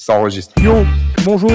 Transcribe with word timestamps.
Ça 0.00 0.14
enregistre. 0.14 0.54
Yo, 0.62 0.84
bonjour. 1.24 1.50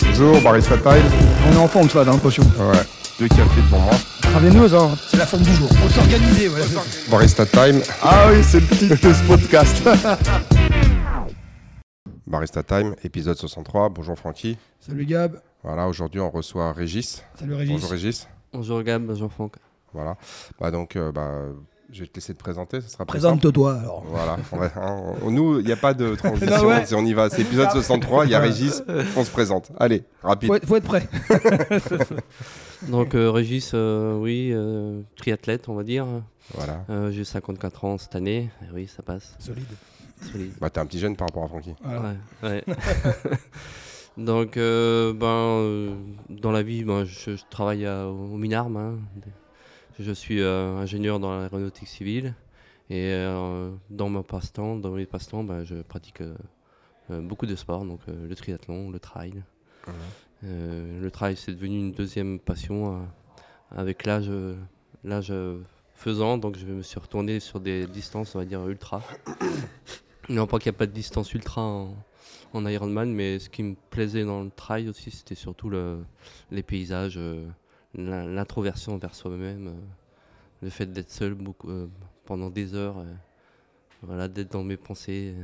Bonjour, 0.00 0.40
Barista 0.40 0.78
Time. 0.78 1.04
On 1.46 1.52
est 1.52 1.56
en 1.58 1.68
forme, 1.68 1.90
ça, 1.90 2.02
j'ai 2.02 2.10
l'impression. 2.10 2.42
Ouais, 2.42 2.80
deux 3.20 3.28
cafés 3.28 3.60
devant 3.60 3.80
moi. 3.80 3.92
Travaillez-nous, 4.22 4.74
hein. 4.74 4.96
C'est 5.08 5.18
la 5.18 5.26
forme 5.26 5.42
du 5.42 5.52
jour. 5.52 5.68
On 5.84 5.88
s'organiser, 5.90 6.48
voilà. 6.48 6.64
Barista 7.10 7.44
Time. 7.44 7.82
Ah 8.02 8.28
oui, 8.32 8.42
c'est 8.42 8.60
le 8.60 8.66
titre 8.66 9.08
de 9.08 9.12
ce 9.12 9.22
podcast. 9.28 9.86
Barista 12.26 12.62
Time, 12.62 12.94
épisode 13.04 13.36
63. 13.36 13.90
Bonjour 13.90 14.18
Francky. 14.18 14.56
Salut 14.80 15.04
Gab. 15.04 15.42
Voilà, 15.62 15.86
aujourd'hui 15.86 16.20
on 16.20 16.30
reçoit 16.30 16.72
Régis. 16.72 17.22
Salut 17.38 17.54
Régis. 17.54 17.74
Bonjour 17.74 17.90
Régis. 17.90 18.26
Bonjour 18.54 18.82
Gab, 18.82 19.02
bonjour 19.02 19.30
Franck. 19.30 19.56
Voilà. 19.92 20.16
Bah 20.58 20.70
donc, 20.70 20.96
euh, 20.96 21.12
bah, 21.12 21.42
je 21.92 22.00
vais 22.00 22.06
te 22.06 22.14
laisser 22.16 22.32
te 22.34 22.38
présenter, 22.38 22.80
ça 22.80 22.88
sera 22.88 23.04
plus 23.04 23.12
Présente-toi 23.20 23.74
alors. 23.78 24.02
Voilà. 24.06 24.38
On 25.22 25.30
nous, 25.30 25.60
il 25.60 25.66
n'y 25.66 25.72
a 25.72 25.76
pas 25.76 25.94
de 25.94 26.14
transition. 26.16 26.56
Non, 26.62 26.68
ouais. 26.68 26.84
c'est- 26.86 26.94
On 26.94 27.04
y 27.04 27.12
va. 27.12 27.28
C'est 27.30 27.42
épisode 27.42 27.70
63. 27.70 28.24
Il 28.26 28.30
y 28.30 28.34
a 28.34 28.40
Régis. 28.40 28.82
On 29.16 29.24
se 29.24 29.30
présente. 29.30 29.70
Allez, 29.78 30.02
rapide. 30.22 30.48
Faut 30.48 30.54
être, 30.56 30.66
faut 30.66 30.76
être 30.76 30.84
prêt. 30.84 31.08
Donc 32.88 33.14
euh, 33.14 33.30
Régis, 33.30 33.70
euh, 33.74 34.16
oui, 34.18 34.50
euh, 34.52 35.00
triathlète 35.16 35.68
on 35.68 35.74
va 35.74 35.84
dire. 35.84 36.06
Voilà. 36.54 36.84
Euh, 36.90 37.10
J'ai 37.12 37.24
54 37.24 37.84
ans 37.84 37.98
cette 37.98 38.16
année, 38.16 38.50
Et 38.62 38.74
oui 38.74 38.88
ça 38.88 39.02
passe. 39.02 39.36
Solide. 39.38 39.64
solide. 40.32 40.52
Bah, 40.60 40.68
t'es 40.70 40.80
un 40.80 40.86
petit 40.86 40.98
jeune 40.98 41.16
par 41.16 41.28
rapport 41.28 41.44
à 41.44 41.48
Francky. 41.48 41.74
Voilà. 41.84 42.14
Ouais, 42.42 42.48
ouais. 42.50 42.64
Donc 44.18 44.56
euh, 44.56 45.12
ben, 45.14 45.26
euh, 45.26 45.94
dans 46.28 46.50
la 46.50 46.62
vie, 46.62 46.84
ben, 46.84 47.04
je, 47.04 47.36
je 47.36 47.42
travaille 47.50 47.86
à- 47.86 48.06
au 48.08 48.36
Minarm. 48.36 48.76
hein. 48.76 48.94
Je 50.02 50.12
suis 50.12 50.40
euh, 50.40 50.76
ingénieur 50.76 51.20
dans 51.20 51.38
l'aéronautique 51.38 51.88
civile. 51.88 52.34
Et 52.90 53.12
euh, 53.12 53.70
dans 53.88 54.08
mon 54.08 54.22
passe-temps, 54.22 54.76
dans 54.76 54.90
mes 54.90 55.06
passe-temps, 55.06 55.44
ben, 55.44 55.64
je 55.64 55.76
pratique 55.76 56.20
euh, 56.20 57.20
beaucoup 57.20 57.46
de 57.46 57.54
sports, 57.54 57.84
donc 57.84 58.00
le 58.06 58.34
triathlon, 58.34 58.90
le 58.90 58.98
trail. 58.98 59.42
Le 60.42 61.08
trail, 61.10 61.36
c'est 61.36 61.52
devenu 61.52 61.78
une 61.78 61.92
deuxième 61.92 62.40
passion 62.40 63.06
avec 63.70 64.04
l'âge, 64.04 64.30
l'âge 65.04 65.32
faisant. 65.94 66.36
Donc, 66.36 66.58
je 66.58 66.66
me 66.66 66.82
suis 66.82 66.98
retourné 66.98 67.38
sur 67.38 67.60
des 67.60 67.86
distances, 67.86 68.34
on 68.34 68.40
va 68.40 68.44
dire 68.44 68.66
ultra. 68.66 69.02
non 70.28 70.46
pas 70.46 70.58
qu'il 70.58 70.70
n'y 70.70 70.76
a 70.76 70.78
pas 70.78 70.86
de 70.86 70.92
distance 70.92 71.32
ultra 71.32 71.62
en, 71.62 71.94
en 72.52 72.66
Ironman, 72.66 73.12
mais 73.12 73.38
ce 73.38 73.48
qui 73.48 73.62
me 73.62 73.74
plaisait 73.90 74.24
dans 74.24 74.42
le 74.42 74.50
trail 74.50 74.88
aussi, 74.88 75.10
c'était 75.10 75.34
surtout 75.34 75.68
le, 75.68 76.04
les 76.50 76.62
paysages, 76.62 77.16
euh, 77.16 77.46
l'introversion 77.94 78.96
vers 78.98 79.14
soi-même, 79.14 79.68
euh, 79.68 79.80
le 80.62 80.70
fait 80.70 80.86
d'être 80.86 81.10
seul 81.10 81.34
beaucoup, 81.34 81.70
euh, 81.70 81.88
pendant 82.24 82.50
des 82.50 82.74
heures, 82.74 82.98
euh, 82.98 83.12
voilà, 84.02 84.28
d'être 84.28 84.52
dans 84.52 84.64
mes 84.64 84.76
pensées. 84.76 85.34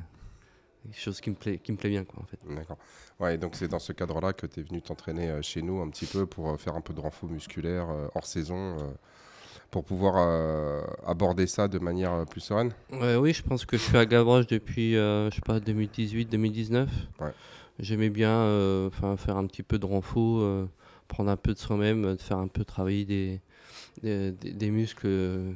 quelque 0.84 1.00
chose 1.00 1.20
qui 1.20 1.30
me 1.30 1.34
plaît, 1.34 1.58
qui 1.58 1.72
me 1.72 1.76
plaît 1.76 1.91
bien, 1.91 2.04
quoi, 2.04 2.22
en 2.22 2.26
fait. 2.26 2.38
D'accord. 2.54 2.78
Ouais, 3.20 3.36
donc 3.36 3.56
c'est 3.56 3.69
dans 3.69 3.78
ce 3.78 3.92
cadre-là 3.92 4.32
que 4.32 4.46
tu 4.46 4.60
es 4.60 4.62
venu 4.62 4.80
t'entraîner 4.80 5.28
euh, 5.28 5.42
chez 5.42 5.60
nous 5.60 5.80
un 5.80 5.88
petit 5.91 6.06
peu 6.06 6.24
pour 6.24 6.50
euh, 6.50 6.56
faire 6.56 6.76
un 6.76 6.80
peu 6.80 6.94
de 6.94 7.00
renfort 7.00 7.28
musculaire 7.28 7.91
euh, 7.91 8.08
hors 8.14 8.26
saison 8.26 8.76
pour 9.70 9.84
pouvoir 9.84 10.16
aborder 11.06 11.46
ça 11.46 11.69
de 11.69 11.78
manière 11.78 12.24
plus 12.24 12.41
sereine. 12.41 12.72
Ouais, 12.91 13.16
oui, 13.16 13.34
je 13.34 13.42
pense 13.42 13.66
que 13.66 13.76
je 13.76 13.82
suis 13.82 13.98
à 13.98 14.06
Gavroche 14.06 14.46
depuis, 14.46 14.94
je 14.94 15.30
sais 15.30 15.42
pas, 15.42 15.58
2018-2019. 15.60 16.86
Ouais. 17.20 17.32
J'aimais 17.78 18.08
bien 18.08 18.86
enfin, 18.86 19.19
faire 19.19 19.36
un 19.36 19.46
petit 19.46 19.62
peu 19.62 19.78
de 19.78 19.84
renfo, 19.84 20.41
euh, 20.41 20.66
prendre 21.09 21.31
un 21.31 21.37
peu 21.37 21.55
de 21.55 21.59
soi-même, 21.59 22.03
de 22.17 22.20
faire 22.20 22.39
un 22.39 22.48
peu 22.48 22.64
travailler 22.64 23.05
des, 23.05 23.41
des, 24.03 24.70
muscles 24.70 25.09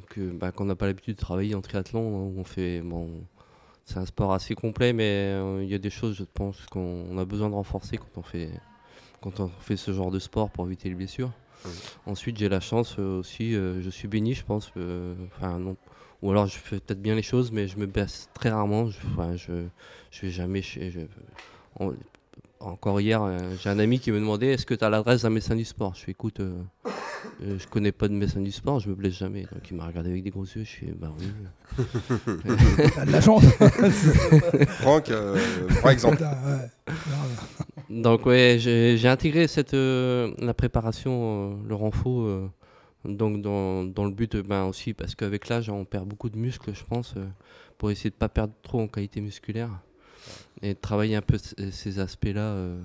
que 0.09 0.31
bah, 0.31 0.51
qu'on 0.51 0.65
n'a 0.65 0.75
pas 0.75 0.87
l'habitude 0.87 1.15
de 1.15 1.21
travailler 1.21 1.55
en 1.55 1.61
triathlon. 1.61 2.01
hein, 2.01 2.31
où 2.35 2.39
on 2.39 2.43
fait, 2.43 2.81
bon, 2.81 3.09
c'est 3.85 3.97
un 3.97 4.05
sport 4.05 4.33
assez 4.33 4.55
complet, 4.55 4.93
mais 4.93 5.33
euh, 5.33 5.63
il 5.63 5.69
y 5.69 5.75
a 5.75 5.77
des 5.77 5.89
choses, 5.89 6.15
je 6.15 6.23
pense, 6.23 6.65
qu'on 6.67 7.05
on 7.09 7.17
a 7.17 7.25
besoin 7.25 7.49
de 7.49 7.55
renforcer 7.55 7.97
quand 7.97 8.17
on 8.17 8.23
fait, 8.23 8.49
quand 9.21 9.39
on 9.39 9.47
fait 9.47 9.77
ce 9.77 9.93
genre 9.93 10.11
de 10.11 10.19
sport 10.19 10.49
pour 10.49 10.65
éviter 10.65 10.89
les 10.89 10.95
blessures. 10.95 11.31
Ensuite, 12.05 12.37
j'ai 12.37 12.49
la 12.49 12.59
chance 12.59 12.95
euh, 12.99 13.19
aussi, 13.19 13.55
euh, 13.55 13.81
je 13.81 13.89
suis 13.89 14.09
béni, 14.09 14.33
je 14.33 14.43
pense. 14.43 14.71
Enfin, 15.37 15.59
non, 15.59 15.77
ou 16.21 16.31
alors 16.31 16.47
je 16.47 16.57
fais 16.57 16.79
peut-être 16.79 17.01
bien 17.01 17.15
les 17.15 17.21
choses, 17.21 17.51
mais 17.51 17.67
je 17.67 17.77
me 17.77 17.85
baisse 17.85 18.29
très 18.33 18.49
rarement. 18.49 18.89
Je, 18.89 18.97
enfin, 19.07 19.35
je, 19.35 19.65
je 20.11 20.21
vais 20.21 20.31
jamais 20.31 20.61
chez. 20.61 20.91
je- 20.91 20.99
encore 22.65 22.99
hier, 23.01 23.21
euh, 23.21 23.37
j'ai 23.61 23.69
un 23.69 23.79
ami 23.79 23.99
qui 23.99 24.11
me 24.11 24.19
demandait 24.19 24.53
est-ce 24.53 24.65
que 24.65 24.73
tu 24.73 24.83
as 24.83 24.89
l'adresse 24.89 25.23
d'un 25.23 25.29
médecin 25.29 25.55
du 25.55 25.65
sport? 25.65 25.95
Je 25.95 26.01
fais 26.03 26.11
écoute, 26.11 26.39
euh, 26.39 26.61
euh, 27.43 27.57
je 27.59 27.67
connais 27.67 27.91
pas 27.91 28.07
de 28.07 28.13
médecin 28.13 28.41
du 28.41 28.51
sport, 28.51 28.79
je 28.79 28.89
me 28.89 28.95
blesse 28.95 29.13
jamais. 29.13 29.41
Donc 29.41 29.69
il 29.69 29.77
m'a 29.77 29.85
regardé 29.85 30.11
avec 30.11 30.23
des 30.23 30.29
gros 30.29 30.43
yeux. 30.43 30.63
Je 30.63 30.69
suis 30.69 30.87
bah 30.91 31.11
oui. 31.19 31.27
T'as 32.95 33.05
de 33.05 33.11
la 33.11 33.21
chance. 33.21 33.43
Franck, 34.79 35.09
euh, 35.09 35.37
par 35.81 35.91
exemple. 35.91 36.23
Donc 37.89 38.25
ouais, 38.25 38.57
j'ai 38.59 39.07
intégré 39.07 39.47
cette 39.47 39.73
euh, 39.73 40.33
la 40.39 40.53
préparation, 40.53 41.51
euh, 41.51 41.67
le 41.67 41.75
renfort, 41.75 42.21
euh, 42.21 42.49
donc 43.05 43.41
dans, 43.41 43.83
dans 43.83 44.05
le 44.05 44.11
but 44.11 44.37
ben 44.37 44.65
aussi 44.65 44.93
parce 44.93 45.15
qu'avec 45.15 45.49
l'âge 45.49 45.69
on 45.69 45.85
perd 45.85 46.07
beaucoup 46.07 46.29
de 46.29 46.37
muscles, 46.37 46.73
je 46.73 46.83
pense, 46.83 47.15
euh, 47.17 47.25
pour 47.77 47.91
essayer 47.91 48.09
de 48.09 48.15
pas 48.15 48.29
perdre 48.29 48.53
trop 48.63 48.81
en 48.81 48.87
qualité 48.87 49.21
musculaire 49.21 49.69
et 50.61 50.73
de 50.73 50.79
travailler 50.79 51.15
un 51.15 51.21
peu 51.21 51.37
ces 51.37 51.99
aspects-là 51.99 52.41
euh, 52.41 52.79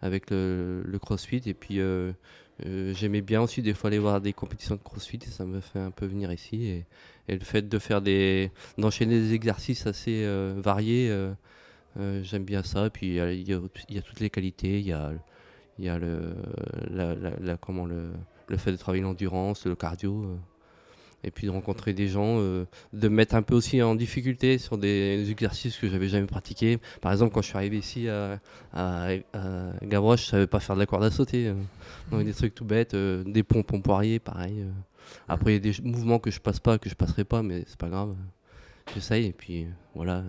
avec 0.00 0.30
le, 0.30 0.98
CrossFit 1.00 1.42
et 1.46 1.54
puis 1.54 1.80
euh, 1.80 2.12
euh, 2.64 2.94
j'aimais 2.94 3.20
bien 3.20 3.42
aussi 3.42 3.62
des 3.62 3.74
fois 3.74 3.88
aller 3.88 3.98
voir 3.98 4.20
des 4.20 4.32
compétitions 4.32 4.76
de 4.76 4.82
CrossFit 4.82 5.18
et 5.22 5.30
ça 5.30 5.44
me 5.44 5.60
fait 5.60 5.80
un 5.80 5.90
peu 5.90 6.06
venir 6.06 6.32
ici 6.32 6.66
et, 6.66 6.86
le 7.28 7.40
fait 7.40 7.68
de 7.68 7.78
faire 7.80 8.00
des 8.00 8.52
d'enchaîner 8.78 9.20
des 9.20 9.34
exercices 9.34 9.88
assez 9.88 10.24
variés. 10.58 11.12
J'aime 12.22 12.44
bien 12.44 12.62
ça. 12.62 12.86
Et 12.86 12.90
puis 12.90 13.16
il 13.16 13.48
y, 13.48 13.52
a- 13.52 14.02
toutes 14.02 14.20
les 14.20 14.30
qualités. 14.30 14.78
Il 14.78 14.86
y 14.86 14.92
a, 14.92 15.10
y 15.80 15.88
a 15.88 15.98
le, 15.98 16.36
comment 17.60 17.84
le, 17.84 18.12
le 18.46 18.56
fait 18.56 18.70
de 18.70 18.76
travailler 18.76 19.02
l'endurance, 19.02 19.66
le 19.66 19.74
cardio. 19.74 20.38
Et 21.24 21.30
puis 21.30 21.46
de 21.46 21.52
rencontrer 21.52 21.92
des 21.92 22.08
gens, 22.08 22.38
euh, 22.38 22.66
de 22.92 23.08
me 23.08 23.16
mettre 23.16 23.34
un 23.34 23.42
peu 23.42 23.54
aussi 23.54 23.82
en 23.82 23.94
difficulté 23.94 24.58
sur 24.58 24.78
des 24.78 25.30
exercices 25.30 25.76
que 25.76 25.88
j'avais 25.88 26.08
jamais 26.08 26.26
pratiqués. 26.26 26.78
Par 27.00 27.12
exemple, 27.12 27.32
quand 27.32 27.42
je 27.42 27.48
suis 27.48 27.56
arrivé 27.56 27.78
ici 27.78 28.08
à, 28.08 28.38
Gavroche, 29.82 30.24
je 30.24 30.30
savais 30.30 30.46
pas 30.46 30.60
faire 30.60 30.76
de 30.76 30.80
la 30.80 30.86
corde 30.86 31.04
à 31.04 31.10
sauter. 31.10 31.52
Donc 32.10 32.24
des 32.24 32.32
trucs 32.32 32.54
tout 32.54 32.64
bêtes, 32.64 32.94
euh, 32.94 33.24
des 33.24 33.42
pompes 33.42 33.72
en 33.72 33.80
poirier, 33.80 34.18
pareil. 34.18 34.62
euh. 34.62 34.70
Après, 35.28 35.52
il 35.52 35.66
y 35.66 35.70
a 35.70 35.72
des 35.72 35.82
mouvements 35.88 36.18
que 36.18 36.30
je 36.30 36.40
passe 36.40 36.60
pas, 36.60 36.78
que 36.78 36.88
je 36.88 36.94
passerai 36.94 37.24
pas, 37.24 37.42
mais 37.42 37.64
c'est 37.66 37.78
pas 37.78 37.88
grave. 37.88 38.16
J'essaye 38.94 39.26
et 39.26 39.32
puis 39.32 39.64
euh, 39.64 39.68
voilà. 39.94 40.18
Ouais, 40.18 40.22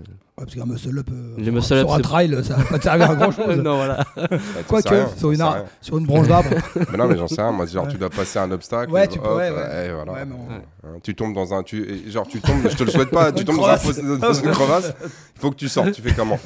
parce 0.46 0.56
qu'un 0.56 0.66
muscle-up 0.66 1.08
euh, 1.12 1.36
Les 1.38 1.62
sur- 1.62 1.94
un 1.94 2.00
trail, 2.00 2.44
ça 2.44 2.56
va 2.56 2.64
pas 2.64 2.78
te 2.80 2.84
servir 2.84 3.12
à 3.12 3.16
grand 3.16 3.32
chose. 3.32 3.58
non, 3.64 3.76
voilà. 3.78 4.04
Bah, 4.16 4.28
Quoique, 4.68 5.06
sur, 5.18 5.32
une 5.32 5.42
ar- 5.42 5.64
sur 5.82 5.98
une 5.98 6.06
branche 6.06 6.28
d'arbre. 6.28 6.50
Mais 6.92 6.98
non, 6.98 7.08
mais 7.08 7.18
j'en 7.18 7.28
sais 7.28 7.42
rien. 7.42 7.52
Moi, 7.52 7.66
genre, 7.68 7.86
Ouais. 7.86 7.92
tu 7.92 7.98
dois 7.98 8.10
passer 8.10 8.40
un 8.40 8.52
obstacle. 8.52 8.92
Ouais, 8.92 9.08
tu 9.08 9.20
hop, 9.20 9.26
pourrais, 9.26 9.52
euh, 9.52 9.56
ouais. 9.56 9.88
et 9.88 9.94
voilà. 9.94 10.12
Ouais, 10.14 10.22
on- 10.32 10.88
Hein, 10.88 11.00
Tu 11.04 11.16
tombes 11.16 11.34
dans 11.34 11.54
un. 11.54 11.64
Tu, 11.64 12.10
genre, 12.10 12.28
tu 12.28 12.40
tombes, 12.42 12.68
je 12.70 12.76
te 12.76 12.84
le 12.84 12.92
souhaite 12.92 13.12
pas, 13.12 13.32
tu 13.32 13.46
tombes 13.46 13.58
dans, 13.58 13.68
un 13.68 14.18
dans 14.18 14.34
une 14.34 14.52
crevasse. 14.52 14.94
Il 15.36 15.40
faut 15.40 15.52
que 15.52 15.56
tu 15.56 15.70
sortes. 15.70 15.92
Tu 15.92 16.02
fais 16.02 16.14
comment 16.14 16.40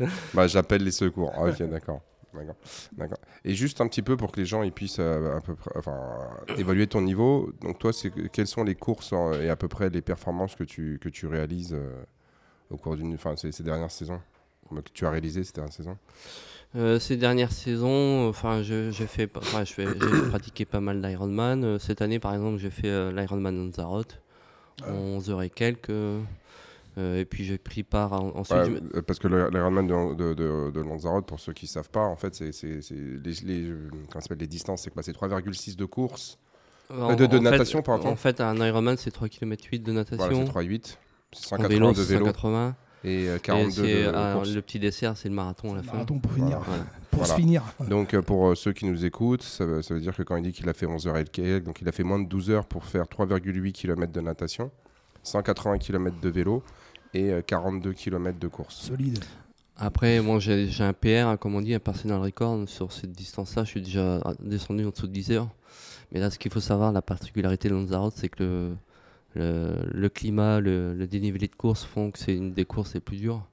Ouais. 0.00 0.06
Bah, 0.34 0.46
j'appelle 0.46 0.82
les 0.84 0.90
secours. 0.90 1.32
Ah, 1.36 1.44
ok, 1.44 1.62
d'accord. 1.70 2.00
D'accord. 2.34 2.56
D'accord. 2.96 3.18
Et 3.44 3.54
juste 3.54 3.80
un 3.80 3.88
petit 3.88 4.02
peu 4.02 4.16
pour 4.16 4.32
que 4.32 4.40
les 4.40 4.46
gens 4.46 4.62
ils 4.62 4.72
puissent 4.72 4.98
euh, 5.00 5.36
à 5.36 5.40
peu 5.40 5.54
près, 5.54 5.70
enfin, 5.76 5.98
évaluer 6.58 6.86
ton 6.86 7.00
niveau. 7.00 7.52
Donc 7.62 7.78
toi, 7.78 7.92
c'est 7.92 8.10
que- 8.10 8.26
quelles 8.28 8.46
sont 8.46 8.64
les 8.64 8.74
courses 8.74 9.12
et 9.40 9.48
à 9.48 9.56
peu 9.56 9.68
près 9.68 9.88
les 9.90 10.02
performances 10.02 10.54
que 10.54 10.64
tu 10.64 10.98
que 11.00 11.08
tu 11.08 11.26
réalises 11.26 11.72
euh, 11.74 11.90
au 12.70 12.76
cours 12.76 12.96
d'une, 12.96 13.14
enfin, 13.14 13.34
ces, 13.36 13.50
ces 13.52 13.62
dernières 13.62 13.90
saisons, 13.90 14.20
que 14.70 14.80
tu 14.92 15.06
as 15.06 15.10
réalisé 15.10 15.42
ces 15.42 15.52
dernières 15.52 15.72
saisons? 15.72 15.96
Euh, 16.76 16.98
ces 17.00 17.16
dernières 17.16 17.52
saisons, 17.52 18.28
enfin, 18.28 18.62
je- 18.62 18.90
j'ai 18.90 19.06
fait, 19.06 19.26
pas- 19.26 19.40
enfin, 19.40 19.64
je 19.64 19.72
fais- 19.72 19.86
j'ai 19.86 20.28
pratiqué 20.28 20.66
pas 20.66 20.80
mal 20.80 21.00
d'Ironman. 21.00 21.78
Cette 21.78 22.02
année, 22.02 22.18
par 22.18 22.34
exemple, 22.34 22.58
j'ai 22.58 22.68
fait 22.70 23.10
l'Ironman 23.10 23.56
Lanzarote, 23.56 24.20
en 24.86 24.92
11 24.92 25.30
heures 25.30 25.42
et 25.42 25.48
quelques. 25.50 25.90
Euh, 26.98 27.20
et 27.20 27.24
puis 27.24 27.44
j'ai 27.44 27.56
pris 27.58 27.82
part 27.82 28.12
en- 28.12 28.36
ensuite. 28.36 28.58
Ouais, 28.58 28.64
je 28.92 28.98
euh, 28.98 29.02
parce 29.02 29.18
que 29.18 29.28
l'Ironman 29.28 29.86
de, 29.86 30.14
de, 30.14 30.34
de, 30.34 30.70
de 30.70 30.80
Lanzarote, 30.80 31.26
pour 31.26 31.38
ceux 31.40 31.52
qui 31.52 31.64
ne 31.66 31.70
savent 31.70 31.90
pas, 31.90 32.04
en 32.04 32.16
fait, 32.16 32.34
c'est 32.34 32.50
les, 32.90 33.32
les, 33.44 33.62
euh, 33.68 33.88
comment 33.90 34.02
ça 34.14 34.20
s'appelle, 34.22 34.38
les 34.38 34.46
distances, 34.46 34.82
c'est 34.82 34.90
quoi? 34.90 35.02
C'est 35.02 35.12
3,6 35.16 35.76
de 35.76 35.84
course. 35.84 36.38
en- 36.90 37.14
de- 37.14 37.26
de 37.26 37.26
en 37.26 37.30
fait- 37.30 37.40
natation, 37.50 37.82
pardon. 37.82 38.08
En 38.08 38.16
fait, 38.16 38.40
un 38.40 38.56
Ironman, 38.66 38.96
c'est 38.96 39.10
3 39.10 39.28
km 39.28 39.64
8 39.70 39.78
de 39.80 39.92
Voilà, 39.92 40.00
natation. 40.10 40.44
c'est 40.46 40.52
3,8. 40.52 40.98
C'est 41.32 41.46
en 41.46 41.56
180 41.58 41.68
vélo, 41.68 41.92
de 41.92 42.02
vélo 42.02 42.24
180. 42.26 42.74
et 43.04 43.28
euh, 43.28 43.36
Et 43.36 43.40
42 43.40 43.70
c'est, 43.70 43.82
de 43.82 44.08
euh, 44.08 44.34
course. 44.34 44.54
le 44.54 44.62
petit 44.62 44.78
dessert, 44.78 45.16
c'est 45.16 45.28
le 45.28 45.34
marathon 45.34 45.72
à 45.74 45.76
la 45.76 45.82
fin. 45.82 45.92
Marathon 45.92 46.18
pour 46.18 46.32
finir. 46.32 46.58
Voilà. 46.60 46.82
Pour 47.10 47.20
Voilà. 47.20 47.34
se 47.34 47.40
finir. 47.40 47.62
Donc 47.88 48.12
euh, 48.14 48.20
pour 48.22 48.48
euh, 48.48 48.54
ceux 48.54 48.72
qui 48.72 48.84
nous 48.86 49.04
écoutent, 49.04 49.42
ça, 49.42 49.64
veut- 49.64 49.80
ça 49.82 49.94
veut 49.94 50.00
dire 50.00 50.14
que 50.14 50.22
quand 50.22 50.36
il 50.36 50.42
dit 50.42 50.52
qu'il 50.52 50.68
a 50.68 50.72
fait 50.74 50.84
11 50.86 51.06
heures 51.06 51.16
et 51.16 51.24
quelques, 51.24 51.64
donc 51.64 51.80
il 51.80 51.88
a 51.88 51.92
fait 51.92 52.04
moins 52.04 52.18
de 52.20 52.28
12 52.28 52.50
heures 52.50 52.66
pour 52.66 52.84
faire 52.84 53.04
3,8 53.08 53.72
km 53.72 54.12
de 54.12 54.20
natation, 54.20 54.70
180 55.22 55.78
km 55.78 56.20
de 56.20 56.28
vélo 56.28 56.62
et 57.14 57.30
euh, 57.32 57.42
42 57.42 57.92
km 57.92 58.38
de 58.38 58.48
course. 58.48 58.76
Solide. 58.76 59.18
Après, 59.76 60.20
moi, 60.20 60.40
j'ai 60.40 60.66
j'ai 60.68 60.82
un 60.84 60.92
PR, 60.92 61.26
hein, 61.28 61.36
comme 61.36 61.54
on 61.54 61.60
dit, 61.60 61.72
un 61.74 61.78
personal 61.78 62.20
record 62.20 62.68
sur 62.68 62.90
cette 62.92 63.12
distance-là. 63.12 63.64
Je 63.64 63.70
suis 63.70 63.82
déjà 63.82 64.20
descendu 64.40 64.84
en 64.84 64.90
dessous 64.90 65.06
de 65.06 65.12
10 65.12 65.30
heures. 65.32 65.48
Mais 66.12 66.20
là, 66.20 66.30
ce 66.30 66.38
qu'il 66.38 66.50
faut 66.50 66.60
savoir, 66.60 66.90
la 66.92 67.02
particularité 67.02 67.68
de 67.68 67.74
Lanzarote, 67.74 68.14
c'est 68.16 68.28
que 68.28 68.42
le, 68.42 68.76
le, 69.34 69.74
le 69.92 70.08
climat, 70.08 70.58
le, 70.60 70.94
le 70.94 71.06
dénivelé 71.06 71.46
de 71.46 71.54
course 71.54 71.84
font 71.84 72.10
que 72.10 72.18
c'est 72.18 72.34
une 72.34 72.52
des 72.52 72.64
courses 72.64 72.94
les 72.94 73.00
plus 73.00 73.18
dures. 73.18 73.46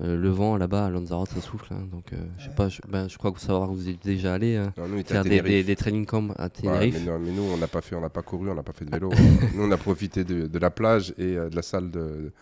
euh, 0.00 0.16
le 0.16 0.28
vent 0.28 0.56
là-bas 0.56 0.86
à 0.86 0.90
Lanzarote, 0.90 1.30
ça 1.30 1.40
souffle. 1.40 1.72
hein, 1.74 1.84
donc, 1.90 2.12
euh, 2.12 2.16
je 2.38 2.44
sais 2.44 2.54
pas, 2.54 2.68
je, 2.68 2.80
ben, 2.88 3.08
je 3.08 3.18
crois 3.18 3.32
que 3.32 3.38
vous 3.38 3.44
savoir 3.44 3.68
que 3.68 3.74
vous 3.74 3.88
êtes 3.88 4.04
déjà 4.04 4.34
allé 4.34 4.56
hein, 4.56 4.72
Non, 4.76 4.86
nous, 4.88 5.02
faire 5.02 5.24
des, 5.24 5.40
des, 5.40 5.64
des 5.64 5.76
training 5.76 6.06
camps 6.06 6.28
à 6.36 6.44
Ouais, 6.44 6.50
Tenerife. 6.50 6.94
mais, 7.00 7.10
non, 7.12 7.18
mais 7.18 7.32
nous, 7.32 7.42
on 7.42 7.56
n'a 7.56 7.66
pas 7.66 7.80
fait, 7.80 7.96
on 7.96 8.00
n'a 8.00 8.08
pas 8.10 8.22
couru, 8.22 8.50
on 8.50 8.54
n'a 8.54 8.62
pas 8.62 8.72
fait 8.72 8.84
de 8.84 8.90
vélo. 8.92 9.10
nous, 9.54 9.64
on 9.64 9.70
a 9.72 9.76
profité 9.76 10.22
de, 10.22 10.46
de 10.46 10.58
la 10.60 10.70
plage 10.70 11.12
et 11.18 11.36
euh, 11.36 11.48
de 11.50 11.56
la 11.56 11.62
salle 11.62 11.90
de, 11.90 12.32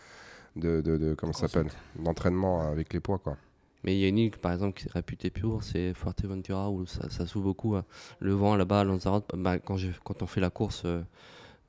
de, 0.58 0.80
de- 0.80 0.96
de- 0.96 1.14
comment 1.14 1.32
ça 1.32 1.48
s'appelle, 1.48 1.72
d'entraînement 1.98 2.60
avec 2.60 2.92
les 2.92 3.00
poids, 3.00 3.18
quoi. 3.18 3.36
Mais 3.84 3.94
il 3.96 4.00
y 4.00 4.04
a 4.04 4.08
une 4.08 4.18
île, 4.18 4.30
par 4.32 4.52
exemple, 4.52 4.78
qui 4.80 4.88
est 4.88 4.92
réputée 4.92 5.30
pure, 5.30 5.62
c'est 5.62 5.94
Fuerteventura, 5.94 6.68
où 6.70 6.84
ça, 6.86 7.08
ça 7.10 7.26
souffle 7.26 7.44
beaucoup. 7.44 7.76
hein. 7.76 7.84
Le 8.18 8.32
vent 8.32 8.56
là-bas 8.56 8.80
à 8.80 8.84
Lanzarote, 8.84 9.30
bah, 9.36 9.58
quand, 9.60 9.76
quand 10.04 10.22
on 10.22 10.26
fait 10.26 10.40
la 10.40 10.50
course, 10.50 10.82
euh, 10.84 11.00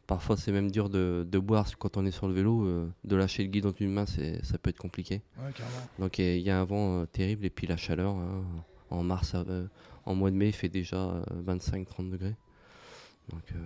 parfois 0.07 0.35
c'est 0.35 0.51
même 0.51 0.71
dur 0.71 0.89
de, 0.89 1.25
de 1.29 1.37
boire 1.39 1.67
quand 1.77 1.97
on 1.97 2.05
est 2.07 2.11
sur 2.11 2.27
le 2.27 2.33
vélo. 2.33 2.65
euh, 2.65 2.89
de 3.03 3.15
lâcher 3.15 3.43
le 3.43 3.49
guide 3.49 3.65
dans 3.65 3.73
une 3.79 3.91
main, 3.93 4.07
c'est- 4.07 4.43
ça 4.43 4.57
peut 4.57 4.71
être 4.71 4.79
compliqué. 4.79 5.21
Ouais. 5.37 5.51
Donc 5.99 6.17
il 6.17 6.39
y 6.39 6.49
a 6.49 6.59
un 6.59 6.65
vent 6.65 7.01
euh, 7.01 7.05
terrible 7.05 7.45
et 7.45 7.49
puis 7.51 7.67
la 7.67 7.77
chaleur. 7.77 8.15
hein, 8.15 8.43
en 8.89 9.03
mars, 9.03 9.33
euh, 9.35 9.67
en 10.05 10.15
mois 10.15 10.31
de 10.31 10.35
mai, 10.35 10.47
il 10.47 10.53
fait 10.53 10.67
déjà 10.69 10.97
euh, 10.97 11.23
25-30 11.45 12.09
degrés. 12.09 12.35
Donc, 13.31 13.43
euh, 13.53 13.59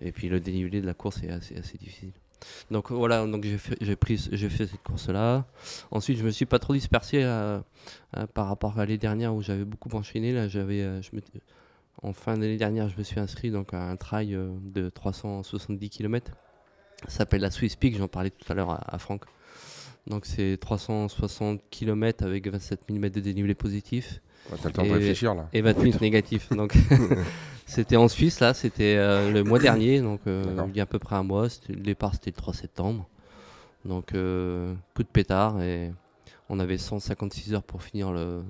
et 0.00 0.12
puis 0.12 0.28
le 0.28 0.38
dénivelé 0.38 0.80
de 0.80 0.86
la 0.86 0.94
course 0.94 1.20
est 1.24 1.30
assez, 1.30 1.56
assez 1.56 1.76
difficile. 1.78 2.12
Donc 2.70 2.90
voilà, 2.90 3.26
donc 3.26 3.44
j'ai 3.44 3.58
fait, 3.58 3.96
pris, 3.96 4.28
j'ai 4.32 4.48
fait 4.48 4.66
cette 4.66 4.82
course-là. 4.82 5.46
Ensuite, 5.90 6.18
je 6.18 6.24
me 6.24 6.30
suis 6.30 6.46
pas 6.46 6.58
trop 6.58 6.74
dispersé 6.74 7.22
euh, 7.22 7.60
euh, 8.16 8.26
par 8.26 8.48
rapport 8.48 8.78
à 8.78 8.84
l'année 8.84 8.98
dernière 8.98 9.34
où 9.34 9.42
j'avais 9.42 9.64
beaucoup 9.64 9.90
enchaîné. 9.94 10.32
Là, 10.32 10.48
j'avais, 10.48 10.82
euh, 10.82 11.00
en 12.02 12.12
fin 12.12 12.34
d'année 12.34 12.56
dernière, 12.56 12.88
je 12.88 12.98
me 12.98 13.02
suis 13.02 13.20
inscrit 13.20 13.50
donc 13.50 13.74
à 13.74 13.82
un 13.82 13.96
trail 13.96 14.38
de 14.60 14.88
370 14.88 15.90
km. 15.90 16.32
Ça 17.08 17.18
s'appelle 17.18 17.42
la 17.42 17.50
Swiss 17.50 17.76
Peak, 17.76 17.96
j'en 17.96 18.08
parlais 18.08 18.30
tout 18.30 18.50
à 18.50 18.54
l'heure 18.54 18.78
à 18.92 18.98
Franck. 18.98 19.24
Donc 20.06 20.24
c'est 20.24 20.56
360 20.60 21.62
km 21.70 22.24
avec 22.24 22.48
27 22.48 22.88
mm 22.90 23.08
de 23.10 23.20
dénivelé 23.20 23.54
positif 23.54 24.20
Ouais, 24.50 24.58
T'as 24.62 24.68
le 24.68 24.74
temps 24.74 24.82
de 24.82 24.88
Et- 24.88 24.92
réfléchir, 24.92 25.34
là. 25.34 25.48
et 25.52 25.60
28 25.60 26.00
négatifs. 26.00 26.48
Donc 26.50 26.74
c'était 27.66 27.96
en 27.96 28.08
Suisse 28.08 28.40
là, 28.40 28.54
c'était 28.54 28.96
euh, 28.96 29.30
le 29.32 29.42
mois 29.44 29.58
dernier, 29.58 30.00
donc 30.00 30.20
euh, 30.26 30.44
il 30.68 30.76
y 30.76 30.80
a 30.80 30.84
à 30.84 30.86
peu 30.86 30.98
près 30.98 31.16
un 31.16 31.22
mois. 31.22 31.48
Le 31.68 31.76
départ 31.76 32.14
c'était 32.14 32.30
le 32.30 32.36
3 32.36 32.54
septembre. 32.54 33.08
Donc 33.84 34.14
euh, 34.14 34.74
coup 34.94 35.02
de 35.02 35.08
pétard 35.08 35.60
et 35.62 35.92
on 36.48 36.58
avait 36.58 36.78
156 36.78 37.54
heures 37.54 37.62
pour 37.62 37.82
finir 37.82 38.12
le, 38.12 38.42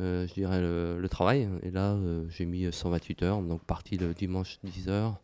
euh, 0.00 0.26
je 0.28 0.34
dirais 0.34 0.60
le, 0.60 0.98
le 1.00 1.08
travail. 1.08 1.48
Et 1.62 1.70
là 1.70 1.96
j'ai 2.28 2.44
mis 2.44 2.72
128 2.72 3.22
heures, 3.22 3.40
donc 3.42 3.62
parti 3.64 3.96
le 3.96 4.14
dimanche 4.14 4.58
10 4.64 4.88
heures. 4.88 5.16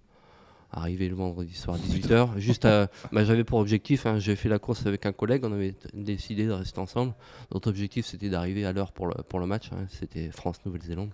Arrivé 0.77 1.09
le 1.09 1.15
vendredi 1.15 1.55
soir 1.55 1.77
18h. 1.79 2.37
Juste, 2.39 2.65
à- 2.65 2.89
bah, 3.13 3.25
j'avais 3.25 3.45
pour 3.45 3.61
objectif, 3.61 4.07
hein, 4.07 4.19
j'ai 4.19 4.35
fait 4.35 4.49
la 4.49 4.59
course 4.59 4.85
avec 4.87 5.07
un 5.07 5.13
collègue, 5.13 5.43
on 5.45 5.53
avait 5.53 5.77
décidé 5.95 6.47
de 6.47 6.51
rester 6.53 6.81
ensemble. 6.81 7.15
Notre 7.53 7.69
objectif 7.71 8.05
c'était 8.07 8.29
d'arriver 8.29 8.65
à 8.67 8.73
l'heure 8.73 8.91
pour 8.91 9.07
le, 9.07 9.15
pour 9.29 9.39
le 9.39 9.47
match, 9.47 9.71
hein, 9.73 9.87
c'était 9.89 10.31
France-Nouvelle-Zélande. 10.33 11.11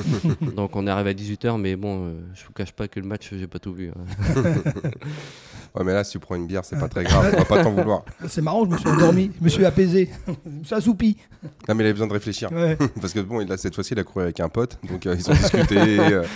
Donc 0.56 0.74
on 0.74 0.86
est 0.88 0.90
arrivé 0.90 1.10
à 1.10 1.14
18h, 1.14 1.60
mais 1.60 1.76
bon, 1.76 2.08
euh, 2.08 2.14
je 2.34 2.44
vous 2.44 2.52
cache 2.52 2.72
pas 2.72 2.88
que 2.88 2.98
le 2.98 3.06
match 3.06 3.28
j'ai 3.32 3.46
pas 3.46 3.60
tout 3.60 3.72
vu. 3.72 3.90
hein. 3.90 4.42
Ouais, 5.76 5.82
mais 5.82 5.92
là, 5.92 6.04
si 6.04 6.12
tu 6.12 6.18
prends 6.20 6.36
une 6.36 6.46
bière, 6.46 6.64
c'est 6.64 6.78
pas 6.78 6.88
très 6.88 7.02
grave, 7.02 7.32
on 7.34 7.38
va 7.38 7.44
pas 7.44 7.64
t'en 7.64 7.72
vouloir. 7.72 8.04
C'est 8.28 8.42
marrant, 8.42 8.64
je 8.64 8.70
me 8.70 8.78
suis 8.78 8.88
endormi, 8.88 9.32
je 9.40 9.42
me 9.44 9.48
suis 9.48 9.64
apaisé, 9.64 10.08
je 10.46 10.50
me 10.60 10.62
suis 10.62 10.72
assoupi. 10.74 11.16
Non, 11.68 11.74
mais 11.74 11.82
il 11.82 11.86
avait 11.86 11.92
besoin 11.94 12.06
de 12.06 12.12
réfléchir. 12.12 12.52
Ouais. 12.52 12.78
Parce 13.00 13.12
que 13.12 13.18
bon, 13.18 13.40
il 13.40 13.50
a- 13.50 13.56
cette 13.56 13.74
fois-ci, 13.74 13.92
il 13.94 13.98
a 13.98 14.04
couru 14.04 14.22
avec 14.22 14.38
un 14.38 14.48
pote, 14.48 14.78
donc 14.88 15.04
euh, 15.06 15.16
ils 15.18 15.28
ont 15.28 15.34
discuté. 15.34 15.76
euh, 15.98 16.20
Ouais, 16.22 16.26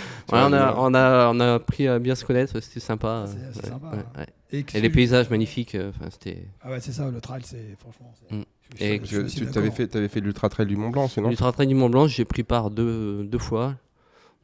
on, 0.43 0.51
a, 0.51 0.75
on, 0.77 0.93
a, 0.93 1.29
on 1.33 1.39
a 1.39 1.53
appris 1.53 1.87
à 1.87 1.99
bien 1.99 2.15
se 2.15 2.25
connaître, 2.25 2.59
c'était 2.69 2.79
sympa. 2.85 3.25
C'est- 3.27 3.59
ouais, 3.61 3.69
sympa, 3.69 3.87
ouais, 3.91 3.97
hein. 3.97 4.19
ouais. 4.19 4.27
Et, 4.51 4.63
que 4.63 4.77
Et 4.77 4.81
les 4.81 4.89
paysages 4.89 5.29
magnifiques, 5.29 5.75
euh, 5.75 5.89
enfin, 5.89 6.09
c'était. 6.11 6.43
Ah 6.61 6.71
ouais, 6.71 6.79
c'est 6.79 6.91
ça, 6.91 7.09
le 7.09 7.19
trail, 7.21 7.41
c'est 7.43 7.75
franchement. 7.77 8.13
Mm. 8.31 8.41
je 8.79 8.83
Et 8.83 9.01
je 9.03 9.21
que 9.21 9.27
tu 9.27 9.45
t'avais 9.47 9.71
fait, 9.71 9.87
t'avais 9.87 10.07
fait 10.07 10.19
l'Ultra 10.21 10.49
Trail 10.49 10.67
du 10.67 10.75
Mont 10.77 10.89
Blanc, 10.89 11.07
sinon 11.07 11.29
L'Ultra 11.29 11.51
Trail 11.51 11.67
du 11.67 11.75
Mont 11.75 11.89
Blanc, 11.89 12.07
j'ai 12.07 12.25
pris 12.25 12.43
part 12.43 12.69
deux, 12.71 13.23
deux 13.25 13.37
fois. 13.39 13.75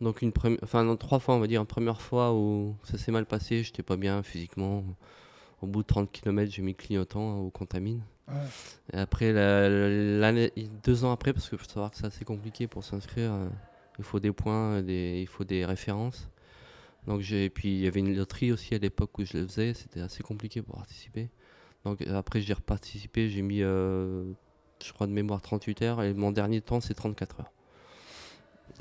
Donc 0.02 0.22
une 0.22 0.34
première, 0.34 0.60
enfin 0.62 0.84
non, 0.84 0.98
trois 0.98 1.20
fois 1.20 1.36
on 1.36 1.40
va 1.40 1.48
dire. 1.48 1.62
Une 1.62 1.68
première 1.68 2.02
fois 2.02 2.34
où 2.34 2.76
ça 2.84 2.98
s'est 2.98 3.12
mal 3.12 3.26
passé, 3.26 3.64
j'étais 3.64 3.84
pas 3.84 3.96
bien 3.96 4.22
physiquement. 4.24 4.84
Au 5.62 5.68
bout 5.68 5.84
de 5.84 5.88
30 5.88 6.12
km, 6.12 6.52
j'ai 6.52 6.62
mis 6.62 6.76
clignotant 6.76 7.38
au 7.40 7.50
contamine. 7.50 8.02
Ouais. 8.28 8.34
Et 8.94 8.98
après, 8.98 9.32
la- 9.32 9.70
l'année, 9.70 10.52
deux 10.84 11.06
ans 11.06 11.12
après, 11.12 11.32
parce 11.32 11.48
qu'il 11.48 11.58
faut 11.58 11.66
savoir 11.66 11.92
que 11.92 11.98
c'est 11.98 12.06
assez 12.06 12.26
compliqué 12.26 12.68
pour 12.68 12.84
s'inscrire, 12.84 13.32
euh, 13.32 13.48
il 13.98 14.04
faut 14.04 14.20
des 14.20 14.32
points, 14.32 14.82
des, 14.82 15.20
il 15.22 15.28
faut 15.28 15.44
des 15.46 15.64
références. 15.66 16.28
Donc 17.08 17.22
j'ai, 17.22 17.50
puis 17.50 17.70
il 17.70 17.82
y 17.82 17.88
avait 17.88 18.00
une 18.00 18.16
loterie 18.16 18.52
aussi 18.52 18.74
à 18.76 18.78
l'époque 18.80 19.18
où 19.20 19.26
je 19.26 19.38
le 19.38 19.46
faisais, 19.48 19.74
c'était 19.74 20.02
assez 20.02 20.24
compliqué 20.24 20.62
pour 20.62 20.76
participer. 20.76 21.30
Donc 21.84 22.02
euh, 22.02 22.18
après 22.18 22.42
j'ai 22.42 22.54
reparticipé, 22.54 23.30
j'ai 23.30 23.42
mis, 23.42 23.62
euh, 23.62 24.24
je 24.84 24.92
crois 24.92 25.06
de 25.08 25.12
mémoire 25.12 25.42
38 25.42 25.82
heures 25.84 26.04
et 26.04 26.14
mon 26.14 26.32
dernier 26.32 26.62
temps 26.62 26.82
c'est 26.82 26.96
34 26.96 27.42
heures. 27.42 27.52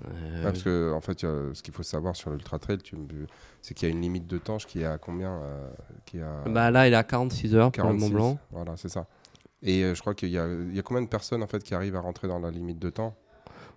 Euh, 0.07 0.39
Ouais, 0.39 0.43
parce 0.43 0.63
que 0.63 0.93
en 0.93 1.01
fait, 1.01 1.21
ce 1.21 1.63
qu'il 1.63 1.73
faut 1.73 1.85
savoir 1.85 2.17
sur 2.17 2.31
l'Ultra 2.31 2.59
Trail, 2.59 2.79
c'est 3.63 3.75
qu'il 3.75 3.89
y 3.89 3.93
a 3.93 3.95
une 3.95 4.01
limite 4.01 4.27
de 4.27 4.39
temps 4.39 4.57
qui 4.57 4.81
est 4.81 4.87
à 4.87 4.99
combien 4.99 5.31
euh, 5.31 5.71
qui 6.05 6.21
à 6.21 6.43
bah 6.49 6.71
là 6.73 6.89
il 6.89 6.93
est 6.93 6.97
à 6.97 7.05
46 7.05 7.55
heures 7.55 7.71
pour 7.71 7.85
le 7.85 7.91
46. 7.91 8.11
Mont 8.11 8.17
Blanc. 8.17 8.39
Voilà, 8.51 8.77
c'est 8.77 8.89
ça. 8.89 9.07
Et 9.63 9.83
je 9.95 10.01
crois 10.01 10.15
qu'il 10.15 10.31
y 10.31 10.39
a, 10.39 10.47
y 10.49 10.79
a 10.79 10.83
combien 10.83 11.03
de 11.03 11.09
personnes 11.09 11.43
en 11.43 11.47
fait 11.47 11.63
qui 11.63 11.75
arrivent 11.75 11.97
à 11.97 12.01
rentrer 12.01 12.27
dans 12.27 12.41
la 12.41 12.51
limite 12.51 12.79
de 12.79 12.91
temps? 12.91 13.17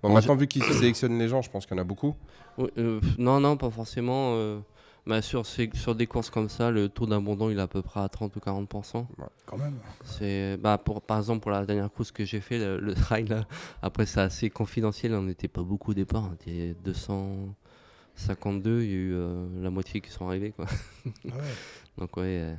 Bon, 0.04 0.10
En 0.10 0.14
maintenant, 0.14 0.36
vu 0.36 0.48
qu'ils 0.48 0.64
sélectionnent 0.64 1.18
les 1.18 1.28
gens, 1.28 1.42
je 1.42 1.50
pense 1.50 1.66
qu'il 1.66 1.76
y 1.76 1.80
en 1.80 1.82
a 1.82 1.86
beaucoup. 1.86 2.16
Oui, 2.58 2.70
euh, 2.78 3.00
non, 3.18 3.40
non, 3.40 3.58
pas 3.58 3.70
forcément. 3.70 4.34
euh, 4.36 4.60
bah, 5.06 5.22
sur, 5.22 5.46
ces- 5.46 5.70
sur 5.74 5.96
des 5.96 6.06
courses 6.06 6.30
comme 6.30 6.50
ça, 6.50 6.70
le 6.70 6.90
taux 6.90 7.06
d'abandon 7.06 7.50
il 7.50 7.58
est 7.60 7.62
à 7.62 7.68
peu 7.68 7.82
près 7.82 8.02
à 8.02 8.10
30 8.10 8.36
ou 8.36 8.40
40%. 8.42 9.08
Quand 9.46 9.58
même. 9.58 9.76
C'est, 10.04 10.58
bah, 10.58 10.78
pour, 10.78 11.02
par 11.02 11.18
exemple, 11.20 11.40
pour 11.42 11.52
la 11.52 11.66
dernière 11.66 11.90
course 11.90 12.12
que 12.12 12.26
j'ai 12.26 12.42
fait, 12.42 12.58
le, 12.60 12.78
le 12.80 12.94
trail, 12.96 13.26
là, 13.28 13.46
après 13.82 14.06
c'est 14.06 14.20
assez 14.20 14.50
confidentiel, 14.50 15.14
on 15.14 15.22
n'était 15.24 15.48
pas 15.48 15.62
beaucoup 15.64 15.92
au 15.92 15.94
départ, 15.94 16.26
on 16.30 16.34
était 16.34 16.76
252, 16.84 18.82
il 18.84 18.90
y 18.90 18.92
a 18.92 18.96
eu 18.96 19.14
euh, 19.14 19.48
la 19.64 19.70
moitié 19.70 20.02
qui 20.02 20.10
sont 20.12 20.28
arrivés. 20.28 20.52
Quoi. 20.52 20.66
Ah 21.06 21.10
ouais. 21.24 21.42
Donc 21.98 22.18
ouais, 22.18 22.56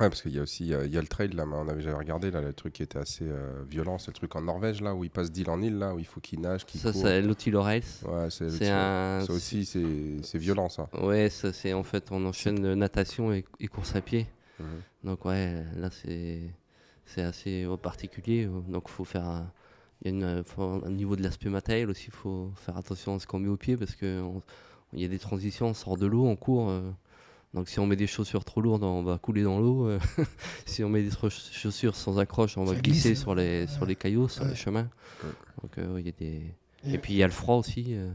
Ouais, 0.00 0.08
parce 0.08 0.22
qu'il 0.22 0.32
y 0.34 0.40
a 0.40 0.42
aussi 0.42 0.74
euh, 0.74 0.86
il 0.86 0.92
y 0.92 0.98
a 0.98 1.00
le 1.00 1.06
trail 1.06 1.28
là, 1.28 1.46
mais 1.46 1.54
on 1.54 1.68
avait 1.68 1.80
j'avais 1.80 1.96
regardé 1.96 2.30
là, 2.32 2.40
le 2.40 2.52
truc 2.52 2.72
qui 2.72 2.82
était 2.82 2.98
assez 2.98 3.24
euh, 3.28 3.62
violent, 3.70 3.98
c'est 3.98 4.08
le 4.08 4.14
truc 4.14 4.34
en 4.34 4.40
Norvège 4.42 4.80
là 4.82 4.92
où 4.92 5.04
ils 5.04 5.10
passent 5.10 5.30
d'île 5.30 5.48
en 5.50 5.62
île 5.62 5.78
là 5.78 5.94
où 5.94 6.00
il 6.00 6.04
faut 6.04 6.20
qu'ils 6.20 6.40
nagent, 6.40 6.66
qu'ils 6.66 6.80
ça 6.80 6.92
c'est 6.92 7.22
l'outil 7.22 7.52
Rails. 7.54 7.84
Ouais, 8.04 8.28
c'est 8.28 8.68
un... 8.70 9.20
ça 9.24 9.32
aussi 9.32 9.64
c'est 9.64 10.16
c'est 10.24 10.38
violent 10.38 10.68
ça. 10.68 10.88
Ouais, 11.00 11.30
ça 11.30 11.52
c'est 11.52 11.72
en 11.74 11.84
fait, 11.84 12.08
on 12.10 12.24
enchaîne 12.26 12.74
natation 12.74 13.32
et, 13.32 13.44
et 13.60 13.68
course 13.68 13.94
à 13.94 14.00
pied. 14.00 14.26
Mhm. 14.58 14.66
Donc 15.04 15.24
ouais, 15.26 15.62
là 15.76 15.90
c'est 15.90 16.40
c'est 17.06 17.22
assez 17.22 17.64
euh, 17.64 17.76
particulier. 17.76 18.48
Donc 18.68 18.88
faut 18.88 19.04
faire 19.04 19.26
un, 19.26 19.52
il 20.02 20.10
y 20.10 20.24
a 20.24 20.36
une, 20.38 20.42
faut- 20.44 20.80
au 20.84 20.90
niveau 20.90 21.14
de 21.14 21.22
l'aspect 21.22 21.50
matériel 21.50 21.88
aussi, 21.88 22.06
il 22.08 22.12
faut 22.14 22.50
faire 22.56 22.76
attention 22.76 23.14
à 23.14 23.18
ce 23.20 23.28
qu'on 23.28 23.38
met 23.38 23.48
au 23.48 23.56
pied 23.56 23.76
parce 23.76 23.94
que 23.94 24.20
on- 24.22 24.42
il 24.92 25.00
y 25.02 25.04
a 25.04 25.08
des 25.08 25.18
transitions, 25.20 25.68
on 25.68 25.74
sort 25.74 25.96
de 25.96 26.06
l'eau, 26.06 26.24
on 26.26 26.34
court. 26.34 26.70
euh, 26.70 26.90
donc 27.54 27.68
si 27.68 27.78
on 27.80 27.86
met 27.86 27.96
des 27.96 28.06
chaussures 28.06 28.44
trop 28.44 28.60
lourdes, 28.60 28.82
on 28.82 29.02
va 29.02 29.16
couler 29.18 29.42
dans 29.44 29.58
l'eau. 29.60 29.86
euh, 29.88 29.98
si 30.66 30.82
on 30.84 30.88
met 30.88 31.02
des 31.02 31.10
chaussures 31.10 31.94
sans 31.96 32.18
accroche, 32.18 32.58
on 32.58 32.64
va 32.64 32.74
glisser 32.74 33.10
glisse. 33.10 33.20
sur 33.20 33.34
les 33.34 33.66
sur 33.68 33.86
les 33.86 33.96
cailloux, 33.96 34.28
sur 34.28 34.42
Ouais. 34.42 34.50
les 34.50 34.54
chemins. 34.56 34.88
Ouais. 35.22 35.30
Donc 35.62 35.78
euh, 35.78 36.00
il 36.00 36.06
y 36.06 36.08
a 36.08 36.12
des 36.12 36.42
Et- 36.94 36.98
puis 36.98 37.14
il 37.14 37.16
y 37.18 37.22
a 37.22 37.26
le 37.26 37.32
froid 37.32 37.56
aussi. 37.56 37.86
euh, 37.90 38.10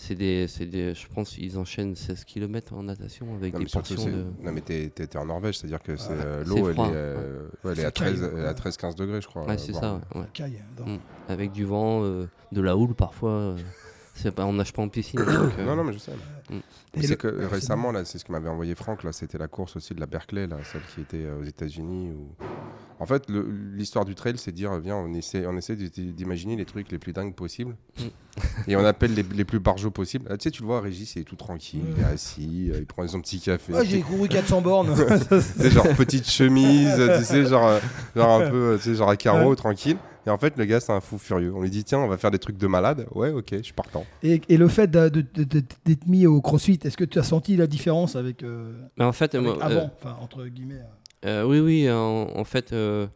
c'est 0.00 0.14
des, 0.14 0.46
c'est 0.46 0.66
des, 0.66 0.94
je 0.94 1.08
pense 1.08 1.30
qu'ils 1.30 1.58
enchaînent 1.58 1.96
16 1.96 2.24
km 2.24 2.72
en 2.74 2.84
natation 2.84 3.34
avec 3.34 3.52
Non, 3.52 3.58
des 3.58 3.66
portions 3.66 4.04
de. 4.04 4.26
non, 4.44 4.52
mais 4.52 4.60
t'es 4.60 4.90
t'es- 4.94 5.08
t'es 5.08 5.18
en 5.18 5.24
Norvège, 5.26 5.58
c'est-à-dire 5.58 5.82
que 5.82 5.96
c'est, 5.96 6.10
Ouais. 6.10 6.14
euh, 6.24 6.44
C'est 6.44 6.50
l'eau, 6.50 6.68
elle, 6.70 6.76
euh, 6.78 7.48
ouais, 7.64 7.72
elle 7.72 7.80
est 7.80 7.84
à 7.84 7.90
13, 7.90 8.20
caille, 8.20 8.30
elle 8.32 8.38
est 8.38 8.44
à 8.44 8.48
ouais. 8.50 8.54
13-15 8.54 8.94
degrés, 8.94 9.20
je 9.20 9.26
crois. 9.26 9.44
Ouais, 9.44 9.58
c'est 9.58 9.72
ça. 9.72 10.00
ouais, 10.14 10.20
ouais. 10.20 10.26
Caille, 10.34 10.62
dedans. 10.76 10.92
Mm. 10.92 10.98
Avec 11.28 11.50
du 11.50 11.64
vent, 11.64 12.04
euh, 12.04 12.26
de 12.52 12.60
la 12.60 12.76
houle 12.76 12.94
parfois. 12.94 13.56
euh, 14.18 14.22
c'est 14.22 14.34
pas, 14.34 14.44
on 14.44 14.52
nage 14.52 14.72
pas 14.72 14.82
en 14.82 14.88
piscine. 14.88 15.18
donc, 15.24 15.28
euh, 15.58 15.64
Non, 15.64 15.76
non, 15.76 15.84
mais 15.84 15.92
je 15.92 15.98
sais. 15.98 16.12
Mm. 16.50 16.56
Et 16.94 17.02
C'est 17.02 17.08
le- 17.10 17.16
que 17.16 17.36
c'est 17.40 17.46
récemment, 17.46 17.92
là, 17.92 18.04
c'est 18.04 18.18
ce 18.18 18.24
que 18.24 18.32
m'avait 18.32 18.48
envoyé 18.48 18.74
Franck, 18.74 19.04
là, 19.04 19.12
c'était 19.12 19.38
la 19.38 19.48
course 19.48 19.76
aussi 19.76 19.94
de 19.94 20.00
la 20.00 20.06
Berkeley, 20.06 20.46
là, 20.46 20.56
celle 20.64 20.82
qui 20.94 21.00
était 21.02 21.24
euh, 21.24 21.40
aux 21.40 21.44
États-Unis. 21.44 22.10
Où... 22.12 22.34
En 23.00 23.06
fait, 23.06 23.24
l'histoire 23.74 24.04
du 24.04 24.14
trail, 24.16 24.34
c'est 24.38 24.50
de 24.50 24.56
dire, 24.56 24.76
viens, 24.80 24.96
on 24.96 25.12
essaie, 25.14 25.46
on 25.46 25.56
essaie 25.56 25.76
d'i- 25.76 26.12
d'imaginer 26.12 26.56
les 26.56 26.64
trucs 26.64 26.90
les 26.90 26.98
plus 26.98 27.12
dingues 27.12 27.34
possibles. 27.34 27.76
Mm. 27.98 28.02
Et 28.70 28.76
on 28.76 28.84
appelle 28.84 29.14
les, 29.14 29.22
les 29.22 29.44
plus 29.44 29.60
barjots 29.60 29.90
possibles. 29.92 30.26
Ah, 30.30 30.36
tu 30.36 30.44
sais, 30.44 30.50
tu 30.50 30.62
le 30.62 30.66
vois, 30.66 30.80
Régis, 30.80 31.14
il 31.14 31.20
est 31.20 31.24
tout 31.24 31.36
tranquille, 31.36 31.82
il 31.96 32.02
est 32.02 32.06
assis, 32.06 32.70
euh, 32.72 32.78
il 32.78 32.86
prend 32.86 33.06
son 33.06 33.20
petit 33.20 33.38
café. 33.40 33.72
Ouais, 33.72 33.84
j'ai 33.86 34.00
couru 34.00 34.28
400 34.28 34.60
bornes. 34.62 34.94
sais, 35.40 35.70
genre 35.70 35.86
petite 35.96 36.28
chemise, 36.28 37.00
tu 37.18 37.24
sais, 37.24 37.44
genre, 37.46 37.66
euh, 37.68 37.78
genre 38.16 38.42
un 38.42 38.50
peu, 38.50 38.76
tu 38.82 38.90
sais, 38.90 38.94
genre 38.96 39.10
à 39.10 39.16
carreau, 39.16 39.50
Ouais. 39.50 39.56
tranquille. 39.56 39.96
Et 40.26 40.30
en 40.30 40.36
fait, 40.38 40.56
le 40.58 40.64
gars, 40.66 40.80
c'est 40.80 40.92
un 40.92 41.00
fou 41.00 41.16
furieux. 41.18 41.52
On 41.54 41.62
lui 41.62 41.70
dit, 41.70 41.84
tiens, 41.84 42.00
on 42.00 42.08
va 42.08 42.18
faire 42.18 42.30
des 42.30 42.38
trucs 42.38 42.58
de 42.58 42.66
malade. 42.66 43.06
Ouais, 43.14 43.30
ok, 43.30 43.54
je 43.58 43.62
suis 43.62 43.72
partant. 43.72 44.04
et, 44.22 44.40
et 44.48 44.56
le 44.56 44.68
fait 44.68 44.90
d'être 44.90 46.06
mis 46.06 46.26
au 46.26 46.40
crossfit, 46.40 46.78
est-ce 46.84 46.96
que 46.96 47.04
tu 47.04 47.18
as 47.18 47.22
senti 47.22 47.56
la 47.56 47.66
différence 47.66 48.16
avec, 48.16 48.42
euh, 48.42 48.72
Mais 48.98 49.04
en 49.04 49.12
fait, 49.12 49.34
avec 49.34 49.46
moi, 49.46 49.56
avant 49.64 49.90
entre 50.20 50.44
guillemets. 50.46 50.82
Euh. 51.24 51.44
oui, 51.44 51.60
oui, 51.60 51.90
en, 51.90 52.28
en 52.36 52.44
fait, 52.44 52.72
euh, 52.72 53.06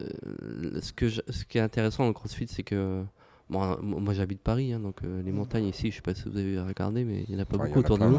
euh, 0.00 0.80
ce, 0.80 0.92
que 0.92 1.08
je- 1.08 1.20
ce 1.28 1.44
qui 1.44 1.58
est 1.58 1.62
intéressant 1.62 2.02
dans 2.04 2.08
le 2.10 2.14
CrossFit, 2.14 2.46
c'est 2.48 2.62
que 2.62 3.02
Bon, 3.48 3.62
euh, 3.62 3.76
moi 3.80 4.12
j'habite 4.12 4.40
Paris, 4.40 4.72
hein, 4.72 4.80
donc 4.80 4.96
euh, 5.04 5.22
les 5.22 5.30
montagnes 5.30 5.66
ici, 5.66 5.92
je 5.92 5.96
sais 5.96 6.02
pas 6.02 6.16
si 6.16 6.24
vous 6.28 6.36
avez 6.36 6.58
regardé, 6.60 7.04
mais 7.04 7.24
il 7.28 7.32
n'y 7.32 7.40
en 7.40 7.44
a 7.44 7.46
pas 7.46 7.56
Ouais, 7.58 7.68
beaucoup 7.68 7.78
autour 7.78 7.96
de 7.96 8.06
nous. 8.06 8.18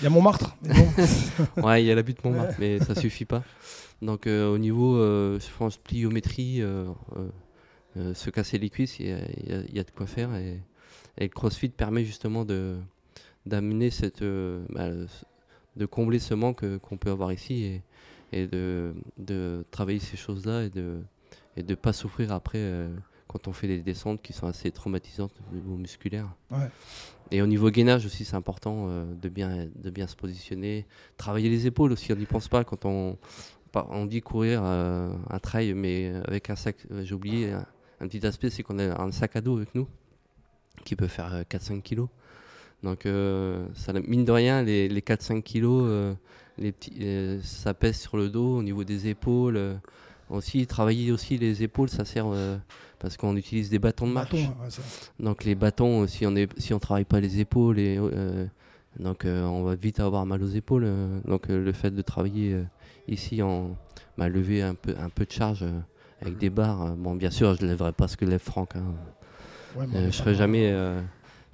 Il 0.00 0.04
y 0.04 0.06
a 0.08 0.10
Montmartre. 0.10 0.56
mais 0.62 0.74
bon. 0.74 1.62
Ouais, 1.68 1.84
il 1.84 1.86
y 1.86 1.90
a 1.92 1.94
la 1.94 2.02
butte 2.02 2.24
Montmartre, 2.24 2.56
mais 2.58 2.80
ça 2.80 2.96
suffit 2.96 3.26
pas. 3.26 3.44
Donc 4.02 4.26
euh, 4.26 4.52
au 4.52 4.58
niveau, 4.58 4.96
euh, 4.96 5.38
je 5.38 5.46
pense, 5.56 5.76
pliométrie, 5.76 6.62
euh, 6.62 6.88
euh, 7.16 7.28
euh, 7.96 8.14
se 8.14 8.28
casser 8.30 8.58
les 8.58 8.68
cuisses, 8.68 8.98
il 8.98 9.06
y 9.06 9.12
a, 9.12 9.18
y 9.60 9.78
y 9.78 9.84
de 9.84 9.90
quoi 9.96 10.06
faire. 10.08 10.34
Et, 10.34 10.60
et 11.18 11.22
le 11.22 11.28
CrossFit 11.28 11.68
permet 11.68 12.02
justement 12.04 12.44
de 12.44 12.74
d'amener 13.46 13.90
cette, 13.90 14.22
euh, 14.22 14.64
bah, 14.70 14.88
de 15.76 15.86
combler 15.86 16.18
ce 16.18 16.34
manque 16.34 16.64
qu'on 16.78 16.96
peut 16.96 17.12
avoir 17.12 17.32
ici 17.32 17.62
et, 17.62 17.82
et 18.32 18.46
de, 18.46 18.94
de 19.18 19.64
travailler 19.70 19.98
ces 20.00 20.16
choses-là 20.16 20.64
et 20.64 20.70
de 20.70 20.98
et 21.56 21.62
de 21.62 21.74
pas 21.74 21.92
souffrir 21.94 22.32
après 22.32 22.58
euh, 22.58 22.94
quand 23.28 23.48
on 23.48 23.52
fait 23.52 23.66
des 23.66 23.80
descentes 23.80 24.20
qui 24.20 24.32
sont 24.34 24.46
assez 24.46 24.70
traumatisantes 24.70 25.32
au 25.50 25.54
niveau 25.54 25.76
musculaire. 25.76 26.28
Ouais. 26.50 26.68
Et 27.30 27.40
au 27.42 27.46
niveau 27.46 27.70
gainage 27.70 28.04
aussi, 28.06 28.24
c'est 28.24 28.36
important 28.36 28.86
euh, 28.88 29.04
de, 29.14 29.28
bien, 29.28 29.66
de 29.74 29.90
bien 29.90 30.06
se 30.06 30.14
positionner. 30.16 30.86
Travailler 31.16 31.48
les 31.48 31.66
épaules 31.66 31.92
aussi, 31.92 32.12
on 32.12 32.16
n'y 32.16 32.26
pense 32.26 32.48
pas 32.48 32.62
quand 32.62 32.84
on, 32.84 33.16
on 33.74 34.04
dit 34.06 34.20
courir 34.20 34.60
euh, 34.64 35.10
un 35.30 35.38
trail, 35.38 35.72
mais 35.74 36.12
avec 36.26 36.50
un 36.50 36.56
sac. 36.56 36.76
euh, 36.92 37.02
J'ai 37.04 37.14
oublié 37.14 37.52
un, 37.52 37.66
un 38.00 38.06
petit 38.06 38.24
aspect, 38.26 38.50
c'est 38.50 38.62
qu'on 38.62 38.78
a 38.78 39.00
un 39.02 39.10
sac 39.10 39.34
à 39.36 39.40
dos 39.40 39.56
avec 39.56 39.74
nous 39.74 39.88
qui 40.84 40.94
peut 40.94 41.08
faire 41.08 41.34
euh, 41.34 41.42
4-5 41.42 41.80
kilos. 41.82 42.08
Donc, 42.82 43.08
ça, 43.74 43.92
mine 43.94 44.24
de 44.24 44.30
rien, 44.30 44.62
les, 44.62 44.86
les 44.88 45.00
4-5 45.00 45.42
kilos, 45.42 46.14
les 46.58 46.72
petits, 46.72 46.94
euh, 47.02 47.40
ça 47.42 47.74
pèse 47.74 47.98
sur 47.98 48.16
le 48.16 48.28
dos 48.28 48.58
au 48.58 48.62
niveau 48.62 48.84
des 48.84 49.08
épaules. 49.08 49.56
euh. 49.56 49.74
aussi, 50.30 50.66
travailler 50.66 51.12
aussi 51.12 51.38
les 51.38 51.62
épaules, 51.62 51.88
ça 51.88 52.04
sert 52.04 52.26
euh, 52.28 52.56
parce 52.98 53.16
qu'on 53.16 53.36
utilise 53.36 53.70
des 53.70 53.78
bâtons 53.78 54.06
de 54.08 54.12
marche. 54.12 54.30
Bâton, 54.32 54.54
ouais, 54.62 54.70
ça. 54.70 54.82
Donc 55.20 55.44
les 55.44 55.54
bâtons, 55.54 56.06
si 56.06 56.26
on 56.26 56.34
est, 56.34 56.48
si 56.58 56.74
on 56.74 56.78
travaille 56.78 57.04
pas 57.04 57.20
les 57.20 57.38
épaules, 57.40 57.78
et, 57.78 57.96
euh, 57.98 58.46
donc 58.98 59.24
on 59.26 59.62
va 59.62 59.74
vite 59.74 60.00
avoir 60.00 60.24
mal 60.26 60.42
aux 60.42 60.48
épaules. 60.48 60.88
donc 61.26 61.48
le 61.48 61.72
fait 61.72 61.90
de 61.90 62.02
travailler 62.02 62.64
ici 63.08 63.42
en 63.42 63.76
bah, 64.16 64.28
lever 64.28 64.62
un 64.62 64.74
peu, 64.74 64.94
un 64.98 65.10
peu 65.10 65.26
de 65.26 65.32
charge 65.32 65.64
avec 66.22 66.38
des 66.38 66.48
barres. 66.50 66.96
bon, 66.96 67.14
bien 67.14 67.30
sûr, 67.30 67.54
je 67.54 67.62
ne 67.62 67.68
lèverai 67.68 67.92
pas 67.92 68.08
ce 68.08 68.16
que 68.16 68.24
lève 68.24 68.40
Franck. 68.40 68.74
hein. 68.76 68.94
Ouais, 69.76 69.86
je 70.06 70.10
serai 70.10 70.34
jamais, 70.34 70.74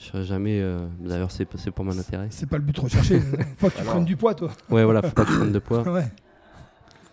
je 0.03 0.09
serai 0.09 0.25
jamais. 0.25 0.61
euh, 0.61 0.87
D'ailleurs, 1.01 1.31
c'est 1.31 1.47
pour 1.71 1.85
mon 1.85 1.99
intérêt. 1.99 2.27
C'est 2.31 2.49
pas 2.49 2.59
le 2.59 2.65
but 2.65 2.79
recherché. 2.79 3.21
Faut 3.59 3.69
que 3.71 3.77
tu 3.79 3.85
prennes 3.85 4.05
du 4.05 4.17
poids, 4.17 4.35
toi. 4.35 4.51
Ouais, 4.71 4.85
voilà, 4.85 5.03
faut 5.03 5.11
pas 5.11 5.25
que 5.25 5.33
je 5.33 5.39
prenne 5.39 5.53
de 5.53 5.59
poids. 5.59 5.83
Ouais. 5.91 6.07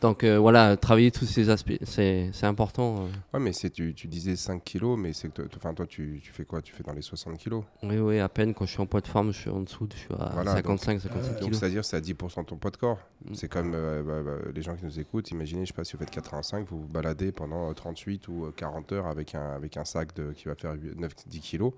Donc 0.01 0.23
euh, 0.23 0.39
voilà, 0.39 0.77
travailler 0.77 1.11
tous 1.11 1.25
ces 1.25 1.49
aspects, 1.49 1.73
c'est 1.83 2.31
important. 2.43 2.99
euh. 3.01 3.07
Ouais, 3.37 3.43
mais 3.43 3.51
tu, 3.51 3.93
tu 3.93 4.07
disais 4.07 4.37
5 4.37 4.63
kilos, 4.63 4.97
mais 4.97 5.11
c'est 5.11 5.27
que 5.27 5.41
toi- 5.41 5.45
enfin, 5.57 5.73
toi, 5.73 5.85
tu, 5.85 6.21
tu 6.23 6.31
fais 6.31 6.45
quoi? 6.45 6.61
Tu 6.61 6.71
fais 6.73 6.83
dans 6.83 6.93
les 6.93 7.01
60 7.01 7.37
kilos? 7.37 7.65
Oui, 7.83 7.97
oui, 7.97 8.19
à 8.19 8.29
peine 8.29 8.53
quand 8.53 8.65
je 8.65 8.71
suis 8.71 8.81
en 8.81 8.85
poids 8.85 9.01
de 9.01 9.07
forme, 9.07 9.33
je 9.33 9.39
suis 9.39 9.49
en 9.49 9.59
dessous, 9.59 9.89
je 9.93 9.97
suis 9.99 10.13
à 10.17 10.29
Voilà, 10.33 10.53
donc- 10.61 10.79
55, 10.79 11.01
57 11.01 11.31
Donc, 11.33 11.41
kilos. 11.43 11.59
c'est-à-dire 11.59 11.83
c'est 11.83 11.97
à 11.97 11.99
10% 11.99 12.43
de 12.43 12.45
ton 12.45 12.55
poids 12.55 12.71
de 12.71 12.77
corps. 12.77 12.99
Mm. 13.25 13.33
C'est 13.35 13.49
comme 13.49 13.73
euh, 13.75 14.01
bah, 14.01 14.21
bah, 14.23 14.49
les 14.55 14.61
gens 14.61 14.73
qui 14.77 14.85
nous 14.85 14.99
écoutent. 15.01 15.31
Imaginez, 15.31 15.65
je 15.65 15.71
sais 15.71 15.73
pas 15.75 15.83
si 15.83 15.97
vous 15.97 15.99
faites 15.99 16.11
85, 16.11 16.65
vous 16.69 16.79
vous 16.83 16.87
baladez 16.87 17.33
pendant 17.33 17.69
euh, 17.69 17.73
38 17.73 18.29
ou 18.29 18.45
euh, 18.45 18.53
40 18.55 18.93
heures 18.93 19.07
avec 19.07 19.35
un, 19.35 19.49
avec 19.53 19.75
un 19.75 19.83
sac 19.83 20.15
de, 20.15 20.31
qui 20.31 20.45
va 20.47 20.55
faire 20.55 20.75
9-10 20.77 21.39
kilos. 21.41 21.73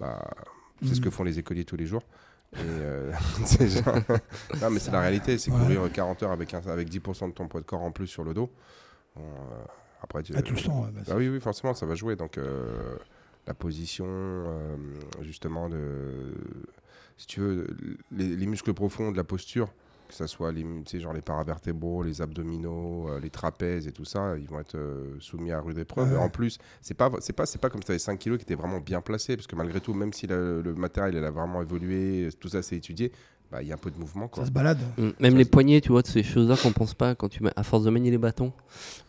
Bah, 0.00 0.28
c'est 0.82 0.94
ce 0.94 1.00
Mm. 1.00 1.04
que 1.04 1.10
font 1.10 1.24
les 1.24 1.38
écoliers 1.38 1.64
tous 1.64 1.76
les 1.76 1.86
jours. 1.86 2.02
Et 2.54 2.58
euh, 2.62 3.12
c'est 3.44 3.68
genre- 3.68 3.94
non, 4.60 4.70
mais 4.70 4.80
c'est 4.80 4.90
la 4.90 5.00
réalité. 5.00 5.38
C'est 5.38 5.50
courir 5.50 5.82
40 5.92 6.22
heures 6.24 6.32
avec, 6.32 6.52
un, 6.54 6.60
avec 6.66 6.88
10% 6.88 7.28
de 7.28 7.32
ton 7.34 7.46
poids 7.46 7.60
de 7.60 7.66
corps 7.66 7.82
en 7.82 7.92
plus 7.92 8.06
sur 8.08 8.24
le 8.24 8.34
dos. 8.34 8.50
Euh, 9.18 9.20
après, 10.02 10.22
tu, 10.22 10.32
Ah, 10.34 10.42
tu 10.42 10.54
le 10.54 10.58
sens. 10.58 10.88
bah, 10.90 11.00
ah 11.10 11.16
oui, 11.16 11.28
oui, 11.28 11.40
forcément, 11.40 11.74
ça 11.74 11.86
va 11.86 11.94
jouer. 11.94 12.16
Donc, 12.16 12.38
euh, 12.38 12.96
la 13.46 13.54
position, 13.54 14.06
justement, 15.22 15.68
de, 15.68 16.34
si 17.16 17.26
tu 17.26 17.40
veux, 17.40 17.66
les, 18.10 18.36
les 18.36 18.46
muscles 18.46 18.72
profonds 18.74 19.12
de 19.12 19.16
la 19.16 19.24
posture, 19.24 19.68
que 20.10 20.16
ce 20.16 20.26
soit 20.26 20.52
les, 20.52 20.62
tu 20.62 20.68
sais, 20.86 21.00
genre 21.00 21.12
les 21.12 21.22
paravertébraux, 21.22 22.02
les 22.02 22.20
abdominaux, 22.20 23.08
euh, 23.08 23.20
les 23.20 23.30
trapèzes 23.30 23.86
et 23.86 23.92
tout 23.92 24.04
ça, 24.04 24.36
ils 24.38 24.46
vont 24.48 24.60
être 24.60 24.74
euh, 24.76 25.16
soumis 25.20 25.52
à 25.52 25.60
rude 25.60 25.78
épreuve. 25.78 26.12
Ouais. 26.12 26.18
En 26.18 26.28
plus, 26.28 26.58
c'est 26.82 26.94
pas, 26.94 27.10
c'est 27.20 27.32
pas, 27.32 27.46
c'est 27.46 27.58
pas 27.60 27.70
comme 27.70 27.80
si 27.80 27.86
tu 27.86 27.92
avais 27.92 27.98
5 27.98 28.18
kilos 28.18 28.38
qui 28.38 28.42
étaient 28.42 28.54
vraiment 28.54 28.80
bien 28.80 29.00
placés, 29.00 29.36
parce 29.36 29.46
que 29.46 29.56
malgré 29.56 29.80
tout, 29.80 29.94
même 29.94 30.12
si 30.12 30.26
le, 30.26 30.60
le 30.62 30.74
matériel 30.74 31.16
elle 31.16 31.24
a 31.24 31.30
vraiment 31.30 31.62
évolué, 31.62 32.28
tout 32.38 32.48
ça 32.48 32.62
c'est 32.62 32.76
étudié, 32.76 33.12
bah, 33.50 33.62
il 33.62 33.68
y 33.68 33.72
a 33.72 33.74
un 33.74 33.78
peu 33.78 33.90
de 33.90 33.98
mouvement. 33.98 34.28
Quoi. 34.28 34.44
Ça 34.44 34.48
se 34.48 34.52
balade. 34.52 34.78
Mm, 34.96 35.08
Même 35.18 35.32
Ça, 35.32 35.38
les 35.38 35.44
poignets, 35.44 35.80
tu 35.80 35.88
vois, 35.88 36.02
de 36.02 36.06
ces 36.06 36.22
choses-là 36.22 36.56
qu'on 36.56 36.70
pense 36.72 36.94
pas 36.94 37.16
quand 37.16 37.28
tu 37.28 37.42
mets, 37.42 37.50
à 37.56 37.64
force 37.64 37.82
de 37.82 37.90
manier 37.90 38.10
les 38.10 38.18
bâtons. 38.18 38.52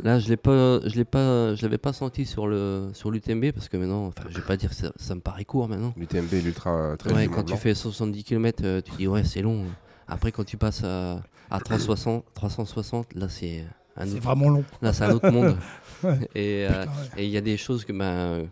Là, 0.01 0.17
je 0.19 0.29
l'ai 0.29 0.37
pas, 0.37 0.79
je 0.87 0.95
l'ai 0.95 1.05
pas, 1.05 1.53
je 1.53 1.61
l'avais 1.61 1.77
pas 1.77 1.93
senti 1.93 2.25
sur 2.25 2.47
le 2.47 2.89
sur 2.93 3.11
l'UTMB 3.11 3.51
parce 3.51 3.69
que 3.69 3.77
maintenant, 3.77 4.07
enfin, 4.07 4.23
je 4.29 4.37
vais 4.37 4.45
pas 4.45 4.57
dire 4.57 4.69
que 4.69 4.75
ça, 4.75 4.91
ça 4.95 5.13
me 5.13 5.21
paraît 5.21 5.45
court 5.45 5.67
maintenant. 5.67 5.93
L'UTMB 5.95 6.31
l'ultra 6.43 6.95
très 6.97 7.13
Ouais, 7.13 7.27
quand 7.27 7.43
tu 7.43 7.55
fais 7.55 7.75
70 7.75 8.23
km, 8.23 8.81
tu 8.81 8.91
dis 8.97 9.07
ouais, 9.07 9.23
c'est 9.23 9.41
long. 9.43 9.65
Après, 10.07 10.31
quand 10.31 10.43
tu 10.43 10.57
passes 10.57 10.83
à, 10.83 11.21
à 11.49 11.59
360, 11.59 12.25
360, 12.33 13.13
là, 13.15 13.29
c'est 13.29 13.65
un 13.95 14.05
C'est 14.05 14.13
autre, 14.13 14.21
vraiment 14.23 14.49
long. 14.49 14.63
là, 14.81 14.93
c'est 14.93 15.03
un 15.03 15.11
autre 15.11 15.29
monde. 15.29 15.57
Ouais. 16.03 16.17
Et 16.33 16.65
euh, 16.67 16.83
ouais. 16.85 16.87
et 17.17 17.25
il 17.25 17.29
y 17.29 17.37
a 17.37 17.41
des 17.41 17.57
choses 17.57 17.85
que 17.85 17.93
ben, 17.93 18.49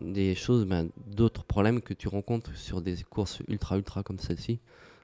des 0.00 0.34
choses, 0.34 0.66
ben, 0.66 0.88
d'autres 1.06 1.44
problèmes 1.44 1.80
que 1.80 1.94
tu 1.94 2.08
rencontres 2.08 2.56
sur 2.56 2.82
des 2.82 2.96
courses 3.08 3.42
ultra 3.46 3.76
ultra 3.76 4.02
comme 4.02 4.18
celle-ci. 4.18 4.58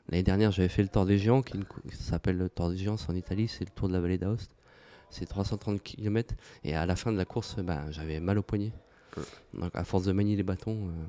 L'année 0.08 0.24
dernière, 0.24 0.50
j'avais 0.50 0.68
fait 0.68 0.82
le 0.82 0.88
Tour 0.88 1.06
des 1.06 1.16
Géants, 1.16 1.42
qui, 1.42 1.58
s'appelle 1.92 2.38
le 2.38 2.48
Tour 2.48 2.70
des 2.70 2.76
Géants, 2.76 2.96
en 3.08 3.14
Italie, 3.14 3.46
c'est 3.46 3.64
le 3.64 3.70
Tour 3.70 3.86
de 3.86 3.92
la 3.92 4.00
vallée 4.00 4.18
d'Aoste. 4.18 4.50
C'est 5.10 5.26
330 5.26 5.80
km 5.80 6.34
et 6.64 6.74
à 6.74 6.86
la 6.86 6.96
fin 6.96 7.12
de 7.12 7.16
la 7.16 7.24
course, 7.24 7.56
ben, 7.58 7.86
j'avais 7.90 8.18
mal 8.18 8.38
au 8.38 8.42
poignet. 8.42 8.72
Donc 9.54 9.70
à 9.74 9.84
force 9.84 10.04
de 10.04 10.12
manier 10.12 10.36
les 10.36 10.42
bâtons, 10.42 10.88
euh, 10.88 11.06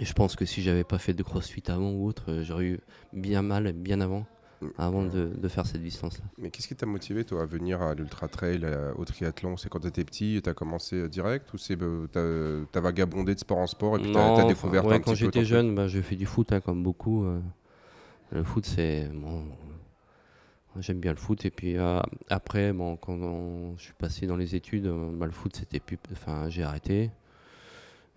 et 0.00 0.04
je 0.04 0.12
pense 0.12 0.36
que 0.36 0.44
si 0.44 0.62
j'avais 0.62 0.84
pas 0.84 0.98
fait 0.98 1.14
de 1.14 1.22
crossfit 1.22 1.62
avant 1.68 1.90
ou 1.92 2.06
autre, 2.06 2.24
euh, 2.30 2.42
j'aurais 2.44 2.66
eu 2.66 2.80
bien 3.12 3.42
mal 3.42 3.72
bien 3.72 4.00
avant, 4.00 4.26
avant 4.78 5.04
de, 5.04 5.30
de 5.36 5.48
faire 5.48 5.66
cette 5.66 5.82
distance-là. 5.82 6.24
Mais 6.38 6.50
qu'est-ce 6.50 6.68
qui 6.68 6.76
t'a 6.76 6.86
motivé, 6.86 7.24
toi, 7.24 7.42
à 7.42 7.46
venir 7.46 7.80
à 7.82 7.94
l'Ultra 7.94 8.28
Trail, 8.28 8.66
au 8.96 9.04
triathlon? 9.04 9.56
C'est 9.56 9.68
quand 9.68 9.80
tu 9.80 9.88
étais 9.88 10.04
petit, 10.04 10.40
tu 10.42 10.50
as 10.50 10.54
commencé 10.54 10.96
euh, 10.96 11.08
direct 11.08 11.52
ou 11.54 11.58
c'est 11.58 11.80
euh, 11.80 12.06
t'as 12.12 12.66
t'as 12.72 12.80
vagabondé 12.80 13.34
de 13.34 13.40
sport 13.40 13.58
en 13.58 13.66
sport 13.66 13.96
et 13.96 14.00
puis 14.00 14.10
tu 14.10 14.18
as, 14.18 14.22
Non, 14.22 14.46
découvert 14.48 14.84
ouais, 14.84 14.96
un 14.96 15.00
quand 15.00 15.14
j'étais 15.14 15.44
jeune, 15.44 15.74
bah, 15.74 15.88
j'ai 15.88 16.02
fait 16.02 16.16
du 16.16 16.26
foot, 16.26 16.52
hein, 16.52 16.60
comme 16.60 16.82
beaucoup. 16.82 17.24
euh. 17.24 17.40
le 18.32 18.44
foot, 18.44 18.66
c'est. 18.66 19.08
Bon, 19.14 19.44
J'aime 20.78 21.00
bien 21.00 21.12
le 21.12 21.16
foot. 21.16 21.44
Et 21.44 21.50
puis 21.50 21.76
euh, 21.78 22.00
après, 22.28 22.72
bon, 22.72 22.96
quand 22.96 23.14
on- 23.14 23.76
je 23.78 23.84
suis 23.84 23.94
passé 23.94 24.26
dans 24.26 24.36
les 24.36 24.54
études, 24.54 24.86
bah, 25.14 25.26
le 25.26 25.32
foot, 25.32 25.56
c'était 25.56 25.80
plus. 25.80 25.98
Enfin, 26.12 26.48
j'ai 26.50 26.62
arrêté. 26.62 27.10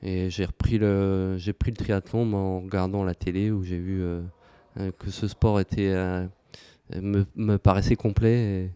Et 0.01 0.29
j'ai 0.29 0.45
repris 0.45 0.77
le, 0.77 1.35
j'ai 1.37 1.53
pris 1.53 1.71
le 1.71 1.77
triathlon 1.77 2.33
en 2.33 2.61
regardant 2.61 3.03
la 3.03 3.15
télé 3.15 3.51
où 3.51 3.63
j'ai 3.63 3.77
vu 3.77 4.01
euh, 4.01 4.21
euh, 4.77 4.91
que 4.97 5.09
ce 5.11 5.27
sport 5.27 5.59
était, 5.59 5.89
euh, 5.89 6.25
me, 6.95 7.25
me 7.35 7.57
paraissait 7.57 7.97
complet. 7.97 8.71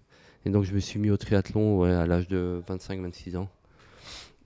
Et, 0.46 0.50
donc 0.50 0.66
je 0.66 0.74
me 0.74 0.80
suis 0.80 1.00
mis 1.00 1.10
au 1.10 1.18
triathlon 1.18 1.84
à 1.84 2.06
l'âge 2.06 2.28
de 2.28 2.62
25-26 2.68 3.38
ans. 3.38 3.50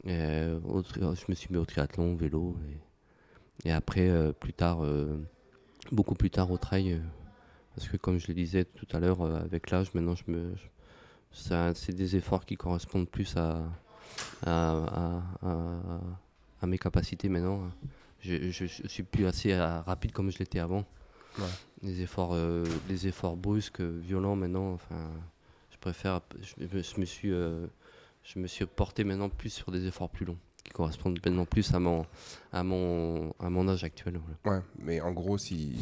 Je 0.06 1.26
me 1.28 1.34
suis 1.34 1.52
mis 1.52 1.58
au 1.58 1.66
triathlon, 1.66 2.14
au 2.14 2.16
vélo. 2.16 2.56
Et, 3.66 3.72
après, 3.72 4.12
plus 4.40 4.54
tard, 4.54 4.86
beaucoup 5.92 6.14
plus 6.14 6.30
tard 6.30 6.52
au 6.52 6.58
trail. 6.58 7.02
parce 7.76 7.88
que 7.90 7.98
comme 7.98 8.20
je 8.20 8.28
le 8.28 8.36
disais 8.36 8.66
tout 8.66 8.86
à 8.94 9.00
l'heure, 9.00 9.24
avec 9.24 9.72
l'âge, 9.72 9.92
maintenant, 9.96 10.14
je 10.16 10.32
me, 10.32 10.54
c'est 11.32 11.96
des 11.96 12.16
efforts 12.16 12.46
qui 12.46 12.56
correspondent 12.56 13.10
plus 13.10 13.36
à- 13.36 13.64
à 16.62 16.68
mes 16.68 16.78
capacités 16.78 17.30
maintenant. 17.30 17.70
Je, 18.22 18.50
je, 18.52 18.66
je 18.66 18.88
suis 18.88 19.04
plus 19.04 19.26
assez 19.28 19.56
rapide 19.56 20.12
comme 20.12 20.32
je 20.32 20.40
l'étais 20.40 20.60
avant. 20.60 20.86
Ouais. 21.40 21.46
Les 21.84 22.02
efforts, 22.02 22.32
euh, 22.34 22.66
les 22.90 23.08
efforts 23.08 23.38
brusques, 23.38 23.82
violents 23.82 24.36
maintenant. 24.36 24.74
Enfin, 24.74 25.12
je 25.72 25.78
préfère. 25.78 26.22
Je, 26.42 26.66
me- 26.78 26.82
je 26.82 27.00
me 27.00 27.06
suis, 27.06 27.32
euh, 27.32 27.68
je 28.24 28.40
me 28.40 28.48
suis 28.48 28.66
porté 28.66 29.04
maintenant 29.04 29.30
plus 29.30 29.52
sur 29.52 29.72
des 29.72 29.86
efforts 29.86 30.10
plus 30.10 30.26
longs, 30.26 30.38
qui 30.64 30.72
correspondent 30.72 31.20
maintenant 31.24 31.46
plus 31.46 31.72
à 31.76 31.80
mon, 31.80 32.06
à 32.52 32.64
mon, 32.64 33.34
à 33.40 33.50
mon 33.52 33.68
âge 33.70 33.84
actuel. 33.84 34.20
voilà. 34.44 34.58
Ouais, 34.60 34.66
mais 34.80 35.00
en 35.00 35.12
gros, 35.12 35.38
si, 35.38 35.76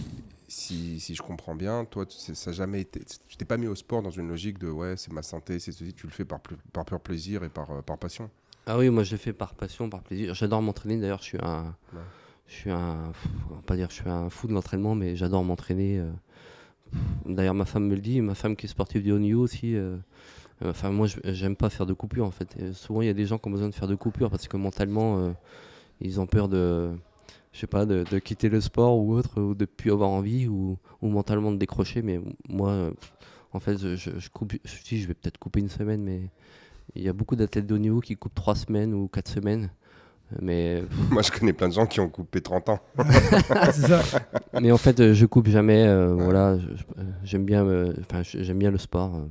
si, 0.49 0.99
si 0.99 1.15
je 1.15 1.21
comprends 1.21 1.55
bien, 1.55 1.85
toi, 1.85 2.05
ça 2.09 2.49
a 2.49 2.53
jamais 2.53 2.81
été. 2.81 2.99
Tu 3.29 3.37
t'es 3.37 3.45
pas 3.45 3.55
mis 3.57 3.67
au 3.67 3.75
sport 3.75 4.01
dans 4.01 4.11
une 4.11 4.27
logique 4.27 4.59
de 4.59 4.69
ouais, 4.69 4.97
c'est 4.97 5.13
ma 5.13 5.23
santé, 5.23 5.59
c'est 5.59 5.71
ceci. 5.71 5.93
Tu 5.93 6.05
le 6.05 6.11
fais 6.11 6.25
par, 6.25 6.41
par 6.73 6.83
pur 6.83 6.99
plaisir 6.99 7.45
et 7.45 7.49
par, 7.49 7.71
euh, 7.71 7.81
par 7.81 7.97
passion. 7.97 8.29
Ah 8.65 8.77
oui, 8.77 8.89
moi 8.89 9.03
je 9.03 9.11
le 9.11 9.17
fais 9.17 9.33
par 9.33 9.53
passion, 9.53 9.89
par 9.89 10.01
plaisir. 10.01 10.33
J'adore 10.33 10.61
m'entraîner. 10.61 10.97
D'ailleurs, 10.97 11.19
je 11.19 11.25
suis 11.25 11.37
un, 11.41 11.75
Ouais. 11.93 11.99
je 12.47 12.53
suis 12.53 12.71
un, 12.71 13.11
pff, 13.11 13.27
on 13.51 13.55
va 13.55 13.61
pas 13.61 13.75
dire 13.75 13.87
je 13.89 13.95
suis 13.95 14.09
un 14.09 14.29
fou 14.29 14.47
de 14.47 14.53
l'entraînement, 14.53 14.95
mais 14.95 15.15
j'adore 15.15 15.43
m'entraîner. 15.43 15.99
euh. 15.99 16.11
D'ailleurs, 17.25 17.53
ma 17.53 17.65
femme 17.65 17.87
me 17.87 17.95
le 17.95 18.01
dit, 18.01 18.21
ma 18.21 18.35
femme 18.35 18.55
qui 18.55 18.65
est 18.65 18.69
sportive 18.69 19.03
de 19.03 19.11
haut 19.13 19.19
niveau 19.19 19.41
aussi. 19.43 19.75
euh, 19.75 19.97
euh, 20.63 20.69
Enfin, 20.71 20.89
moi, 20.91 21.07
je- 21.07 21.19
j'aime 21.25 21.55
pas 21.55 21.69
faire 21.69 21.85
de 21.85 21.93
coupures 21.93 22.25
en 22.25 22.31
fait. 22.31 22.55
Et 22.59 22.73
souvent, 22.73 23.01
il 23.01 23.07
y 23.07 23.09
a 23.09 23.13
des 23.13 23.25
gens 23.25 23.37
qui 23.37 23.47
ont 23.47 23.51
besoin 23.51 23.69
de 23.69 23.75
faire 23.75 23.87
de 23.87 23.95
coupures 23.95 24.29
parce 24.31 24.47
que 24.47 24.57
mentalement, 24.57 25.19
euh, 25.19 25.31
ils 26.01 26.19
ont 26.19 26.27
peur 26.27 26.47
de, 26.47 26.91
je 27.53 27.59
sais 27.59 27.67
pas, 27.67 27.85
de, 27.85 28.03
de 28.09 28.19
quitter 28.19 28.49
le 28.49 28.61
sport 28.61 28.97
ou 28.97 29.13
autre, 29.13 29.41
ou 29.41 29.53
de 29.55 29.65
plus 29.65 29.91
avoir 29.91 30.09
envie, 30.09 30.47
ou, 30.47 30.77
ou 31.01 31.09
mentalement 31.09 31.51
de 31.51 31.57
décrocher. 31.57 32.01
Mais 32.01 32.19
moi, 32.49 32.91
en 33.53 33.59
fait, 33.59 33.77
je, 33.77 33.95
je, 33.95 34.29
coupe, 34.29 34.53
dis, 34.85 34.99
je 35.01 35.07
vais 35.07 35.13
peut-être 35.13 35.37
couper 35.37 35.59
une 35.59 35.69
semaine, 35.69 36.01
mais 36.03 36.29
il 36.93 37.01
y 37.03 37.09
a 37.09 37.13
beaucoup 37.13 37.35
d'athlètes 37.35 37.65
de 37.67 37.73
haut 37.75 37.79
niveau 37.79 37.99
qui 37.99 38.15
coupent 38.15 38.35
trois 38.35 38.55
semaines 38.55 38.93
ou 38.93 39.07
quatre 39.07 39.29
semaines 39.29 39.69
Mais, 40.41 40.83
Moi, 41.11 41.21
je 41.21 41.31
connais 41.31 41.53
plein 41.53 41.67
de 41.69 41.73
gens 41.73 41.85
qui 41.85 41.99
ont 41.99 42.09
coupé 42.09 42.41
30 42.41 42.69
ans. 42.69 42.79
C'est 43.71 43.87
ça. 43.87 44.01
mais 44.61 44.71
en 44.71 44.77
fait, 44.77 45.13
je 45.13 45.25
coupe 45.25 45.47
jamais. 45.47 45.85
euh, 45.87 46.13
Voilà, 46.13 46.57
j'aime 47.23 47.45
bien, 47.45 47.65
euh, 47.65 47.93
enfin, 48.01 48.23
je- 48.23 48.41
j'aime 48.43 48.59
bien 48.59 48.71
le 48.71 48.77
sport 48.77 49.15
euh, 49.15 49.25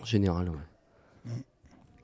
en 0.00 0.04
général. 0.04 0.50
ouais. 0.50 0.56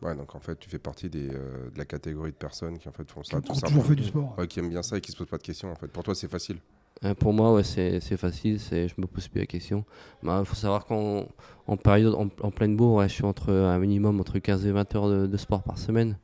Ouais, 0.02 0.16
donc 0.16 0.34
en 0.34 0.40
fait, 0.40 0.58
tu 0.58 0.70
fais 0.70 0.78
partie 0.78 1.10
des, 1.10 1.28
euh, 1.28 1.68
de 1.70 1.76
la 1.78 1.84
catégorie 1.84 2.30
de 2.30 2.36
personnes 2.36 2.78
qui 2.78 2.88
en 2.88 2.92
fait 2.92 3.08
font 3.10 3.22
ça 3.22 3.38
Qui 3.42 3.50
ont 3.52 3.54
toujours 3.60 3.84
fait 3.84 3.94
du 3.96 4.04
sport. 4.04 4.34
Ouais, 4.38 4.46
qui 4.48 4.58
aiment 4.58 4.70
bien 4.70 4.82
ça 4.82 4.96
et 4.96 5.00
qui 5.02 5.12
se 5.12 5.16
posent 5.18 5.26
pas 5.28 5.36
de 5.36 5.42
questions 5.42 5.70
en 5.70 5.74
fait. 5.74 5.88
Pour 5.88 6.02
toi, 6.02 6.14
c'est 6.14 6.30
facile. 6.30 6.56
Euh, 7.04 7.14
pour 7.14 7.32
moi, 7.32 7.54
ouais, 7.54 7.62
c'est 7.64 8.00
facile. 8.16 8.60
c'est- 8.60 8.88
Je 8.88 8.94
me 8.98 9.06
pose 9.06 9.26
plus 9.28 9.40
la 9.40 9.46
question. 9.46 9.84
Il 10.22 10.44
faut 10.44 10.54
savoir 10.54 10.84
qu'en 10.84 11.26
en 11.66 11.76
période, 11.76 12.14
en, 12.14 12.28
en 12.46 12.50
pleine 12.50 12.76
bourre, 12.76 12.96
ouais, 12.96 13.08
je 13.08 13.14
suis 13.14 13.24
entre 13.24 13.52
un 13.52 13.78
minimum 13.78 14.20
entre 14.20 14.38
15 14.38 14.66
et 14.66 14.72
20 14.72 14.94
heures 14.94 15.08
de, 15.08 15.26
de 15.26 15.36
sport 15.36 15.62
par 15.62 15.78
semaine. 15.78 16.18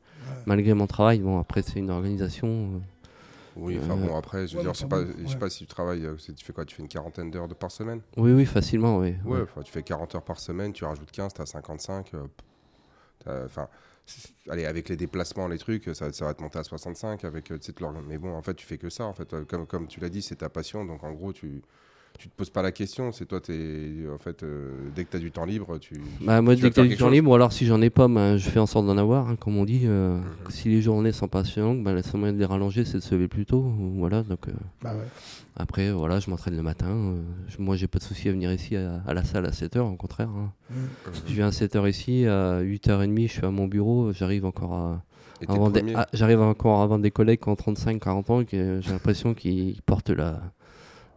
Malgré 0.45 0.73
mon 0.73 0.85
travail, 0.87 1.19
bon, 1.19 1.39
après, 1.39 1.61
c'est 1.63 1.79
une 1.79 1.89
organisation. 1.89 2.47
euh, 2.47 2.79
Oui, 3.55 3.79
enfin 3.79 3.95
Euh, 3.95 4.07
bon, 4.07 4.15
après, 4.15 4.47
je 4.47 4.53
veux 4.53 4.57
ouais, 4.59 4.63
dire, 4.65 4.75
c'est 4.75 4.87
pas, 4.87 5.01
je 5.03 5.25
sais 5.27 5.37
pas 5.37 5.49
si 5.49 5.59
tu 5.59 5.65
travailles, 5.67 6.07
tu 6.37 6.45
fais 6.45 6.53
quoi 6.53 6.63
Tu 6.63 6.75
fais 6.75 6.83
une 6.83 6.87
quarantaine 6.87 7.31
d'heures 7.31 7.47
de 7.47 7.55
par 7.55 7.71
semaine? 7.71 8.01
Oui, 8.15 8.31
oui, 8.33 8.45
facilement, 8.45 8.99
oui. 8.99 9.15
Ouais, 9.25 9.43
tu 9.65 9.71
fais 9.71 9.81
40 9.81 10.13
heures 10.13 10.23
par 10.23 10.39
semaine, 10.39 10.73
tu 10.73 10.85
rajoutes 10.85 11.09
15, 11.11 11.33
tu 11.33 11.41
as 11.41 11.47
55. 11.47 12.13
euh, 12.13 12.27
t'as- 13.25 13.45
Enfin, 13.45 13.67
allez, 14.49 14.65
avec 14.65 14.89
les 14.89 14.97
déplacements, 14.97 15.47
les 15.47 15.57
trucs, 15.57 15.89
ça, 15.93 16.09
va 16.09 16.33
te 16.33 16.41
monter 16.41 16.59
à 16.59 16.63
65 16.63 17.25
avec 17.25 17.51
euh, 17.51 17.57
Mais 18.07 18.17
bon, 18.17 18.33
en 18.33 18.41
fait, 18.41 18.53
tu 18.55 18.65
fais 18.65 18.77
que 18.77 18.89
ça. 18.89 19.05
En 19.05 19.13
fait, 19.13 19.33
Euh, 19.33 19.45
comme, 19.45 19.67
comme 19.67 19.87
tu 19.87 19.99
l'as 19.99 20.09
dit, 20.09 20.21
c'est 20.21 20.37
ta 20.37 20.49
passion. 20.49 20.85
Donc, 20.85 21.03
en 21.03 21.11
gros, 21.11 21.33
tu 21.33 21.61
tu 22.17 22.27
te 22.29 22.35
poses 22.35 22.49
pas 22.49 22.61
la 22.61 22.71
question. 22.71 23.11
C'est 23.11 23.25
toi, 23.25 23.39
es, 23.49 24.07
en 24.13 24.17
fait, 24.17 24.43
euh, 24.43 24.71
dès 24.95 25.03
que 25.05 25.11
tu 25.11 25.17
as 25.17 25.19
du 25.19 25.31
temps 25.31 25.45
libre, 25.45 25.77
tu. 25.77 26.01
Bah, 26.21 26.41
moi, 26.41 26.55
tu 26.55 26.61
dès 26.63 26.69
que 26.69 26.75
faire 26.75 26.83
t'as 26.83 26.89
du 26.89 26.95
temps 26.97 27.05
chose. 27.05 27.13
libre, 27.13 27.31
ou 27.31 27.35
alors 27.35 27.51
si 27.53 27.65
j'en 27.65 27.81
ai 27.81 27.89
pas, 27.89 28.07
ben, 28.07 28.37
je 28.37 28.49
fais 28.49 28.59
en 28.59 28.65
sorte 28.65 28.85
d'en 28.85 28.97
avoir, 28.97 29.29
hein, 29.29 29.35
comme 29.35 29.57
on 29.57 29.65
dit. 29.65 29.81
euh, 29.85 30.17
Mhm. 30.17 30.23
Si 30.49 30.69
les 30.69 30.81
journées 30.81 31.11
sont 31.11 31.27
pas 31.27 31.39
assez 31.41 31.59
longues, 31.61 31.83
ben, 31.83 31.93
la 31.93 32.03
seule 32.03 32.19
moyen 32.19 32.33
de 32.33 32.39
les 32.39 32.45
rallonger, 32.45 32.85
c'est 32.85 32.97
de 32.97 33.03
se 33.03 33.13
lever 33.15 33.27
plus 33.27 33.45
tôt. 33.45 33.61
Voilà, 33.95 34.23
donc, 34.23 34.47
euh, 34.47 34.51
Bah 34.81 34.93
ouais. 34.95 35.05
après, 35.55 35.91
voilà, 35.91 36.19
je 36.19 36.29
m'entraîne 36.29 36.55
le 36.55 36.63
matin. 36.63 36.87
euh, 36.89 37.21
je- 37.47 37.61
moi, 37.61 37.75
j'ai 37.75 37.87
pas 37.87 37.99
de 37.99 38.03
souci 38.03 38.29
à 38.29 38.31
venir 38.31 38.51
ici 38.51 38.75
à, 38.75 39.01
à 39.05 39.13
la 39.13 39.23
salle 39.23 39.45
à 39.45 39.51
7h, 39.51 39.85
au 39.85 39.95
contraire. 39.95 40.29
hein. 40.29 40.51
Je 41.27 41.33
viens 41.33 41.47
à 41.47 41.51
7h 41.51 41.87
ici, 41.87 42.25
à 42.25 42.61
8h30, 42.61 43.27
je 43.27 43.31
suis 43.33 43.45
à 43.45 43.51
mon 43.51 43.67
bureau, 43.67 44.11
j'arrive 44.13 44.45
encore 44.45 44.73
à. 44.73 45.03
Et 45.39 45.45
ah, 45.93 46.07
j'arrive 46.13 46.41
encore 46.41 46.81
avant 46.81 46.97
des 46.97 47.11
collègues 47.11 47.41
qui 47.41 47.49
ont 47.49 47.53
35-40 47.55 48.31
ans, 48.31 48.43
que 48.43 48.79
j'ai 48.81 48.91
l'impression 48.91 49.35
qu'ils 49.35 49.79
portent 49.83 50.09
la, 50.09 50.41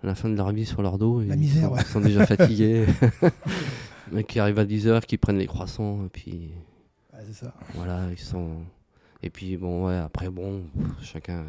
la 0.03 0.15
fin 0.15 0.29
de 0.29 0.37
leur 0.37 0.51
vie 0.53 0.67
sur 0.67 0.83
leur 0.83 0.99
dos. 0.99 1.21
et 1.23 1.27
La 1.27 1.35
ils 1.35 1.41
misère, 1.41 1.69
sont, 1.69 1.75
ouais. 1.75 1.81
ils 1.83 1.87
sont 1.87 2.01
déjà 2.01 2.27
fatigués. 2.27 2.87
Mais 4.13 4.25
qui 4.25 4.41
arrivent 4.41 4.59
à 4.59 4.65
10h, 4.65 5.03
qui 5.03 5.19
prennent 5.19 5.39
les 5.39 5.47
croissants, 5.47 6.05
et 6.07 6.09
puis 6.09 6.51
Ouais, 7.13 7.21
c'est 7.27 7.45
ça. 7.45 7.55
voilà, 7.75 8.01
ils 8.11 8.19
sont. 8.19 8.57
Et 9.23 9.31
puis 9.31 9.57
bon, 9.57 9.87
ouais, 9.87 9.97
après, 9.97 10.29
bon, 10.31 10.63
chacun. 11.03 11.45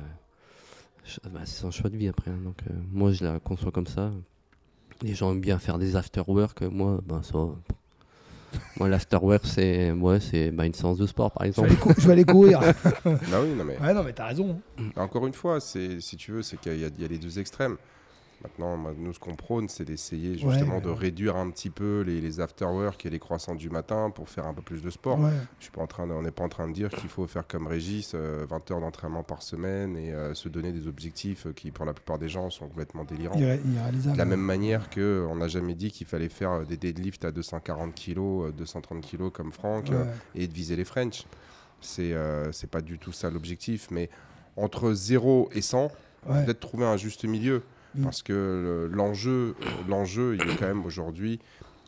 ch- 1.04 1.20
bah, 1.32 1.40
c'est 1.46 1.60
son 1.62 1.72
choix 1.72 1.90
de 1.90 1.98
vie 1.98 2.08
après. 2.08 2.30
hein, 2.32 2.38
donc 2.44 2.58
euh, 2.70 2.74
moi, 2.92 3.12
je 3.12 3.24
la 3.24 3.40
conçois 3.40 3.72
comme 3.72 3.88
ça. 3.88 4.12
Les 5.02 5.16
gens 5.16 5.32
aiment 5.32 5.42
bien 5.42 5.58
faire 5.58 5.80
des 5.80 5.96
after-work. 5.96 6.62
Moi, 6.64 7.00
ben 7.06 7.24
ça. 7.24 7.38
Moi, 8.78 8.90
l'after-work, 8.90 9.46
c'est 9.46 9.92
ouais, 9.92 10.20
c'est 10.20 10.52
bah, 10.52 10.66
une 10.66 10.74
séance 10.74 10.98
de 10.98 11.08
sport, 11.08 11.32
par 11.32 11.44
Je 11.44 11.46
vais 11.46 11.50
exemple. 11.50 11.70
aller, 11.70 11.78
cou- 11.78 11.94
je 11.98 12.06
vais 12.06 12.14
aller 12.14 12.26
courir. 12.26 12.60
Bah 13.06 13.40
oui, 13.42 13.56
non 13.58 13.64
mais. 13.64 13.80
ouais, 13.80 13.94
non, 13.94 14.04
mais 14.04 14.14
t'as 14.14 14.28
raison. 14.28 14.60
Encore 14.98 15.26
une 15.26 15.34
fois, 15.34 15.60
c'est 15.62 16.00
si 16.02 16.18
tu 16.18 16.32
veux, 16.34 16.42
c'est 16.44 16.60
qu'il 16.60 16.78
y 16.78 16.86
a 16.86 17.08
les 17.08 17.18
deux 17.18 17.40
extrêmes. 17.40 17.78
Maintenant, 18.44 18.76
nous, 18.98 19.14
ce 19.14 19.20
qu'on 19.20 19.36
prône, 19.36 19.70
c'est 19.70 19.86
d'essayer 19.86 20.34
justement 20.38 20.76
Ouais, 20.78 20.82
de 20.82 20.90
ouais. 20.90 20.96
réduire 20.96 21.36
un 21.36 21.52
petit 21.52 21.70
peu 21.70 22.02
les, 22.02 22.20
les 22.22 22.40
after-work 22.40 23.06
et 23.06 23.10
les 23.12 23.20
croissants 23.20 23.54
du 23.54 23.70
matin 23.70 24.10
pour 24.10 24.30
faire 24.30 24.48
un 24.48 24.54
peu 24.56 24.64
plus 24.64 24.82
de 24.82 24.90
sport. 24.90 25.20
Ouais. 25.20 25.30
Je 25.60 25.66
suis 25.66 25.72
pas 25.72 25.82
en 25.82 25.88
train 25.88 26.08
de- 26.08 26.14
on 26.14 26.24
n'est 26.24 26.32
pas 26.32 26.44
en 26.44 26.50
train 26.50 26.68
de 26.68 26.74
dire 26.74 26.90
qu'il 26.90 27.10
faut 27.10 27.28
faire 27.28 27.48
comme 27.48 27.68
Régis, 27.68 28.14
euh, 28.16 28.46
20 28.50 28.72
heures 28.72 28.80
d'entraînement 28.82 29.22
par 29.24 29.44
semaine 29.44 29.96
et 29.96 30.12
euh, 30.12 30.34
se 30.34 30.50
donner 30.50 30.72
des 30.72 30.88
objectifs 30.88 31.46
euh, 31.46 31.54
qui, 31.54 31.70
pour 31.70 31.86
la 31.86 31.94
plupart 31.94 32.18
des 32.18 32.30
gens, 32.30 32.50
sont 32.50 32.68
complètement 32.68 33.04
délirants. 33.04 33.38
De 33.38 34.18
la 34.18 34.26
même 34.26 34.42
manière 34.42 34.90
qu'on 34.90 35.36
n'a 35.36 35.48
jamais 35.48 35.76
dit 35.76 35.92
qu'il 35.92 36.08
fallait 36.08 36.30
faire 36.30 36.52
euh, 36.52 36.66
des 36.66 36.78
deadlifts 36.78 37.24
à 37.26 37.32
240 37.32 37.94
kg, 37.94 38.18
euh, 38.18 38.52
230 38.52 39.06
kg 39.06 39.30
comme 39.30 39.52
Franck 39.52 39.92
euh, 39.92 40.06
et 40.34 40.48
de 40.48 40.54
viser 40.54 40.76
les 40.76 40.86
French. 40.86 41.26
C'est 41.80 42.14
euh, 42.14 42.52
c'est 42.52 42.70
pas 42.70 42.82
du 42.82 42.98
tout 42.98 43.12
ça 43.12 43.30
l'objectif, 43.30 43.90
mais 43.92 44.10
entre 44.58 44.94
0 44.94 45.50
et 45.54 45.62
100, 45.62 45.92
Ouais. 46.30 46.46
peut-être 46.46 46.60
trouver 46.60 46.86
un 46.86 46.98
juste 46.98 47.26
milieu. 47.26 47.64
Mm. 47.96 48.04
Parce 48.04 48.24
que 48.24 48.34
le- 48.34 48.88
l'enjeu, 48.96 49.56
l'enjeu, 49.88 50.36
il 50.36 50.50
est 50.50 50.56
quand 50.58 50.68
même 50.68 50.86
aujourd'hui, 50.86 51.40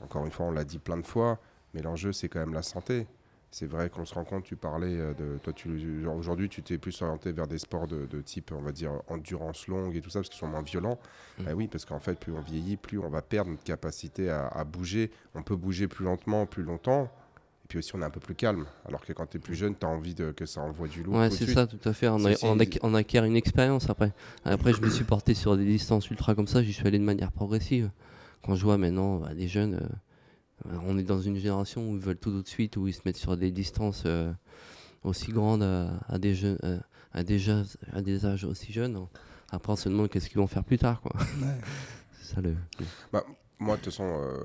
encore 0.02 0.26
une 0.26 0.32
fois, 0.32 0.48
on 0.48 0.52
l'a 0.52 0.64
dit 0.66 0.80
plein 0.80 0.98
de 0.98 1.06
fois, 1.06 1.40
mais 1.74 1.82
l'enjeu, 1.82 2.12
c'est 2.12 2.28
quand 2.30 2.40
même 2.40 2.54
la 2.54 2.62
santé. 2.64 3.08
C'est 3.52 3.68
vrai 3.68 3.90
qu'on 3.92 4.04
se 4.04 4.16
rend 4.16 4.24
compte, 4.24 4.44
tu 4.46 4.56
parlais 4.56 4.98
euh, 4.98 5.14
de. 5.14 5.38
Toi, 5.38 5.54
tu, 5.54 6.08
aujourd'hui, 6.08 6.50
tu 6.50 6.64
t'es 6.64 6.80
plus 6.80 7.00
orienté 7.04 7.32
vers 7.32 7.46
des 7.48 7.60
sports 7.60 7.88
de, 7.88 8.08
de 8.08 8.20
type, 8.20 8.52
on 8.52 8.62
va 8.64 8.72
dire, 8.72 8.94
endurance 9.08 9.68
longue 9.68 9.96
et 9.96 10.02
tout 10.02 10.10
ça, 10.10 10.20
parce 10.20 10.30
qu'ils 10.30 10.40
sont 10.40 10.48
moins 10.48 10.64
violents. 10.64 10.98
Mm. 11.38 11.44
Bah 11.44 11.52
oui, 11.56 11.68
parce 11.68 11.86
qu'en 11.86 12.00
fait, 12.00 12.20
plus 12.20 12.34
on 12.34 12.42
vieillit, 12.42 12.78
plus 12.78 12.98
on 12.98 13.10
va 13.10 13.22
perdre 13.22 13.52
notre 13.52 13.64
capacité 13.64 14.30
à, 14.32 14.48
à 14.48 14.64
bouger. 14.64 15.12
On 15.36 15.44
peut 15.44 15.56
bouger 15.56 15.88
plus 15.88 16.04
lentement, 16.04 16.48
plus 16.48 16.64
longtemps. 16.64 17.12
Puis 17.74 17.80
aussi, 17.80 17.96
on 17.96 18.04
est 18.04 18.06
un 18.06 18.12
peu 18.12 18.20
plus 18.20 18.36
calme. 18.36 18.68
Alors 18.86 19.04
que 19.04 19.14
quand 19.14 19.26
tu 19.26 19.38
es 19.38 19.40
plus 19.40 19.56
jeune, 19.56 19.74
tu 19.76 19.84
as 19.84 19.90
envie 19.90 20.14
de, 20.14 20.30
que 20.30 20.46
ça 20.46 20.62
envoie 20.62 20.88
du 20.88 21.02
lourd. 21.02 21.16
Ouais, 21.16 21.32
c'est 21.32 21.48
ça, 21.52 21.66
tout 21.66 21.80
à 21.86 21.92
fait. 21.92 22.08
On, 22.08 22.24
a- 22.24 22.30
on, 22.34 22.36
c'est- 22.36 22.48
acqu- 22.56 22.78
on 22.84 22.94
acquiert 22.94 23.24
une 23.24 23.36
expérience 23.36 23.90
après. 23.90 24.14
Après, 24.46 24.74
je 24.74 24.82
me 24.82 24.92
suis 24.92 25.04
porté 25.06 25.34
sur 25.34 25.58
des 25.58 25.66
distances 25.66 26.08
ultra 26.12 26.36
comme 26.36 26.46
ça, 26.46 26.62
j'y 26.62 26.72
suis 26.72 26.86
allé 26.86 27.00
de 27.00 27.04
manière 27.04 27.32
progressive. 27.32 27.90
Quand 28.44 28.54
je 28.54 28.64
vois 28.64 28.78
maintenant 28.78 29.18
bah, 29.22 29.34
des 29.34 29.48
jeunes, 29.48 29.90
euh, 30.68 30.78
on 30.86 31.00
est 31.00 31.04
dans 31.04 31.20
une 31.20 31.36
génération 31.38 31.90
où 31.90 31.96
ils 31.96 32.00
veulent 32.00 32.16
tout 32.20 32.30
tout 32.30 32.44
de 32.44 32.48
suite, 32.48 32.78
où 32.78 32.88
ils 32.88 32.94
se 32.94 33.02
mettent 33.06 33.18
sur 33.18 33.36
des 33.38 33.50
distances 33.50 34.04
euh, 34.06 34.32
aussi 35.04 35.32
grandes 35.32 35.64
à, 35.64 35.94
à 36.10 36.20
des 36.20 36.36
jeunes, 36.36 36.60
euh, 36.64 36.78
à, 37.12 37.24
des 37.24 37.40
jeunes- 37.40 37.66
à 37.92 38.04
des 38.04 38.28
âges 38.28 38.44
aussi 38.44 38.72
jeunes. 38.72 39.04
Après, 39.52 39.74
on 39.74 39.76
se 39.76 39.90
demande 39.90 40.10
qu'est-ce 40.10 40.30
qu'ils 40.30 40.38
vont 40.38 40.46
faire 40.46 40.64
plus 40.64 40.78
tard. 40.78 41.02
Quoi. 41.02 41.14
Ouais. 41.20 41.48
C'est 42.22 42.36
ça 42.36 42.40
le. 42.42 42.54
Moi, 43.60 43.78
de 43.78 43.82
toute 43.82 43.86
façon, 43.94 44.04
euh, 44.04 44.38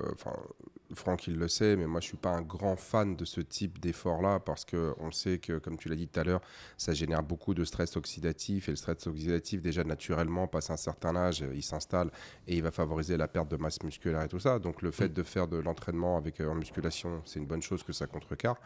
Franck, 0.95 1.27
il 1.27 1.35
le 1.37 1.47
sait, 1.47 1.75
mais 1.75 1.85
moi, 1.85 2.01
je 2.01 2.07
suis 2.07 2.17
pas 2.17 2.31
un 2.31 2.41
grand 2.41 2.75
fan 2.75 3.15
de 3.15 3.23
ce 3.25 3.41
type 3.41 3.79
d'effort-là 3.79 4.39
parce 4.39 4.65
que 4.65 4.93
on 4.99 5.11
sait 5.11 5.37
que, 5.37 5.59
comme 5.59 5.77
tu 5.77 5.87
l'as 5.87 5.95
dit 5.95 6.07
tout 6.07 6.19
à 6.19 6.23
l'heure, 6.23 6.41
ça 6.77 6.93
génère 6.93 7.21
beaucoup 7.21 7.53
de 7.53 7.63
stress 7.63 7.95
oxydatif 7.95 8.67
et 8.69 8.71
le 8.71 8.75
stress 8.75 9.05
oxydatif, 9.05 9.61
déjà 9.61 9.83
naturellement, 9.83 10.47
passe 10.47 10.69
un 10.71 10.77
certain 10.77 11.15
âge, 11.15 11.43
euh, 11.43 11.51
il 11.53 11.61
s'installe 11.61 12.09
et 12.47 12.55
il 12.57 12.63
va 12.63 12.71
favoriser 12.71 13.17
la 13.17 13.27
perte 13.27 13.49
de 13.49 13.57
masse 13.57 13.81
musculaire 13.83 14.23
et 14.23 14.27
tout 14.27 14.39
ça. 14.39 14.57
Donc, 14.57 14.81
le 14.81 14.91
fait 14.91 15.09
de 15.09 15.21
faire 15.23 15.47
de 15.47 15.57
l'entraînement 15.57 16.17
avec 16.17 16.41
euh, 16.41 16.49
en 16.49 16.55
musculation, 16.55 17.21
c'est 17.25 17.39
une 17.39 17.45
bonne 17.45 17.61
chose 17.61 17.83
que 17.83 17.93
ça 17.93 18.07
contrecarre. 18.07 18.57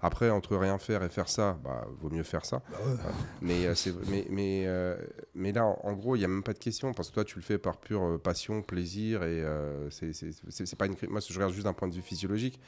Après, 0.00 0.30
entre 0.30 0.56
rien 0.56 0.78
faire 0.78 1.02
et 1.02 1.08
faire 1.08 1.28
ça, 1.28 1.58
bah, 1.64 1.86
vaut 2.00 2.10
mieux 2.10 2.22
faire 2.22 2.44
ça. 2.44 2.62
Bah 2.70 2.78
ouais. 2.86 2.96
Mais, 3.40 3.66
euh, 3.66 3.74
c'est- 3.74 3.94
mais, 4.08 4.26
mais, 4.30 4.64
euh, 4.66 4.96
mais 5.34 5.50
là, 5.52 5.66
en, 5.66 5.80
en 5.82 5.92
gros, 5.94 6.14
il 6.16 6.20
n'y 6.20 6.24
a 6.24 6.28
même 6.28 6.42
pas 6.44 6.52
de 6.52 6.58
question 6.58 6.92
parce 6.94 7.08
que 7.10 7.14
toi, 7.14 7.24
tu 7.24 7.36
le 7.36 7.42
fais 7.42 7.58
par 7.58 7.76
pure 7.78 8.02
euh, 8.04 8.18
passion, 8.18 8.62
plaisir 8.62 9.24
et 9.24 9.42
euh, 9.42 9.90
c'est- 9.90 10.12
c'est 10.12 10.30
c'est- 10.48 10.66
c'est 10.66 10.76
pas 10.76 10.86
une. 10.86 10.94
Moi, 11.08 11.20
je 11.20 11.32
regarde 11.34 11.52
juste 11.52 11.66
d'un 11.72 11.78
point 11.78 11.88
de 11.88 11.94
vue 11.94 12.02
physiologique 12.02 12.60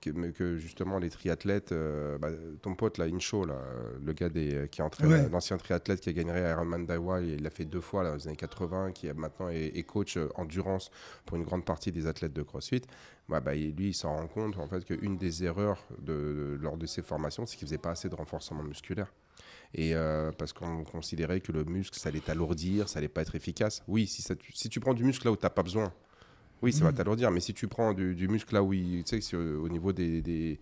que, 0.00 0.10
mais 0.10 0.32
que 0.32 0.56
justement 0.56 0.98
les 0.98 1.10
triathlètes, 1.10 1.70
euh, 1.72 2.18
bah, 2.18 2.30
ton 2.62 2.74
pote 2.74 2.98
là, 2.98 3.04
Incho, 3.04 3.44
là, 3.44 3.54
euh, 3.54 3.98
le 4.04 4.12
gars 4.14 4.28
des, 4.28 4.68
qui 4.70 4.82
entraîne, 4.82 5.10
Ouais. 5.10 5.28
l'ancien 5.28 5.58
triathlète 5.58 6.00
qui 6.00 6.08
a 6.08 6.12
gagné 6.12 6.32
Ironman 6.32 6.86
Daiwa, 6.86 7.20
il 7.20 7.42
l'a 7.42 7.50
fait 7.50 7.66
deux 7.66 7.80
fois 7.82 8.02
là, 8.02 8.14
aux 8.16 8.26
années 8.26 8.36
80, 8.36 8.92
qui 8.92 9.06
est 9.06 9.14
maintenant 9.14 9.48
est, 9.48 9.76
est 9.76 9.82
coach 9.84 10.16
euh, 10.16 10.28
endurance 10.34 10.90
pour 11.24 11.36
une 11.36 11.44
grande 11.44 11.64
partie 11.64 11.92
des 11.92 12.06
athlètes 12.06 12.32
de 12.32 12.42
CrossFit. 12.42 12.82
Bah, 13.28 13.40
et 13.54 13.70
lui, 13.72 13.88
il 13.88 13.94
s'en 13.94 14.16
rend 14.16 14.26
compte 14.28 14.58
en 14.58 14.66
fait 14.66 14.84
qu'une 14.84 15.16
des 15.18 15.44
erreurs 15.44 15.84
de, 16.00 16.12
de- 16.12 16.58
lors 16.60 16.76
de 16.76 16.86
ses 16.86 17.02
formations, 17.02 17.44
c'est 17.46 17.56
qu'il 17.56 17.68
faisait 17.68 17.78
pas 17.78 17.90
assez 17.90 18.08
de 18.08 18.14
renforcement 18.14 18.62
musculaire. 18.64 19.12
Et 19.74 19.94
euh, 19.94 20.32
parce 20.32 20.52
qu'on 20.52 20.84
considérait 20.84 21.40
que 21.40 21.52
le 21.52 21.64
muscle, 21.64 21.98
ça 21.98 22.08
allait 22.08 22.20
t'alourdir, 22.20 22.88
ça 22.88 22.98
allait 22.98 23.08
pas 23.08 23.22
être 23.22 23.34
efficace. 23.34 23.82
Oui, 23.88 24.06
si, 24.06 24.22
ça, 24.22 24.34
si 24.54 24.68
tu 24.68 24.80
prends 24.80 24.94
du 24.94 25.04
muscle 25.04 25.26
là 25.26 25.32
où 25.32 25.36
tu 25.36 25.44
n'as 25.44 25.50
pas 25.50 25.62
besoin, 25.64 25.92
oui, 26.62 26.72
ça 26.72 26.84
va 26.84 26.90
Mhm. 26.90 26.96
t'alourdir. 26.96 27.30
Mais 27.30 27.40
si 27.40 27.54
tu 27.54 27.68
prends 27.68 27.92
du, 27.92 28.14
du 28.14 28.28
muscle 28.28 28.54
là 28.54 28.62
où, 28.62 28.72
il- 28.72 29.04
tu 29.04 29.20
sais, 29.20 29.36
au 29.36 29.68
niveau 29.68 29.92
des, 29.92 30.22
des, 30.22 30.58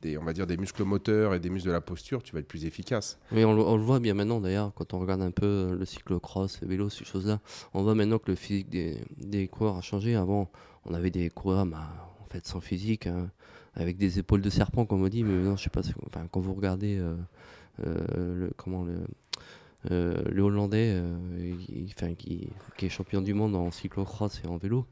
des- 0.00 0.16
on 0.18 0.24
va 0.24 0.32
dire 0.32 0.46
des 0.46 0.56
muscles 0.56 0.84
moteurs 0.84 1.34
et 1.34 1.40
des 1.40 1.50
muscles 1.50 1.68
de 1.68 1.72
la 1.72 1.80
posture, 1.80 2.22
tu 2.22 2.32
vas 2.32 2.38
être 2.40 2.48
plus 2.48 2.64
efficace. 2.64 3.18
Oui, 3.32 3.44
on, 3.44 3.54
le- 3.54 3.62
on 3.62 3.76
le 3.76 3.82
voit 3.82 4.00
bien 4.00 4.14
maintenant 4.14 4.40
d'ailleurs, 4.40 4.72
quand 4.74 4.94
on 4.94 4.98
regarde 5.00 5.22
un 5.22 5.30
peu 5.30 5.44
euh, 5.46 5.74
le 5.76 5.84
cyclocross, 5.84 6.60
le 6.62 6.68
vélo, 6.68 6.88
ces 6.88 7.04
choses-là. 7.04 7.40
On 7.74 7.82
voit 7.82 7.94
maintenant 7.94 8.18
que 8.18 8.30
le 8.30 8.36
physique 8.36 8.68
des, 8.70 8.96
des 9.18 9.48
coureurs 9.48 9.76
a 9.76 9.82
changé. 9.82 10.14
Avant, 10.14 10.50
on 10.86 10.94
avait 10.94 11.10
des 11.10 11.28
coureurs 11.30 11.66
bah, 11.66 12.16
en 12.22 12.26
fait, 12.32 12.46
sans 12.46 12.60
physique, 12.60 13.06
hein, 13.06 13.30
avec 13.74 13.96
des 13.98 14.18
épaules 14.18 14.40
de 14.40 14.50
serpent, 14.50 14.86
comme 14.86 15.02
on 15.02 15.08
dit. 15.08 15.24
Mais 15.24 15.34
maintenant, 15.34 15.56
je 15.56 15.64
sais 15.64 15.70
pas, 15.70 15.82
enfin, 16.06 16.26
quand 16.30 16.40
vous 16.40 16.54
regardez 16.54 16.96
euh, 16.98 17.14
euh, 17.86 18.34
le, 18.46 18.50
comment, 18.56 18.84
le, 18.84 18.94
euh, 19.90 20.22
le 20.30 20.42
Hollandais, 20.42 20.92
euh, 20.94 21.16
il- 21.68 21.92
enfin, 21.96 22.14
qui, 22.14 22.48
qui 22.76 22.86
est 22.86 22.88
champion 22.88 23.20
du 23.20 23.34
monde 23.34 23.56
en 23.56 23.70
cyclocross 23.70 24.40
et 24.44 24.46
en 24.48 24.56
vélo, 24.56 24.86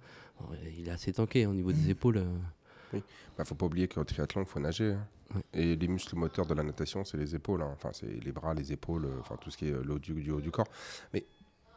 il 0.77 0.89
est 0.89 0.91
assez 0.91 1.13
tanké 1.13 1.47
au 1.47 1.53
niveau 1.53 1.71
des 1.73 1.91
épaules. 1.91 2.19
euh. 2.19 2.99
Bah, 3.39 3.45
faut 3.45 3.55
pas 3.55 3.67
oublier 3.67 3.87
qu'au 3.89 4.03
triathlon, 4.05 4.43
il 4.43 4.47
faut 4.47 4.59
nager. 4.61 4.93
hein. 4.93 5.41
Et 5.55 5.77
les 5.77 5.87
muscles 5.89 6.17
moteurs 6.17 6.47
de 6.47 6.55
la 6.55 6.65
natation, 6.65 7.05
c'est 7.05 7.17
les 7.17 7.35
épaules. 7.37 7.63
hein. 7.63 7.71
Enfin, 7.73 7.91
c'est 7.93 8.09
les 8.25 8.33
bras, 8.33 8.53
les 8.55 8.73
épaules, 8.73 9.07
enfin 9.21 9.37
tout 9.41 9.51
ce 9.51 9.57
qui 9.57 9.69
est 9.69 9.71
le 9.71 9.93
haut 9.95 9.99
du, 9.99 10.13
du 10.15 10.31
haut 10.33 10.41
du 10.41 10.51
corps. 10.51 10.67
Mais 11.15 11.25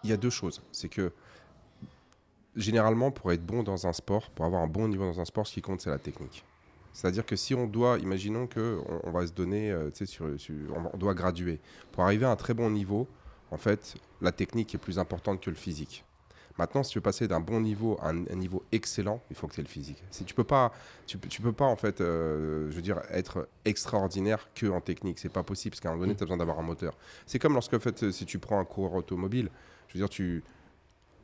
il 0.03 0.09
y 0.09 0.13
a 0.13 0.17
deux 0.17 0.31
choses. 0.31 0.61
C'est 0.71 0.89
que 0.89 1.13
généralement, 2.55 3.11
pour 3.11 3.31
être 3.31 3.45
bon 3.45 3.63
dans 3.63 3.85
un 3.87 3.93
sport, 3.93 4.29
pour 4.31 4.45
avoir 4.45 4.61
un 4.63 4.67
bon 4.67 4.87
niveau 4.87 5.03
dans 5.03 5.19
un 5.19 5.25
sport, 5.25 5.45
ce 5.47 5.53
qui 5.53 5.61
compte, 5.61 5.81
c'est 5.81 5.89
la 5.89 5.99
technique. 5.99 6.43
C'est-à-dire 6.93 7.25
que 7.25 7.35
si 7.35 7.53
on 7.55 7.65
doit, 7.67 7.97
imaginons 7.97 8.47
que 8.47 8.79
on, 8.87 9.09
on 9.09 9.11
va 9.11 9.25
se 9.27 9.33
donner, 9.33 9.71
euh, 9.71 9.89
sur, 10.05 10.39
sur- 10.39 10.53
on, 10.93 10.97
doit 10.97 11.13
graduer. 11.13 11.59
Pour 11.91 12.03
arriver 12.03 12.25
à 12.25 12.31
un 12.31 12.35
très 12.35 12.53
bon 12.53 12.69
niveau, 12.69 13.07
en 13.51 13.57
fait, 13.57 13.95
la 14.21 14.31
technique 14.31 14.73
est 14.75 14.77
plus 14.77 14.99
importante 14.99 15.41
que 15.41 15.49
le 15.49 15.55
physique. 15.55 16.05
Maintenant, 16.59 16.83
si 16.83 16.91
tu 16.91 16.99
veux 16.99 17.03
passer 17.03 17.27
d'un 17.27 17.39
bon 17.39 17.59
niveau 17.61 17.97
à 17.99 18.09
un, 18.09 18.27
un 18.27 18.35
niveau 18.35 18.63
excellent, 18.71 19.19
il 19.31 19.35
faut 19.35 19.47
que 19.47 19.55
tu 19.55 19.61
aies 19.61 19.63
le 19.63 19.69
physique. 19.69 20.03
Si 20.11 20.23
tu 20.23 20.35
peux 20.35 20.43
pas, 20.43 20.71
tu, 21.07 21.17
peux- 21.17 21.27
tu 21.27 21.41
peux 21.41 21.51
pas 21.51 21.65
en 21.65 21.75
fait, 21.75 21.99
euh, 21.99 22.69
je 22.69 22.75
veux 22.75 22.81
dire, 22.83 23.01
être 23.09 23.47
extraordinaire 23.65 24.47
que 24.53 24.67
en 24.67 24.79
technique. 24.79 25.17
C'est 25.17 25.29
pas 25.29 25.41
possible 25.41 25.71
parce 25.71 25.81
qu'à 25.81 25.89
un 25.89 25.93
moment 25.93 26.03
donné, 26.03 26.15
tu 26.15 26.21
as 26.21 26.25
besoin 26.27 26.37
d'avoir 26.37 26.59
un 26.59 26.63
moteur. 26.63 26.95
C'est 27.25 27.39
comme 27.39 27.53
lorsque 27.53 27.73
en 27.73 27.79
fait, 27.79 28.11
si 28.11 28.25
tu 28.27 28.37
prends 28.37 28.59
un 28.59 28.65
coureur 28.65 28.93
automobile, 28.93 29.49
je 29.87 29.93
veux 29.95 29.99
dire, 29.99 30.09
tu 30.09 30.43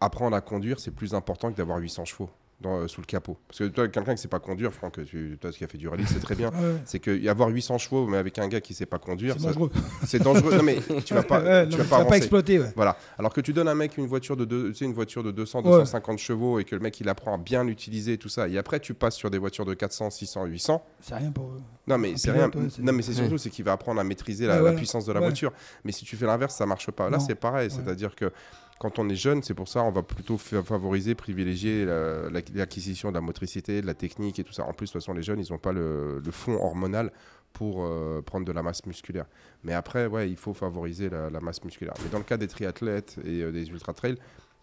apprendre 0.01 0.36
à 0.36 0.41
conduire, 0.41 0.79
c'est 0.79 0.91
plus 0.91 1.13
important 1.13 1.51
que 1.51 1.58
d'avoir 1.58 1.77
800 1.77 2.05
chevaux 2.05 2.29
dans, 2.61 2.79
euh, 2.79 2.87
sous 2.87 2.99
le 3.01 3.05
capot. 3.05 3.37
Parce 3.47 3.59
que 3.59 3.63
toi, 3.65 3.87
quelqu'un 3.87 4.15
qui 4.15 4.21
sait 4.21 4.27
pas 4.27 4.39
conduire, 4.39 4.73
Franck, 4.73 5.03
tu, 5.05 5.37
toi 5.39 5.51
qui 5.51 5.63
as 5.63 5.67
fait 5.67 5.77
du 5.77 5.87
rallye, 5.87 6.05
c'est 6.07 6.19
très 6.19 6.35
bien. 6.35 6.49
Ouais, 6.59 6.75
C'est 6.85 6.99
que 6.99 7.11
y 7.17 7.29
avoir 7.29 7.49
800 7.49 7.77
chevaux, 7.77 8.05
mais 8.07 8.17
avec 8.17 8.37
un 8.39 8.47
gars 8.47 8.59
qui 8.59 8.73
sait 8.73 8.85
pas 8.85 8.99
conduire, 8.99 9.35
c'est 9.37 9.45
dangereux. 9.45 9.71
c'est 10.05 10.19
dangereux. 10.21 10.55
non 10.57 10.63
mais 10.63 10.79
tu 11.05 11.13
vas 11.13 11.23
pas, 11.23 11.39
Ouais, 11.43 11.65
tu 11.67 11.71
non, 11.71 11.77
vas 11.77 11.83
pas 11.83 11.89
ça 11.89 11.95
va 11.95 12.01
avancer. 12.01 12.17
exploiter. 12.17 12.59
Ouais. 12.59 12.71
Voilà. 12.75 12.97
Alors 13.17 13.33
que 13.33 13.39
tu 13.41 13.53
donnes 13.53 13.67
à 13.67 13.71
un 13.71 13.75
mec 13.75 13.97
une 13.97 14.07
voiture 14.07 14.35
de, 14.35 14.45
deux- 14.45 14.69
tu 14.69 14.75
sais, 14.75 14.85
une 14.85 14.93
voiture 14.93 15.23
de 15.23 15.31
200, 15.31 15.59
Ouais. 15.59 15.69
250 15.71 16.17
chevaux 16.19 16.59
et 16.59 16.65
que 16.65 16.75
le 16.75 16.81
mec 16.81 16.99
il 16.99 17.07
apprend 17.07 17.33
à 17.35 17.37
bien 17.37 17.63
l'utiliser 17.63 18.13
et 18.13 18.17
tout 18.17 18.29
ça. 18.29 18.47
Et 18.47 18.57
après 18.57 18.79
tu 18.79 18.93
passes 18.93 19.15
sur 19.15 19.29
des 19.29 19.37
voitures 19.37 19.65
de 19.65 19.73
400, 19.73 20.09
600, 20.09 20.45
800. 20.45 20.83
C'est 21.01 21.15
rien 21.15 21.31
pour 21.31 21.45
eux. 21.45 21.61
Non 21.87 21.97
mais 21.97 22.13
c'est 22.17 22.31
rien. 22.31 22.51
non 22.81 22.93
mais 22.93 23.01
c'est 23.03 23.13
surtout 23.13 23.37
c'est 23.37 23.49
qu'il 23.49 23.63
va 23.65 23.71
apprendre 23.71 23.99
à 23.99 24.03
maîtriser 24.03 24.47
la, 24.47 24.59
la 24.61 24.73
puissance 24.73 25.05
de 25.05 25.13
la 25.13 25.19
voiture. 25.21 25.53
Mais 25.85 25.91
si 25.91 26.03
tu 26.05 26.15
fais 26.17 26.25
l'inverse, 26.25 26.55
ça 26.55 26.65
marche 26.65 26.91
pas. 26.91 27.09
Là 27.09 27.19
c'est 27.19 27.35
pareil. 27.35 27.69
C'est-à-dire 27.71 28.15
que 28.15 28.31
quand 28.79 28.97
on 28.97 29.07
est 29.09 29.15
jeune, 29.15 29.43
c'est 29.43 29.53
pour 29.53 29.67
ça 29.67 29.83
on 29.83 29.91
va 29.91 30.01
plutôt 30.03 30.37
fa- 30.37 30.63
favoriser, 30.63 31.13
privilégier 31.13 31.85
la- 31.85 32.29
la- 32.29 32.41
l'acquisition 32.55 33.09
de 33.09 33.15
la 33.15 33.21
motricité, 33.21 33.81
de 33.81 33.85
la 33.87 33.93
technique 33.93 34.39
et 34.39 34.43
tout 34.43 34.53
ça. 34.53 34.63
En 34.63 34.73
plus 34.73 34.87
de 34.87 34.91
toute 34.93 35.01
façon 35.01 35.13
les 35.13 35.21
jeunes 35.21 35.39
ils 35.39 35.51
n'ont 35.51 35.57
pas 35.59 35.71
le, 35.73 36.19
le 36.25 36.31
fond 36.31 36.53
hormonal 36.53 37.11
pour 37.53 37.83
euh, 37.83 38.21
prendre 38.21 38.45
de 38.45 38.51
la 38.51 38.61
masse 38.63 38.85
musculaire. 38.85 39.25
Mais 39.63 39.73
après, 39.73 40.05
ouais, 40.05 40.29
il 40.29 40.37
faut 40.37 40.53
favoriser 40.53 41.09
la, 41.09 41.29
la 41.31 41.39
masse 41.41 41.63
musculaire. 41.63 41.95
Mais 42.03 42.09
dans 42.09 42.19
le 42.19 42.23
cas 42.23 42.37
des 42.37 42.47
triathlètes 42.47 43.17
et 43.25 43.41
euh, 43.41 43.51
des 43.51 43.67
ultra-trails, 43.69 44.17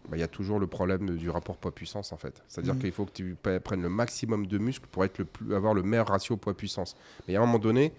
bah, 0.09 0.15
il 0.15 0.21
y 0.21 0.23
a 0.23 0.27
toujours 0.29 0.57
le 0.57 0.67
problème 0.67 1.17
du 1.17 1.29
rapport 1.29 1.57
poids-puissance 1.57 2.13
en 2.13 2.17
fait. 2.17 2.41
C'est-à-dire 2.47 2.75
Mhm. 2.75 2.79
qu'il 2.81 2.91
faut 2.93 3.05
que 3.05 3.11
tu 3.11 3.35
prennes 3.63 3.81
le 3.81 3.89
maximum 3.89 4.47
de 4.47 4.57
muscles 4.57 4.87
pour 4.89 5.03
être 5.03 5.17
le 5.17 5.25
plus, 5.25 5.53
avoir 5.53 5.73
le 5.73 5.83
meilleur 5.83 6.07
ratio 6.07 6.37
poids-puissance. 6.37 6.95
Mais 7.27 7.35
à 7.35 7.41
un 7.41 7.45
moment 7.45 7.59
donné, 7.59 7.91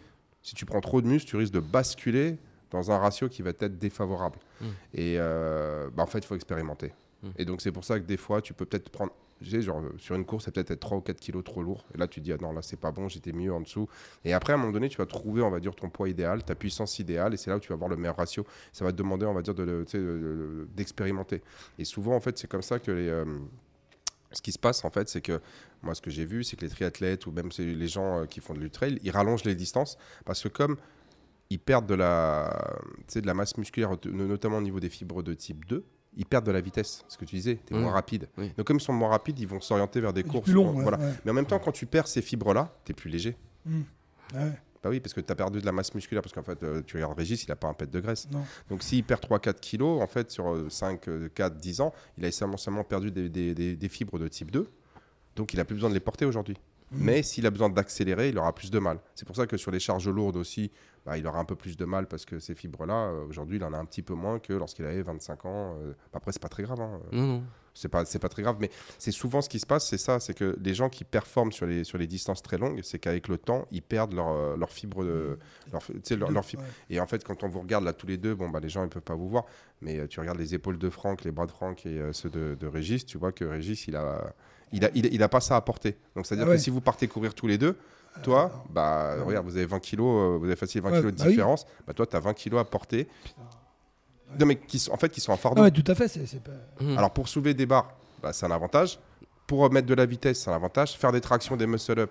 si 0.43 0.55
tu 0.55 0.65
prends 0.65 0.81
trop 0.81 1.03
de 1.03 1.07
muscles, 1.07 1.29
tu 1.29 1.37
risques 1.37 1.53
de 1.53 1.61
basculer 1.61 2.39
dans 2.71 2.91
un 2.91 2.99
ratio 2.99 3.29
qui 3.29 3.43
va 3.43 3.51
être 3.51 3.79
défavorable. 3.79 4.39
Mhm. 4.61 4.67
Et 4.95 5.15
euh, 5.19 5.89
bah, 5.95 6.03
en 6.03 6.07
fait, 6.07 6.19
il 6.19 6.27
faut 6.27 6.35
expérimenter. 6.35 6.93
Mhm. 7.23 7.33
Et 7.39 7.45
donc 7.45 7.61
c'est 7.61 7.73
pour 7.73 7.85
ça 7.85 7.99
que 7.99 8.05
des 8.05 8.17
fois, 8.17 8.41
tu 8.43 8.55
peux 8.55 8.65
peut-être 8.67 8.91
prendre 8.91 9.13
genre, 9.41 9.83
sur 9.99 10.17
une 10.17 10.25
course, 10.25 10.47
c'est 10.47 10.51
peut-être 10.53 10.73
être 10.73 10.81
3 10.81 10.99
ou 10.99 11.01
4 11.01 11.21
kilos 11.21 11.45
trop 11.45 11.63
lourd. 11.63 11.85
Et 11.95 11.99
là, 11.99 12.09
tu 12.09 12.19
te 12.21 12.25
dis, 12.25 12.33
ah 12.33 12.37
non, 12.41 12.53
là, 12.53 12.61
c'est 12.61 12.77
pas 12.79 12.91
bon, 12.91 13.09
j'étais 13.09 13.31
mieux 13.33 13.53
en 13.53 13.61
dessous. 13.61 13.89
Et 14.25 14.33
après, 14.33 14.53
à 14.53 14.57
un 14.57 14.59
moment 14.59 14.73
donné, 14.73 14.89
tu 14.89 14.97
vas 14.99 15.07
trouver, 15.07 15.43
on 15.43 15.51
va 15.51 15.61
dire, 15.61 15.77
ton 15.77 15.89
poids 15.91 16.09
idéal, 16.09 16.43
ta 16.43 16.57
puissance 16.57 16.99
idéale, 16.99 17.35
et 17.35 17.37
c'est 17.37 17.49
là 17.49 17.57
où 17.57 17.61
tu 17.61 17.69
vas 17.69 17.75
avoir 17.75 17.89
le 17.89 17.97
meilleur 17.97 18.17
ratio. 18.17 18.45
Ça 18.73 18.85
va 18.85 18.91
te 18.91 18.97
demander, 18.97 19.27
on 19.27 19.35
va 19.35 19.43
dire, 19.43 19.55
de 19.55 19.63
le- 19.63 19.85
tu 19.85 19.93
sais, 19.93 19.99
de- 19.99 20.05
de- 20.05 20.69
d'expérimenter. 20.75 21.41
Et 21.79 21.85
souvent, 21.85 22.17
en 22.17 22.21
fait, 22.21 22.37
c'est 22.37 22.49
comme 22.49 22.63
ça 22.63 22.81
que 22.81 22.91
les. 22.91 23.09
euh, 23.09 23.25
ce 24.33 24.43
qui 24.43 24.51
se 24.53 24.59
passe, 24.59 24.85
en 24.85 24.91
fait, 24.91 25.09
c'est 25.09 25.21
que 25.23 25.41
moi, 25.83 25.95
ce 25.95 26.03
que 26.03 26.11
j'ai 26.11 26.25
vu, 26.27 26.43
c'est 26.45 26.57
que 26.57 26.63
les 26.63 26.71
triathlètes 26.71 27.27
ou 27.27 27.31
même 27.31 27.49
les 27.57 27.87
gens 27.89 28.23
euh, 28.23 28.27
qui 28.27 28.41
font 28.41 28.53
de 28.55 28.59
l'ultrail, 28.59 28.99
ils 29.03 29.11
rallongent 29.11 29.45
les 29.45 29.55
distances 29.55 29.97
parce 30.27 30.43
que 30.43 30.49
comme 30.49 30.77
ils 31.51 31.59
perdent 31.59 31.87
de 31.87 31.95
la, 31.95 32.77
tu 32.99 33.05
sais, 33.15 33.21
de 33.21 33.27
la 33.27 33.35
masse 33.35 33.57
musculaire, 33.57 33.91
notamment 34.07 34.59
au 34.59 34.63
niveau 34.63 34.81
des 34.81 34.91
fibres 34.91 35.23
de 35.23 35.35
type 35.35 35.65
2, 35.67 35.85
ils 36.17 36.27
perdent 36.27 36.47
de 36.47 36.51
la 36.53 36.61
vitesse. 36.61 37.05
Ce 37.09 37.17
que 37.17 37.25
tu 37.25 37.37
disais, 37.37 37.59
tu 37.67 37.73
es 37.73 37.77
Mhm. 37.77 37.83
moins 37.85 37.93
rapide. 37.93 38.29
Oui. 38.37 38.53
Donc, 38.57 38.67
comme 38.67 38.77
ils 38.79 38.83
sont 38.83 38.93
moins 38.93 39.09
rapides, 39.11 39.39
ils 39.39 39.47
vont 39.47 39.61
s'orienter 39.61 40.01
vers 40.01 40.13
des 40.13 40.25
courses. 40.25 40.45
plus 40.45 40.53
long. 40.55 40.71
où- 40.71 40.77
ouais, 40.77 40.83
voilà. 40.83 40.99
ouais. 40.99 41.13
Mais 41.25 41.31
en 41.31 41.35
même 41.35 41.47
temps, 41.47 41.59
quand 41.59 41.73
tu 41.73 41.87
perds 41.87 42.09
ces 42.09 42.23
fibres-là, 42.23 42.75
tu 42.85 42.93
es 42.93 42.95
plus 42.95 43.09
léger. 43.11 43.37
Mm. 43.65 43.81
Ouais, 44.35 44.53
Bah 44.83 44.91
oui, 44.91 45.01
parce 45.01 45.13
que 45.13 45.21
tu 45.21 45.33
as 45.33 45.35
perdu 45.35 45.61
de 45.61 45.67
la 45.67 45.73
masse 45.73 45.93
musculaire. 45.95 46.23
Parce 46.23 46.33
qu'en 46.33 46.43
fait, 46.45 46.63
euh, 46.63 46.83
tu 46.87 46.97
regardes 46.97 47.19
Régis, 47.19 47.43
il 47.45 47.49
n'a 47.49 47.57
pas 47.57 47.67
un 47.69 47.75
pet 47.75 47.91
de 47.91 47.99
graisse. 48.01 48.29
non. 48.31 48.45
Donc, 48.69 48.83
s'il 48.85 49.03
perd 49.03 49.21
3-4 49.21 49.59
kilos, 49.61 50.01
en 50.03 50.07
fait, 50.07 50.31
sur 50.31 50.55
euh, 50.55 50.69
5, 50.71 51.09
4, 51.35 51.57
10 51.57 51.81
ans, 51.81 51.93
il 52.17 52.25
a 52.25 52.31
seulement, 52.31 52.57
seulement 52.57 52.85
perdu 52.85 53.11
des, 53.11 53.29
des- 53.29 53.55
des- 53.55 53.75
des 53.75 53.89
fibres 53.89 54.19
de 54.21 54.29
type 54.29 54.51
2. 54.53 54.69
Donc, 55.35 55.53
il 55.55 55.59
a 55.61 55.65
plus 55.65 55.75
besoin 55.75 55.89
de 55.91 55.95
les 55.95 56.01
porter 56.01 56.25
aujourd'hui. 56.27 56.57
Mhm. 56.93 56.99
Mais 57.05 57.23
s'il 57.25 57.45
a 57.47 57.51
besoin 57.51 57.69
d'accélérer, 57.71 58.29
il 58.29 58.39
aura 58.39 58.55
plus 58.55 58.71
de 58.71 58.79
mal. 58.79 58.99
C'est 59.17 59.27
pour 59.27 59.35
ça 59.37 59.47
que 59.49 59.57
sur 59.57 59.71
les 59.73 59.81
charges 59.81 60.09
lourdes 60.09 60.37
aussi, 60.37 60.71
bah, 61.09 61.17
il 61.17 61.27
aura 61.27 61.39
un 61.39 61.45
peu 61.47 61.57
plus 61.57 61.77
de 61.79 61.87
mal 61.87 62.07
parce 62.07 62.27
que 62.27 62.39
ces 62.39 62.55
fibres-là, 62.55 63.07
euh, 63.09 63.25
aujourd'hui, 63.27 63.57
il 63.57 63.65
en 63.65 63.73
a 63.73 63.79
un 63.79 63.87
petit 63.87 64.03
peu 64.03 64.13
moins 64.13 64.39
que 64.39 64.53
lorsqu'il 64.53 64.85
avait 64.85 65.01
25 65.01 65.47
ans. 65.47 65.77
euh. 65.83 65.95
Après, 66.13 66.33
c'est 66.33 66.43
pas 66.43 66.51
très 66.51 66.65
grave. 66.65 66.81
hein. 66.83 67.01
Non. 67.13 67.43
C'est 67.73 67.89
pas, 67.89 68.05
c'est 68.05 68.19
pas 68.19 68.29
très 68.29 68.43
grave. 68.43 68.57
Mais 68.61 68.71
c'est 68.99 69.13
souvent 69.13 69.41
ce 69.41 69.49
qui 69.49 69.59
se 69.61 69.65
passe, 69.67 69.87
c'est 69.89 69.99
ça 69.99 70.19
c'est 70.21 70.35
que 70.35 70.57
les 70.61 70.75
gens 70.75 70.89
qui 70.89 71.05
performent 71.05 71.53
sur 71.53 71.65
les, 71.65 71.85
sur 71.85 71.97
les 71.97 72.09
distances 72.09 72.43
très 72.43 72.59
longues, 72.59 72.81
c'est 72.83 72.99
qu'avec 72.99 73.29
le 73.29 73.39
temps, 73.39 73.67
ils 73.71 73.83
perdent 73.83 74.15
leur, 74.15 74.29
euh, 74.31 74.57
leur 74.57 74.71
fibre 74.71 75.05
de. 75.05 75.39
Leur, 75.73 75.83
tu 75.85 75.93
sais, 76.03 76.17
leur, 76.17 76.31
leur 76.33 76.45
fibre. 76.45 76.63
Ouais. 76.65 76.69
Et 76.97 77.01
en 77.01 77.07
fait, 77.07 77.23
quand 77.25 77.43
on 77.45 77.49
vous 77.49 77.61
regarde 77.61 77.85
là 77.85 77.93
tous 77.95 78.07
les 78.09 78.17
deux, 78.19 78.35
bon, 78.35 78.51
bah, 78.51 78.59
les 78.61 78.69
gens 78.69 78.83
ils 78.83 78.91
peuvent 78.91 79.01
pas 79.03 79.15
vous 79.15 79.29
voir, 79.29 79.45
mais 79.81 80.07
tu 80.09 80.19
regardes 80.21 80.39
les 80.39 80.55
épaules 80.55 80.77
de 80.79 80.91
Franck, 80.91 81.23
les 81.25 81.31
bras 81.31 81.47
de 81.47 81.53
Franck 81.53 81.87
et 81.87 82.01
euh, 82.01 82.13
ceux 82.13 82.29
de, 82.31 82.57
de 82.59 82.67
Régis, 82.67 83.07
tu 83.07 83.17
vois 83.17 83.31
que 83.33 83.45
Régis, 83.45 83.87
il 83.87 83.95
a, 83.97 84.35
il 84.73 84.85
a, 84.85 84.91
il, 84.95 85.07
a- 85.07 85.11
il 85.13 85.23
a 85.23 85.29
pas 85.29 85.41
ça 85.41 85.55
à 85.57 85.61
porter. 85.61 85.97
Donc 86.17 86.27
c'est 86.27 86.35
à 86.35 86.37
dire 86.37 86.47
Ah 86.47 86.51
ouais. 86.51 86.57
que 86.57 86.63
si 86.63 86.71
vous 86.71 86.81
partez 86.81 87.07
courir 87.07 87.33
tous 87.33 87.47
les 87.47 87.59
deux, 87.59 87.77
toi, 88.23 88.65
bah, 88.71 89.15
regarde, 89.25 89.47
vous 89.47 89.57
avez 89.57 89.67
20 89.67 89.79
kilos, 89.81 90.07
euh, 90.07 90.39
vous 90.39 90.45
avez 90.47 90.57
facile 90.57 90.83
20 90.83 90.91
Ouais, 90.91 90.97
kilos 90.99 91.13
de 91.13 91.19
bah 91.19 91.25
oui. 91.27 91.31
différence, 91.33 91.67
bah, 91.87 91.93
toi, 91.95 92.07
tu 92.07 92.17
as 92.17 92.21
20 92.21 92.35
kilos 92.35 92.61
à 92.61 92.65
porter. 92.65 93.09
Non, 94.39 94.47
mais 94.47 94.57
qui 94.57 94.79
sont, 94.79 94.93
en 94.93 94.97
fait, 94.97 95.09
qui 95.09 95.21
sont 95.21 95.33
un 95.33 95.37
fardeau. 95.37 95.63
Ah 95.63 95.71
tout 95.71 95.85
à 95.87 95.95
fait. 95.95 96.07
Pas. 96.41 96.85
Mhm. 96.85 96.99
Alors 96.99 97.11
pour 97.13 97.29
soulever 97.29 97.55
des 97.55 97.65
barres, 97.67 97.91
bah, 98.23 98.33
c'est 98.33 98.45
un 98.47 98.51
avantage. 98.51 98.99
Pour 99.47 99.61
remettre 99.61 99.87
de 99.87 99.95
la 99.95 100.05
vitesse, 100.05 100.43
c'est 100.43 100.51
un 100.51 100.55
avantage. 100.55 100.93
Faire 100.99 101.11
des 101.11 101.23
tractions, 101.23 101.57
des 101.57 101.67
muscle-up, 101.67 102.11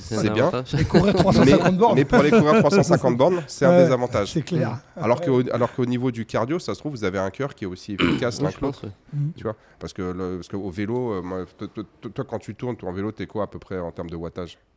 c'est 0.00 0.30
bien. 0.32 0.50
Et 0.78 0.84
courir 0.86 1.12
mais, 1.12 1.12
350 1.20 1.76
bornes. 1.76 1.94
mais 1.96 2.06
pour 2.06 2.18
aller 2.20 2.30
courir 2.30 2.60
350 2.60 3.14
bornes, 3.18 3.42
c'est 3.46 3.66
un 3.66 3.72
Ouais, 3.72 3.82
désavantage. 3.84 4.32
C'est 4.32 4.40
clair. 4.40 4.78
Alors 4.96 5.20
qu'au 5.20 5.42
alors 5.52 5.70
qu'au 5.74 5.84
niveau 5.84 6.10
du 6.10 6.24
cardio, 6.24 6.58
ça 6.58 6.72
se 6.74 6.78
trouve, 6.80 6.92
vous 6.92 7.04
avez 7.04 7.18
un 7.18 7.28
cœur 7.28 7.54
qui 7.54 7.64
est 7.64 7.66
aussi 7.66 7.92
efficace 7.92 8.40
l'un 8.40 8.50
que 8.50 8.62
l'autre. 8.62 8.86
Mm. 9.12 9.32
Tu 9.36 9.42
vois 9.42 9.54
Parce 9.78 9.92
qu'au 9.92 10.70
vélo, 10.70 11.12
euh, 11.12 11.20
moi, 11.20 11.44
toi, 11.58 11.68
toi- 11.68 11.84
toi- 12.00 12.10
toi, 12.14 12.24
quand 12.26 12.38
tu 12.38 12.54
tournes, 12.54 12.76
toi, 12.76 12.88
en 12.88 12.92
vélo, 12.94 13.12
t'es 13.12 13.26
quoi 13.26 13.44
à 13.44 13.46
peu 13.48 13.58
près 13.58 13.78
en 13.78 13.92
termes 13.92 14.08
de 14.08 14.16
wattage? 14.16 14.56
Euh, 14.56 14.67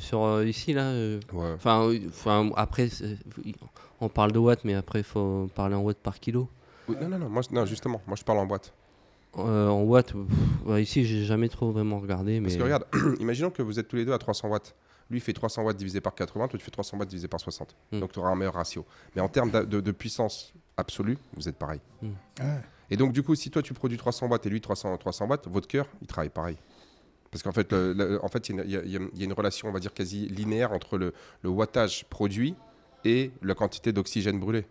Sur 0.00 0.24
euh, 0.24 0.44
ici, 0.46 0.72
là. 0.72 0.86
euh, 0.86 1.20
Ouais. 1.32 1.52
Enfin, 1.54 1.88
euh, 1.88 2.50
après, 2.56 2.88
on 4.00 4.08
parle 4.08 4.32
de 4.32 4.38
watts, 4.38 4.64
mais 4.64 4.74
après, 4.74 5.00
il 5.00 5.04
faut 5.04 5.48
parler 5.54 5.74
en 5.74 5.80
watts 5.82 5.98
par 5.98 6.18
kilo. 6.18 6.48
Oui, 6.88 6.96
Non, 7.00 7.08
non, 7.08 7.18
non, 7.18 7.28
moi, 7.28 7.42
je- 7.42 7.54
non, 7.54 7.64
justement, 7.66 8.00
moi 8.06 8.16
je 8.16 8.24
parle 8.24 8.38
en. 8.38 8.48
Euh, 9.38 9.68
en 9.68 9.82
watts, 9.82 10.12
pff, 10.12 10.80
ici, 10.80 11.04
j'ai 11.04 11.24
jamais 11.24 11.48
trop 11.48 11.70
vraiment 11.70 11.98
regardé. 12.00 12.40
Mais... 12.40 12.46
Parce 12.48 12.56
que 12.56 12.62
regarde, 12.62 12.84
imaginons 13.20 13.50
que 13.50 13.62
vous 13.62 13.78
êtes 13.78 13.86
tous 13.88 13.96
les 13.96 14.04
deux 14.04 14.12
à 14.12 14.18
300 14.18 14.48
watts. 14.48 14.74
Lui 15.08 15.18
il 15.18 15.20
fait 15.20 15.32
300 15.32 15.62
watts 15.62 15.76
divisé 15.76 16.00
par 16.00 16.16
80, 16.16 16.48
toi 16.48 16.58
tu 16.58 16.64
fais 16.64 16.70
300 16.72 16.98
watts 16.98 17.08
divisé 17.08 17.28
par 17.28 17.38
60. 17.38 17.76
Mm. 17.92 18.00
Donc 18.00 18.10
tu 18.12 18.18
auras 18.18 18.30
un 18.30 18.34
meilleur 18.34 18.54
ratio. 18.54 18.84
Mais 19.14 19.22
en 19.22 19.28
termes 19.28 19.52
de, 19.52 19.80
de 19.80 19.90
puissance 19.92 20.52
absolue, 20.76 21.16
vous 21.36 21.48
êtes 21.48 21.54
pareil. 21.56 21.78
Ouais. 22.02 22.08
Et 22.90 22.96
donc 22.96 23.12
du 23.12 23.22
coup, 23.22 23.36
si 23.36 23.48
toi 23.50 23.62
tu 23.62 23.72
produis 23.72 23.96
300 23.98 24.26
watts 24.26 24.44
et 24.46 24.50
lui 24.50 24.60
300, 24.60 24.96
300 24.96 25.26
watts, 25.28 25.46
votre 25.48 25.68
cœur, 25.68 25.86
il 26.00 26.08
travaille 26.08 26.30
pareil. 26.30 26.56
Parce 27.36 27.42
qu'en 27.42 27.52
fait, 27.52 27.70
le- 27.70 27.92
le- 27.92 28.24
en 28.24 28.28
fait, 28.28 28.48
il 28.48 28.56
y, 28.56 28.60
a 28.76 28.80
une- 28.82 29.10
y 29.14 29.24
y 29.26 29.30
a- 29.30 29.34
relation, 29.34 29.68
on 29.68 29.72
va 29.72 29.78
dire, 29.78 29.92
quasi 29.92 30.26
linéaire 30.28 30.72
entre 30.72 30.96
le, 30.96 31.12
le 31.42 31.50
wattage 31.50 32.06
produit 32.08 32.54
et 33.04 33.30
la 33.42 33.54
quantité 33.54 33.92
d'oxygène 33.92 34.40
brûlé. 34.40 34.64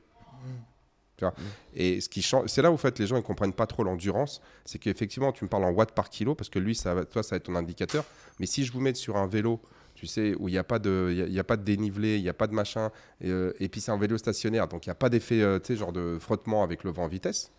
Tu 1.17 1.23
vois? 1.25 1.35
Et 1.75 2.01
ce 2.01 2.09
qui 2.09 2.23
change, 2.23 2.49
c'est 2.49 2.63
là 2.63 2.71
où 2.71 2.73
en 2.73 2.77
fait, 2.77 2.97
les 2.97 3.05
gens 3.05 3.17
ne 3.17 3.21
comprennent 3.21 3.53
pas 3.53 3.67
trop 3.67 3.83
l'endurance, 3.83 4.41
c'est 4.65 4.79
qu'effectivement, 4.79 5.31
tu 5.31 5.43
me 5.43 5.49
parles 5.49 5.63
en 5.65 5.69
watts 5.69 5.91
par 5.93 6.09
kilo, 6.09 6.33
parce 6.33 6.49
que 6.49 6.57
lui, 6.57 6.73
ça, 6.73 6.95
va- 6.95 7.05
toi, 7.05 7.21
ça 7.21 7.35
va 7.35 7.37
être 7.37 7.43
ton 7.43 7.55
indicateur. 7.55 8.03
Mais 8.39 8.47
si 8.47 8.65
je 8.65 8.71
vous 8.73 8.79
mets 8.81 8.95
sur 8.95 9.15
un 9.15 9.27
vélo, 9.27 9.61
tu 9.93 10.07
sais, 10.07 10.33
où 10.39 10.49
il 10.49 10.53
n'y 10.53 10.57
a, 10.57 10.63
pas 10.63 10.79
de- 10.79 11.09
il 11.11 11.17
y 11.17 11.21
a, 11.21 11.25
il 11.27 11.33
y 11.33 11.39
a 11.39 11.43
pas 11.43 11.57
de 11.57 11.63
dénivelé, 11.63 12.17
il 12.17 12.23
n'y 12.23 12.29
a 12.29 12.33
pas 12.33 12.47
de 12.47 12.53
machin, 12.53 12.89
et, 13.21 13.29
euh, 13.29 13.53
et 13.59 13.69
puis 13.69 13.79
c'est 13.79 13.91
un 13.91 13.97
vélo 13.99 14.17
stationnaire, 14.17 14.67
donc 14.67 14.87
il 14.87 14.89
n'y 14.89 14.93
a 14.93 14.95
pas 14.95 15.09
d'effet, 15.09 15.41
euh, 15.41 15.59
tu 15.59 15.67
sais, 15.67 15.75
genre 15.77 15.93
de 15.93 16.17
frottement 16.19 16.63
avec 16.63 16.83
le 16.83 16.89
vent 16.89 17.03
en 17.03 17.07
vitesse. 17.07 17.51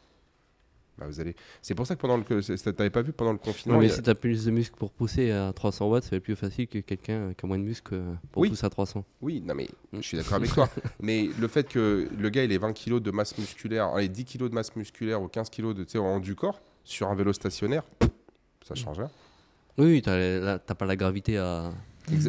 Bah, 0.99 1.05
vous 1.07 1.21
allez. 1.21 1.37
C'est 1.61 1.75
pour 1.75 1.87
ça 1.87 1.95
que 1.95 2.01
pendant 2.01 2.17
le, 2.17 2.41
c'est- 2.43 2.73
t'avais 2.73 2.89
pas 2.91 3.03
vu 3.03 3.13
pendant 3.13 3.33
le 3.33 3.39
confinement. 3.39 3.77
Non, 3.77 3.81
mais 3.85 3.91
a- 3.91 3.95
si 3.95 4.03
tu 4.03 4.09
as 4.09 4.15
plus 4.15 4.47
de 4.47 4.51
muscles 4.51 4.77
pour 4.79 4.91
pousser 4.93 5.31
à 5.31 5.53
300 5.53 5.89
watts, 5.89 6.05
ça 6.05 6.11
va 6.11 6.17
être 6.17 6.23
plus 6.23 6.37
facile 6.37 6.67
que 6.69 6.79
quelqu'un 6.79 7.35
qui 7.35 7.45
a 7.45 7.49
moins 7.49 7.59
de 7.59 7.65
muscles 7.65 7.95
euh, 7.95 8.15
pour 8.33 8.43
Oui. 8.43 8.49
pousser 8.49 8.65
à 8.65 8.71
300. 8.71 9.05
Oui, 9.21 9.43
non 9.45 9.55
mais 9.55 9.69
je 9.93 10.01
suis 10.01 10.17
d'accord 10.17 10.35
avec 10.37 10.51
toi. 10.53 10.69
Mais 11.01 11.29
le 11.39 11.49
fait 11.49 11.69
que 11.69 12.09
le 12.19 12.29
gars 12.31 12.45
il 12.45 12.53
ait 12.53 12.59
20 12.59 12.73
kilos 12.73 13.03
de 13.03 13.11
masse 13.11 13.37
musculaire, 13.37 13.89
allez, 13.89 14.09
10 14.09 14.25
kilos 14.25 14.49
de 14.49 14.55
masse 14.55 14.75
musculaire 14.75 15.21
ou 15.21 15.29
15 15.29 15.51
kilos 15.51 15.75
de 15.75 15.85
tu 15.85 15.93
sais, 15.93 15.99
en 15.99 16.19
du 16.21 16.35
corps 16.35 16.61
sur 16.85 17.09
un 17.09 17.15
vélo 17.15 17.33
stationnaire, 17.35 17.83
ça 18.67 18.75
change 18.75 18.99
rien. 18.99 19.11
Oui, 19.79 20.01
t'as 20.01 20.59
t'as 20.59 20.75
pas 20.75 20.87
la 20.87 20.97
gravité 20.97 21.37
à, 21.37 21.71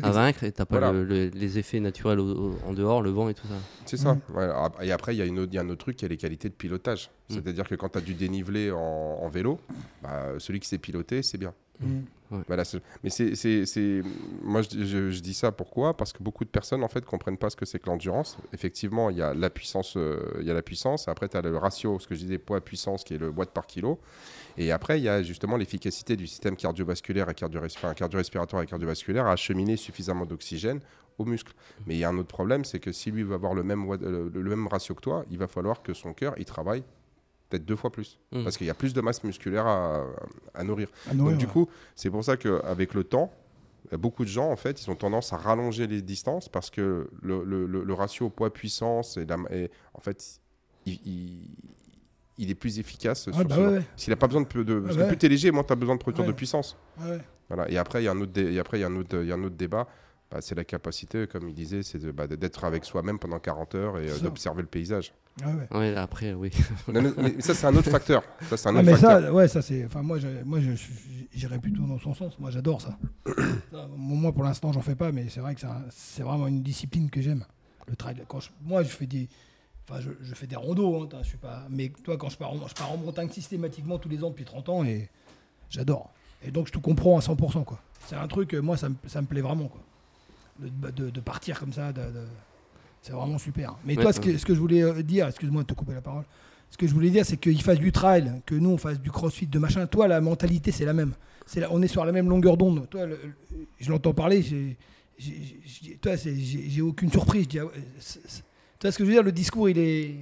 à 0.04 0.12
vaincre 0.12 0.44
et 0.44 0.52
t'as 0.52 0.66
pas 0.66 0.80
Voilà. 0.80 0.92
le- 0.94 1.04
le- 1.04 1.28
les 1.30 1.58
effets 1.60 1.80
naturels 1.80 2.20
au- 2.20 2.52
au- 2.52 2.58
en 2.66 2.74
dehors, 2.74 3.02
le 3.02 3.10
vent 3.10 3.30
et 3.30 3.34
tout 3.34 3.48
ça. 3.48 3.56
C'est 3.86 3.98
ça. 3.98 4.18
Ouais, 4.34 4.44
ap- 4.44 4.78
et 4.82 4.92
après, 4.92 5.16
il 5.16 5.20
y, 5.20 5.22
a 5.22 5.26
une 5.26 5.40
autre- 5.40 5.52
il 5.52 5.56
y 5.56 5.60
a 5.60 5.62
un 5.62 5.70
autre 5.70 5.80
truc 5.86 5.96
qui 5.98 6.06
est 6.06 6.10
les 6.10 6.18
qualités 6.18 6.50
de 6.50 6.54
pilotage. 6.54 7.10
Mm. 7.30 7.34
C'est-à-dire 7.36 7.68
que 7.68 7.76
quand 7.76 7.90
tu 7.90 7.98
as 7.98 8.02
du 8.02 8.14
dénivelé 8.14 8.72
en, 8.72 8.78
en 8.80 9.30
vélo, 9.30 9.60
bah, 10.02 10.34
celui 10.40 10.60
qui 10.60 10.68
sait 10.68 10.78
piloter, 10.78 11.22
c'est 11.24 11.38
bien. 11.38 11.54
Mm. 11.80 12.00
Ouais. 12.30 12.40
Voilà, 12.48 12.64
mais 13.06 13.10
c'est, 13.10 13.36
c'est, 13.36 13.66
c'est- 13.66 14.02
moi 14.44 14.62
je, 14.62 14.84
je- 14.84 15.12
je 15.12 15.20
dis 15.22 15.34
ça 15.34 15.54
pourquoi? 15.54 15.96
Parce 15.96 16.12
que 16.12 16.22
beaucoup 16.22 16.44
de 16.44 16.50
personnes 16.50 16.84
en 16.84 16.90
fait 16.90 17.06
comprennent 17.06 17.38
pas 17.38 17.50
ce 17.50 17.56
que 17.56 17.66
c'est 17.66 17.80
que 17.80 17.86
l'endurance. 17.90 18.38
Effectivement, 18.52 19.10
il 19.10 19.16
y 19.18 19.22
a 19.22 19.34
la 19.34 19.50
puissance, 19.50 19.94
euh, 19.96 20.20
il 20.42 20.46
y 20.46 20.52
a 20.52 20.54
la 20.54 20.62
puissance. 20.62 21.08
Après, 21.08 21.30
tu 21.30 21.38
as 21.38 21.42
le 21.42 21.56
ratio, 21.56 22.00
ce 22.00 22.08
que 22.08 22.16
je 22.16 22.20
disais, 22.20 22.38
poids-puissance, 22.38 23.06
qui 23.06 23.14
est 23.14 23.18
le 23.18 23.30
watt 23.30 23.50
par 23.52 23.66
kilo. 23.66 23.98
Et 24.58 24.72
après, 24.72 25.00
il 25.00 25.04
y 25.04 25.10
a 25.10 25.22
justement 25.24 25.56
l'efficacité 25.58 26.16
du 26.16 26.26
système 26.28 26.56
cardiovasculaire 26.56 27.30
et 27.30 27.36
cardio 27.36 27.62
cardio-respiratoire 27.96 28.64
et 28.64 28.66
cardiovasculaire 28.68 29.28
à 29.28 29.34
acheminer 29.34 29.78
suffisamment 29.78 30.26
d'oxygène 30.26 30.80
aux 31.20 31.26
muscles. 31.26 31.54
Mais 31.86 31.96
il 31.96 32.00
y 32.00 32.04
a 32.04 32.10
un 32.10 32.18
autre 32.18 32.28
problème, 32.28 32.66
c'est 32.66 32.80
que 32.80 32.92
si 32.92 33.12
lui 33.12 33.24
veut 33.24 33.36
avoir 33.36 33.54
le 33.54 33.64
même, 33.64 33.88
le, 34.02 34.30
le 34.30 34.50
même 34.50 34.68
ratio 34.68 34.96
que 34.96 35.02
toi, 35.02 35.26
il 35.30 35.38
va 35.38 35.48
falloir 35.48 35.82
que 35.84 35.94
son 35.94 36.14
cœur 36.14 36.34
il 36.38 36.46
travaille 36.46 36.84
peut-être 37.50 37.66
deux 37.66 37.76
fois 37.78 37.92
plus, 37.92 38.20
Mm. 38.34 38.44
parce 38.44 38.58
qu'il 38.58 38.68
y 38.68 38.70
a 38.70 38.74
plus 38.74 38.94
de 38.94 39.00
masse 39.02 39.24
musculaire 39.24 39.66
à, 39.68 40.04
à 40.54 40.64
nourrir. 40.66 40.90
Donc 41.14 41.28
ouais, 41.30 41.36
du 41.36 41.48
coup, 41.48 41.70
c'est 41.96 42.10
pour 42.10 42.24
ça 42.24 42.36
qu'avec 42.36 42.94
le 42.94 43.04
temps, 43.06 43.32
beaucoup 43.94 44.26
de 44.26 44.30
gens, 44.30 44.52
en 44.52 44.58
fait, 44.58 44.82
ils 44.84 44.92
ont 44.92 44.96
tendance 44.96 45.32
à 45.32 45.38
rallonger 45.38 45.88
les 45.88 46.02
distances 46.02 46.50
parce 46.50 46.70
que 46.70 47.10
le, 47.22 47.44
le- 47.46 47.66
le- 47.66 47.84
le 47.86 47.94
ratio 47.94 48.30
poids-puissance, 48.30 49.16
et 49.18 49.70
en 49.94 50.02
fait, 50.02 50.42
il, 50.86 51.00
il- 51.06 51.56
il 52.38 52.50
est 52.50 52.56
plus 52.56 52.80
efficace. 52.80 53.28
Ouais, 53.28 53.34
sur 53.34 53.46
bah 53.46 53.56
ce- 53.56 53.60
ouais, 53.62 53.68
ouais. 53.78 53.84
S'il 53.96 54.12
n'a 54.12 54.16
pas 54.18 54.28
besoin 54.28 54.42
de... 54.42 54.64
de 54.64 54.80
parce 54.80 54.96
que 54.96 55.02
Ouais. 55.02 55.08
plus 55.08 55.18
tu 55.18 55.26
es 55.26 55.30
léger, 55.30 55.52
moins 55.52 55.64
tu 55.64 55.74
as 55.74 55.76
besoin 55.76 55.96
de 55.96 56.00
produire 56.00 56.26
Ouais. 56.26 56.32
de 56.32 56.36
puissance. 56.36 56.78
Ouais, 57.00 57.12
ouais. 57.12 57.20
Voilà. 57.50 57.70
Et 57.72 57.78
après, 57.78 58.02
il 58.02 58.06
y 58.06 58.08
a 58.08 58.12
un 58.12 58.20
autre, 58.22 58.32
dé- 58.32 58.54
et 58.54 58.60
après, 58.60 58.78
il 58.78 58.82
y 58.82 58.84
a 58.84 58.88
un 58.88 58.96
autre, 58.96 59.18
il 59.22 59.28
y 59.28 59.32
a 59.32 59.36
un 59.36 59.44
autre 59.44 59.56
débat. 59.56 59.88
Bah, 60.30 60.40
c'est 60.42 60.56
la 60.56 60.66
capacité, 60.66 61.26
comme 61.26 61.48
il 61.48 61.54
disait, 61.56 61.84
c'est 61.84 62.00
de- 62.00 62.12
bah, 62.12 62.28
d'être 62.28 62.64
avec 62.66 62.84
soi-même 62.84 63.18
pendant 63.18 63.40
40 63.40 63.76
heures 63.76 63.98
et 63.98 64.10
euh, 64.10 64.18
d'observer 64.20 64.62
le 64.62 64.68
paysage. 64.68 65.14
Ouais, 65.46 65.54
ouais. 65.72 65.78
Ouais, 65.78 65.96
après, 65.96 66.34
oui. 66.34 66.52
Non, 66.94 67.02
non, 67.02 67.14
mais 67.18 67.40
ça, 67.40 67.54
c'est 67.54 67.66
un 67.66 67.76
autre 67.78 67.90
facteur. 67.90 68.24
Ça, 68.50 68.58
c'est 68.58 68.68
un 68.68 68.76
Ah, 68.76 68.80
autre 68.80 68.86
mais 68.88 68.92
facteur. 68.98 69.22
ça, 69.22 69.34
ouais, 69.34 69.48
ça 69.48 69.62
c'est. 69.62 69.86
Enfin, 69.86 70.02
moi, 70.02 70.18
je, 70.20 70.28
moi, 70.44 70.60
j'irais 71.34 71.60
plutôt 71.60 71.84
dans 71.84 72.00
son 72.00 72.14
sens. 72.14 72.38
Moi, 72.40 72.52
j'adore 72.52 72.82
ça. 72.82 72.98
Ça, 73.72 73.88
Moi, 73.96 74.34
pour 74.34 74.44
l'instant, 74.44 74.72
j'en 74.74 74.82
fais 74.82 74.96
pas, 74.96 75.12
mais 75.14 75.28
c'est 75.30 75.40
vrai 75.40 75.54
que 75.56 75.62
c'est 75.62 75.68
un- 75.68 75.86
c'est 75.92 76.24
vraiment 76.24 76.48
une 76.48 76.62
discipline 76.64 77.10
que 77.10 77.22
j'aime. 77.22 77.46
Le 77.88 77.96
trail. 77.96 78.22
Quand 78.28 78.40
je- 78.42 78.50
moi, 78.66 78.84
je 78.84 78.90
fais 78.90 79.06
des. 79.08 79.30
Enfin, 79.90 80.02
je, 80.02 80.10
je 80.22 80.34
fais 80.36 80.48
des 80.48 80.56
randos. 80.56 81.04
Hein, 81.04 81.10
je 81.22 81.28
suis 81.28 81.38
pas. 81.38 81.66
Mais 81.70 81.92
toi, 82.04 82.18
quand 82.18 82.30
je 82.30 82.38
pars, 82.38 82.52
en, 82.52 82.68
je 82.68 82.74
pars 82.74 82.92
en 82.92 82.98
montagne 82.98 83.30
systématiquement 83.30 83.98
tous 83.98 84.10
les 84.10 84.24
ans 84.24 84.30
depuis 84.30 84.46
30 84.46 84.70
ans 84.70 84.84
et 84.84 85.10
j'adore. 85.70 86.12
Et 86.44 86.52
donc, 86.52 86.68
je 86.68 86.74
te 86.74 86.78
comprends 86.78 87.18
à 87.18 87.22
100%. 87.22 87.64
Quoi. 87.64 87.80
C'est 88.08 88.16
un 88.16 88.28
truc, 88.28 88.54
moi, 88.54 88.78
ça 88.78 88.90
me, 88.90 88.96
ça 89.08 89.22
me 89.22 89.28
plaît 89.28 89.42
vraiment. 89.42 89.68
Quoi. 89.68 89.82
De, 90.60 90.90
de- 90.92 91.10
de 91.10 91.20
partir 91.22 91.60
comme 91.60 91.72
ça, 91.74 91.94
de- 91.94 92.02
c'est 93.02 93.12
vraiment 93.14 93.38
super. 93.38 93.76
Mais 93.86 93.96
Ouais, 93.96 94.04
toi, 94.04 94.12
ce 94.14 94.20
que, 94.20 94.38
ce 94.38 94.46
que 94.46 94.54
je 94.54 94.60
voulais 94.60 94.84
euh, 94.84 95.02
dire, 95.04 95.28
excuse-moi 95.28 95.62
de 95.64 95.68
te 95.68 95.74
couper 95.74 95.94
la 95.94 96.02
parole. 96.02 96.26
Ce 96.70 96.78
que 96.78 96.86
je 96.86 96.94
voulais 96.94 97.10
dire, 97.10 97.26
c'est 97.26 97.38
qu'il 97.38 97.62
fasse 97.62 97.80
du 97.80 97.92
trail, 97.94 98.42
que 98.46 98.54
nous 98.56 98.72
on 98.72 98.78
fasse 98.78 99.00
du 99.00 99.10
crossfit, 99.10 99.48
de 99.48 99.58
machin. 99.60 99.88
Toi, 99.88 100.08
la 100.10 100.20
mentalité, 100.20 100.72
c'est 100.72 100.84
la 100.86 100.94
même. 100.94 101.14
C'est 101.46 101.62
la- 101.62 101.72
on 101.72 101.82
est 101.82 101.88
sur 101.88 102.04
la 102.04 102.12
même 102.12 102.28
longueur 102.28 102.58
d'onde. 102.58 102.90
Toi, 102.90 103.06
le- 103.06 103.20
je 103.80 103.90
l'entends 103.90 104.14
parler. 104.14 104.42
j'ai- 104.42 104.76
j'ai- 105.18 105.62
j'ai- 105.66 105.96
toi, 105.98 106.18
c'est- 106.18 106.36
j'ai 106.36 106.70
j'ai 106.70 106.82
aucune 106.82 107.10
surprise. 107.10 107.44
Je 107.44 107.50
dis, 107.50 107.60
ah 107.60 107.66
ouais, 107.66 107.72
c'est- 108.00 108.20
c'est- 108.28 108.44
tu 108.80 108.88
vois 108.88 108.92
ce 108.92 108.98
que 108.98 109.04
je 109.04 109.10
veux 109.10 109.14
dire 109.16 109.24
Le 109.24 109.32
discours, 109.32 109.70
il 109.70 109.78
est. 109.78 110.16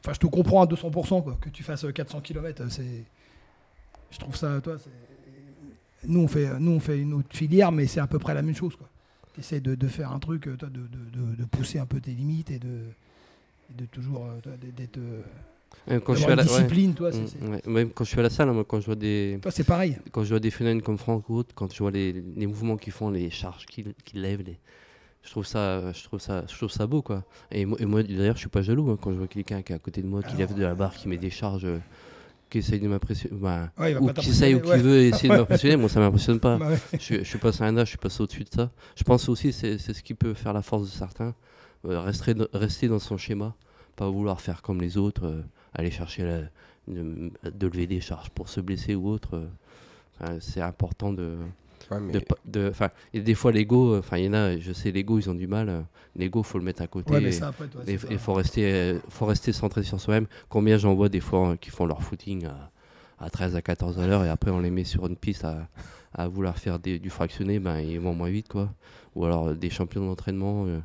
Enfin, 0.00 0.12
je 0.12 0.18
te 0.20 0.26
comprends 0.26 0.62
à 0.62 0.66
200%, 0.66 1.22
quoi. 1.22 1.38
Que 1.40 1.48
tu 1.48 1.62
fasses 1.62 1.84
euh, 1.84 1.92
400 1.92 2.20
km, 2.20 2.64
c'est. 2.70 3.04
Je 4.10 4.18
trouve 4.18 4.36
ça, 4.36 4.60
toi, 4.60 4.76
c'est. 4.78 4.90
Nous 6.06 6.20
on, 6.20 6.28
fait, 6.28 6.58
nous, 6.60 6.70
on 6.72 6.80
fait 6.80 6.98
une 7.00 7.12
autre 7.12 7.34
filière, 7.36 7.72
mais 7.72 7.86
c'est 7.86 7.98
à 8.00 8.06
peu 8.06 8.18
près 8.20 8.32
la 8.32 8.42
même 8.42 8.54
chose. 8.54 8.74
Tu 9.34 9.40
essaies 9.40 9.60
de, 9.60 9.74
de 9.74 9.88
faire 9.88 10.12
un 10.12 10.20
truc, 10.20 10.46
euh, 10.46 10.56
toi, 10.56 10.68
de, 10.68 10.78
de- 10.80 11.36
de- 11.36 11.44
pousser 11.44 11.78
un 11.80 11.86
peu 11.86 12.00
tes 12.00 12.12
limites 12.12 12.50
et 12.52 12.58
de, 12.60 12.82
de 13.76 13.84
toujours 13.86 14.24
euh, 14.26 14.56
d'être. 14.76 14.98
euh, 14.98 16.00
quand 16.00 16.14
je 16.14 16.20
suis 16.22 16.30
à 16.30 16.36
la, 16.36 16.42
ouais. 16.44 16.48
discipline, 16.48 16.94
toi. 16.94 17.10
c'est- 17.10 17.40
Mm, 17.40 17.50
ouais. 17.50 17.62
Même 17.66 17.90
quand 17.90 18.04
je 18.04 18.10
suis 18.10 18.20
à 18.20 18.22
la 18.22 18.30
salle, 18.30 18.50
moi, 18.52 18.64
quand 18.64 18.78
je 18.80 18.86
vois 18.86 18.94
des, 18.94 19.38
Toi, 19.42 19.50
c'est 19.50 19.64
pareil. 19.64 19.96
quand 20.12 20.22
je 20.22 20.28
vois 20.30 20.40
des 20.40 20.50
phénomènes 20.52 20.82
comme 20.82 20.98
Franck 20.98 21.28
ou 21.28 21.34
autre, 21.36 21.52
quand 21.54 21.72
je 21.72 21.78
vois 21.78 21.90
les, 21.90 22.12
les 22.12 22.46
mouvements 22.46 22.76
qu'ils 22.76 22.92
font, 22.92 23.10
les 23.10 23.28
charges 23.30 23.66
qu'ils 23.66 23.92
qu'ils 24.04 24.20
lèvent, 24.22 24.42
les... 24.42 24.56
je 25.22 25.30
trouve 25.30 25.46
ça, 25.46 25.92
je 25.92 26.02
trouve 26.04 26.20
ça, 26.20 26.44
je 26.48 26.56
trouve 26.56 26.70
ça 26.70 26.86
beau 26.86 27.02
quoi. 27.02 27.24
Et 27.50 27.64
moi, 27.64 28.02
d'ailleurs, 28.02 28.36
je 28.36 28.40
suis 28.40 28.48
pas 28.48 28.62
jaloux 28.62 28.90
hein, 28.90 28.98
quand 29.00 29.12
je 29.12 29.18
vois 29.18 29.26
quelqu'un 29.28 29.62
qui 29.62 29.72
est 29.72 29.76
à 29.76 29.78
côté 29.78 30.02
de 30.02 30.06
moi, 30.06 30.22
qui 30.22 30.36
lève 30.36 30.54
de 30.54 30.62
la 30.62 30.74
barre, 30.74 30.94
qui 30.94 31.08
met 31.08 31.18
des 31.18 31.30
charges, 31.30 31.64
euh, 31.66 31.78
qui 32.50 32.58
essaye 32.58 32.80
de 32.80 32.88
m'impressionner, 32.88 33.36
bah, 33.38 33.70
Ouais, 33.78 33.94
ou 33.96 34.10
qui 34.12 34.30
essaye 34.30 34.54
ou 34.54 34.60
qui 34.60 34.70
ouais. 34.70 34.78
veut 34.78 34.98
essayer 35.00 35.28
de 35.28 35.34
m'impressionner. 35.38 35.76
Moi, 35.76 35.88
ça 35.90 36.00
m'impressionne 36.00 36.40
pas. 36.40 36.56
Bah 36.56 36.68
ouais. 36.70 36.78
je, 36.98 37.16
je 37.16 37.22
suis 37.24 37.38
passé 37.38 37.62
à 37.62 37.66
un 37.66 37.76
âge, 37.76 37.88
je 37.88 37.90
suis 37.90 37.98
passé 37.98 38.22
au-dessus 38.22 38.44
de 38.44 38.48
ça. 38.54 38.70
Je 38.96 39.04
pense 39.04 39.28
aussi 39.28 39.52
c'est 39.52 39.76
c'est 39.78 39.92
ce 39.92 40.02
qui 40.02 40.14
peut 40.14 40.32
faire 40.34 40.52
la 40.54 40.62
force 40.62 40.84
de 40.84 40.88
certains. 40.96 41.34
Euh, 41.84 42.00
rester, 42.00 42.34
dans- 42.34 42.46
rester 42.54 42.88
dans 42.88 42.98
son 42.98 43.16
schéma, 43.18 43.54
pas 43.96 44.08
vouloir 44.08 44.40
faire 44.40 44.62
comme 44.62 44.80
les 44.80 44.96
autres, 44.96 45.26
euh, 45.26 45.42
aller 45.74 45.90
chercher 45.90 46.24
la- 46.24 46.42
de, 46.88 47.30
de 47.50 47.66
lever 47.66 47.86
des 47.86 48.00
charges 48.00 48.30
pour 48.30 48.48
se 48.48 48.60
blesser 48.62 48.94
ou 48.94 49.08
autre. 49.08 49.42
c'est 50.40 50.62
important 50.62 51.12
de. 51.12 51.36
Ouais, 51.90 51.98
mais- 52.00 52.12
de 52.12 52.18
pas- 52.20 52.36
de- 52.44 52.68
Enfin, 52.70 52.90
et 53.14 53.20
des 53.20 53.34
fois, 53.34 53.50
l'ego, 53.52 53.94
euh, 53.94 53.98
enfin, 54.00 54.18
il 54.18 54.24
y 54.26 54.28
en 54.28 54.34
a, 54.34 54.58
je 54.58 54.72
sais, 54.72 54.90
l'ego, 54.90 55.18
ils 55.18 55.28
ont 55.30 55.34
du 55.34 55.46
mal. 55.46 55.68
euh, 55.68 55.80
L'ego, 56.16 56.42
faut 56.42 56.58
le 56.58 56.64
mettre 56.64 56.82
à 56.82 56.86
côté. 56.88 57.12
Ouais, 57.12 57.20
mais 57.20 57.28
et- 57.28 57.32
ça, 57.32 57.48
après, 57.48 57.68
toi, 57.68 57.80
et 57.86 57.96
c'est 57.96 58.06
il 58.10 58.16
pas- 58.16 58.18
faut 58.18 58.32
rester, 58.34 58.64
euh, 58.72 58.98
faut 59.08 59.26
rester 59.26 59.52
centré 59.52 59.82
sur 59.84 60.00
soi-même. 60.00 60.26
Combien 60.48 60.76
j'en 60.76 60.94
vois 60.94 61.08
des 61.08 61.20
fois 61.20 61.50
euh, 61.50 61.56
qui 61.56 61.70
font 61.70 61.86
leur 61.86 62.02
footing 62.02 62.46
à, 62.46 62.70
à 63.20 63.30
13 63.30 63.54
à 63.54 63.62
14 63.62 63.98
à 64.00 64.06
l'heure 64.06 64.24
et 64.24 64.28
après 64.28 64.50
on 64.50 64.58
les 64.58 64.70
met 64.70 64.84
sur 64.84 65.06
une 65.06 65.16
piste 65.16 65.44
à, 65.44 65.68
à 66.14 66.26
vouloir 66.26 66.58
faire 66.58 66.78
des- 66.80 66.98
du 66.98 67.08
fractionné, 67.10 67.60
ben, 67.60 67.78
ils 67.78 68.00
vont 68.00 68.14
moins 68.14 68.30
vite. 68.30 68.48
quoi. 68.48 68.68
Ou 69.14 69.24
alors 69.26 69.54
des 69.54 69.70
champions 69.70 70.04
d'entraînement 70.06 70.66
euh, 70.66 70.80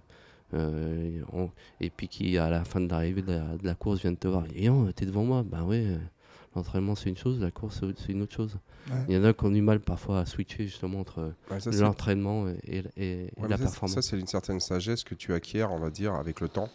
euh, 0.54 1.22
on- 1.32 1.50
et 1.82 1.89
puis 1.89 2.08
qui 2.08 2.38
à 2.38 2.50
la 2.50 2.63
fin 2.63 2.80
de 2.80 2.89
l'arrivée 2.89 3.22
de 3.22 3.32
la, 3.32 3.39
de 3.58 3.66
la 3.66 3.76
course 3.76 4.02
viennent 4.02 4.18
te 4.18 4.28
voir. 4.28 4.44
Et 4.56 4.70
t'es 4.96 5.06
devant 5.06 5.24
moi 5.24 5.44
Ben 5.44 5.63
oui, 5.66 5.84
euh, 5.88 5.98
l'entraînement 6.56 6.96
c'est 6.96 7.10
une 7.10 7.18
chose, 7.18 7.39
la 7.39 7.52
course 7.52 7.82
c'est- 7.98 8.12
une 8.12 8.22
autre 8.22 8.36
chose. 8.36 8.58
Ouais. 8.89 8.98
Il 9.08 9.16
y 9.16 9.18
en 9.18 9.24
a 9.24 9.34
qui 9.34 9.44
ont 9.46 9.52
du 9.52 9.62
mal 9.62 9.80
parfois 9.80 10.20
à 10.20 10.26
switcher 10.26 10.66
justement 10.66 11.00
entre 11.00 11.20
euh, 11.20 11.32
Ouais, 11.52 11.60
l'entraînement 11.80 12.48
et, 12.50 12.58
et- 12.66 12.84
et 12.98 13.32
Ouais, 13.38 13.48
la 13.48 13.58
ça, 13.58 13.63
performance. 13.63 13.96
Ça, 13.96 14.02
c'est 14.02 14.20
une 14.20 14.28
certaine 14.28 14.60
sagesse 14.60 15.04
que 15.04 15.16
tu 15.16 15.34
acquiers, 15.34 15.63
on 15.63 15.80
va 15.80 15.89
dire, 15.89 16.13
avec 16.13 16.39
le 16.42 16.50
temps. 16.50 16.70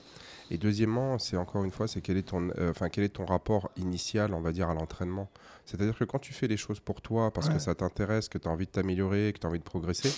Et 0.51 0.57
deuxièmement, 0.57 1.19
c'est 1.19 1.37
encore 1.37 1.62
une 1.64 1.71
fois, 1.71 1.87
c'est 1.87 2.01
quel 2.01 2.17
est 2.17 2.23
ton, 2.29 2.49
euh, 2.59 2.73
quel 2.91 3.05
est 3.05 3.11
ton 3.11 3.27
rapport 3.27 3.71
initial, 3.77 4.33
on 4.33 4.41
va 4.41 4.51
dire, 4.53 4.71
à 4.71 4.75
l'entraînement. 4.75 5.29
C'est-à-dire 5.67 5.97
que 5.99 6.05
quand 6.05 6.19
tu 6.19 6.33
fais 6.33 6.49
les 6.49 6.57
choses 6.57 6.81
pour 6.81 7.03
toi, 7.03 7.31
parce 7.31 7.51
que 7.51 7.59
ça 7.59 7.75
t'intéresse, 7.75 8.31
que 8.31 8.38
tu 8.38 8.49
as 8.49 8.51
envie 8.51 8.64
de 8.64 8.71
t'améliorer, 8.71 9.33
que 9.35 9.41
tu 9.41 9.47
as 9.47 9.51
envie 9.51 9.59
de 9.59 9.64
progresser, 9.64 10.11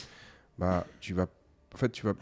bah, 0.59 0.87
tu 1.01 1.15
vas, 1.15 1.27
en 1.75 1.77
fait, 1.79 1.91
tu 1.91 2.07
vas, 2.07 2.13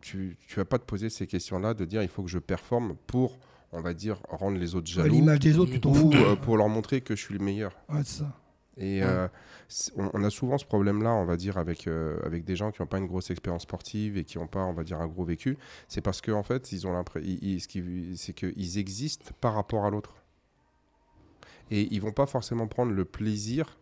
tu, 0.00 0.36
tu 0.46 0.54
vas 0.54 0.64
pas 0.64 0.78
te 0.78 0.84
poser 0.84 1.10
ces 1.10 1.26
questions-là 1.26 1.74
de 1.74 1.84
dire, 1.84 2.00
il 2.04 2.08
faut 2.08 2.22
que 2.22 2.28
je 2.30 2.38
performe 2.38 2.94
pour, 3.08 3.36
on 3.72 3.80
va 3.80 3.94
dire, 3.94 4.18
rendre 4.28 4.58
les 4.58 4.74
autres 4.74 4.86
jaloux 4.88 5.12
L'image 5.12 5.40
des 5.40 5.58
autres, 5.58 5.72
tu 5.72 5.80
t'en 5.80 5.92
fous. 5.94 6.08
ou 6.10 6.14
euh, 6.14 6.36
pour 6.36 6.56
leur 6.56 6.68
montrer 6.68 7.00
que 7.00 7.14
je 7.16 7.20
suis 7.22 7.34
le 7.34 7.44
meilleur. 7.44 7.72
Ouais, 7.88 8.00
c'est 8.04 8.20
ça. 8.20 8.32
Et 8.80 9.00
Ouais. 9.00 9.06
euh, 9.06 9.28
on, 9.96 10.10
on 10.14 10.24
a 10.24 10.30
souvent 10.30 10.56
ce 10.56 10.64
problème-là, 10.64 11.12
on 11.12 11.24
va 11.24 11.36
dire, 11.36 11.58
avec, 11.58 11.86
euh, 11.88 12.18
avec 12.24 12.44
des 12.44 12.54
gens 12.56 12.70
qui 12.70 12.80
n'ont 12.80 12.86
pas 12.86 12.98
une 12.98 13.06
grosse 13.08 13.30
expérience 13.30 13.62
sportive 13.62 14.16
et 14.16 14.24
qui 14.24 14.38
n'ont 14.38 14.46
pas, 14.46 14.64
on 14.64 14.72
va 14.72 14.84
dire, 14.84 15.00
un 15.00 15.06
gros 15.08 15.24
vécu. 15.24 15.58
C'est 15.88 16.00
parce 16.00 16.20
qu'en 16.20 16.42
fait, 16.44 16.70
ils 16.72 16.86
ont 16.86 16.92
l'impression, 16.92 17.28
c'est 18.16 18.32
qu'ils 18.34 18.78
existent 18.78 19.24
par 19.40 19.54
rapport 19.54 19.84
à 19.84 19.90
l'autre. 19.90 20.14
Et 21.70 21.88
ils 21.92 22.00
vont 22.00 22.12
pas 22.12 22.26
forcément 22.26 22.66
prendre 22.66 22.92
le 22.92 23.04
plaisir 23.04 23.76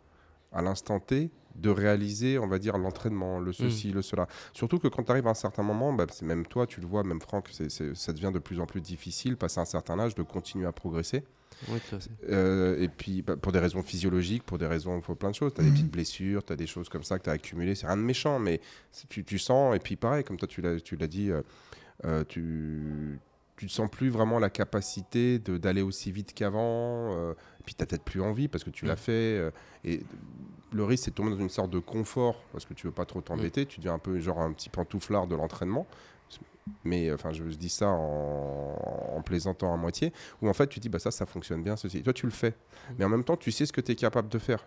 à 0.52 0.62
l'instant 0.62 0.98
T 0.98 1.30
de 1.58 1.70
réaliser, 1.70 2.38
on 2.38 2.46
va 2.46 2.58
dire, 2.58 2.78
l'entraînement, 2.78 3.38
le 3.38 3.52
ceci, 3.52 3.90
le 3.92 4.02
cela. 4.02 4.26
Surtout 4.52 4.78
que 4.78 4.88
quand 4.88 5.02
tu 5.04 5.10
arrives 5.12 5.26
à 5.26 5.30
un 5.30 5.34
certain 5.34 5.62
moment, 5.62 5.92
bah, 5.92 6.06
c'est 6.10 6.24
même 6.26 6.46
toi, 6.46 6.66
tu 6.66 6.80
le 6.80 6.86
vois, 6.86 7.02
même 7.04 7.20
Franck, 7.20 7.48
ça 7.50 8.12
devient 8.12 8.30
de 8.32 8.38
plus 8.38 8.60
en 8.60 8.66
plus 8.66 8.80
difficile, 8.80 9.36
passer 9.36 9.60
un 9.60 9.64
certain 9.64 9.98
âge, 9.98 10.14
de 10.14 10.22
continuer 10.22 10.66
à 10.66 10.72
progresser. 10.72 11.24
Fait. 11.98 12.10
Euh, 12.28 12.78
et 12.80 12.88
puis 12.88 13.22
bah, 13.22 13.36
pour 13.36 13.50
des 13.52 13.58
raisons 13.58 13.82
physiologiques, 13.82 14.42
pour 14.42 14.58
des 14.58 14.66
raisons, 14.66 15.00
pour 15.00 15.16
plein 15.16 15.30
de 15.30 15.34
choses. 15.34 15.54
Tu 15.54 15.60
as 15.60 15.64
des 15.64 15.70
Mhm. 15.70 15.76
petites 15.76 15.90
blessures, 15.90 16.44
tu 16.44 16.52
as 16.52 16.56
des 16.56 16.66
choses 16.66 16.88
comme 16.90 17.02
ça 17.02 17.18
que 17.18 17.24
tu 17.24 17.30
as 17.30 17.34
accumulées. 17.34 17.74
C'est 17.74 17.86
rien 17.86 17.96
de 17.96 18.02
méchant, 18.02 18.38
mais 18.38 18.60
tu, 19.08 19.24
tu 19.24 19.38
sens, 19.38 19.74
et 19.74 19.78
puis 19.78 19.96
pareil, 19.96 20.22
comme 20.22 20.36
toi 20.36 20.46
tu 20.48 20.60
l'as 20.60 20.78
tu 20.80 20.96
l'as 20.96 21.06
dit, 21.06 21.30
euh, 21.30 21.40
euh, 22.04 22.24
tu 22.28 23.18
tu 23.56 23.64
ne 23.64 23.70
sens 23.70 23.90
plus 23.90 24.10
vraiment 24.10 24.38
la 24.38 24.50
capacité 24.50 25.38
d'aller 25.38 25.82
aussi 25.82 26.12
vite 26.12 26.34
qu'avant. 26.34 27.14
euh, 27.16 27.32
et 27.60 27.62
puis 27.64 27.74
tu 27.74 27.82
n'as 27.82 27.86
peut-être 27.86 28.04
plus 28.04 28.20
envie 28.20 28.48
parce 28.48 28.64
que 28.64 28.70
tu 28.70 28.84
l'as 28.84 28.96
fait. 28.96 29.12
euh, 29.38 29.50
et 29.84 30.00
le 30.72 30.84
risque, 30.84 31.04
c'est 31.04 31.10
de 31.10 31.16
tomber 31.16 31.30
dans 31.30 31.38
une 31.38 31.48
sorte 31.48 31.70
de 31.70 31.78
confort 31.78 32.42
parce 32.52 32.64
que 32.66 32.74
tu 32.74 32.86
veux 32.86 32.92
pas 32.92 33.06
trop 33.06 33.20
t'embêter. 33.20 33.64
Tu 33.66 33.80
deviens 33.80 33.94
un 33.94 33.98
peu 33.98 34.18
genre 34.20 34.40
un 34.40 34.52
petit 34.52 34.68
pantouflard 34.68 35.26
de 35.26 35.34
l'entraînement. 35.36 35.86
Mais 36.84 37.12
enfin, 37.12 37.32
je, 37.32 37.48
je 37.48 37.56
dis 37.56 37.68
ça 37.68 37.88
en, 37.88 39.14
en 39.16 39.22
plaisantant 39.22 39.72
à 39.72 39.76
moitié. 39.76 40.12
Où 40.42 40.48
en 40.48 40.52
fait, 40.52 40.66
tu 40.66 40.80
dis, 40.80 40.88
bah 40.88 40.98
ça, 40.98 41.10
ça 41.12 41.24
fonctionne 41.24 41.62
bien, 41.62 41.76
ceci. 41.76 41.98
Et 41.98 42.02
toi, 42.02 42.12
tu 42.12 42.26
le 42.26 42.32
fais. 42.32 42.54
Mais 42.98 43.04
en 43.04 43.08
même 43.08 43.22
temps, 43.24 43.36
tu 43.36 43.52
sais 43.52 43.64
ce 43.66 43.72
que 43.72 43.80
tu 43.80 43.92
es 43.92 43.94
capable 43.94 44.28
de 44.28 44.38
faire. 44.38 44.66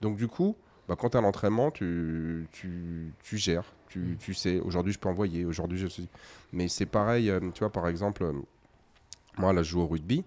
Donc, 0.00 0.16
du 0.16 0.26
coup, 0.26 0.56
bah, 0.88 0.96
quand 0.98 1.10
tu 1.10 1.16
as 1.18 1.20
l'entraînement, 1.20 1.70
tu, 1.70 2.46
tu, 2.52 3.12
tu 3.22 3.36
gères. 3.38 3.64
Tu, 3.88 4.16
tu 4.20 4.34
sais, 4.34 4.60
aujourd'hui, 4.60 4.92
je 4.92 4.98
peux 4.98 5.08
envoyer. 5.08 5.44
Aujourd'hui, 5.44 5.78
je 5.78 5.86
suis. 5.86 6.08
Mais 6.52 6.68
c'est 6.68 6.86
pareil, 6.86 7.30
euh, 7.30 7.40
tu 7.54 7.60
vois, 7.60 7.70
par 7.72 7.88
exemple, 7.88 8.22
euh, 8.24 8.32
moi, 9.38 9.52
là, 9.52 9.62
je 9.62 9.70
joue 9.70 9.80
au 9.80 9.86
rugby. 9.86 10.24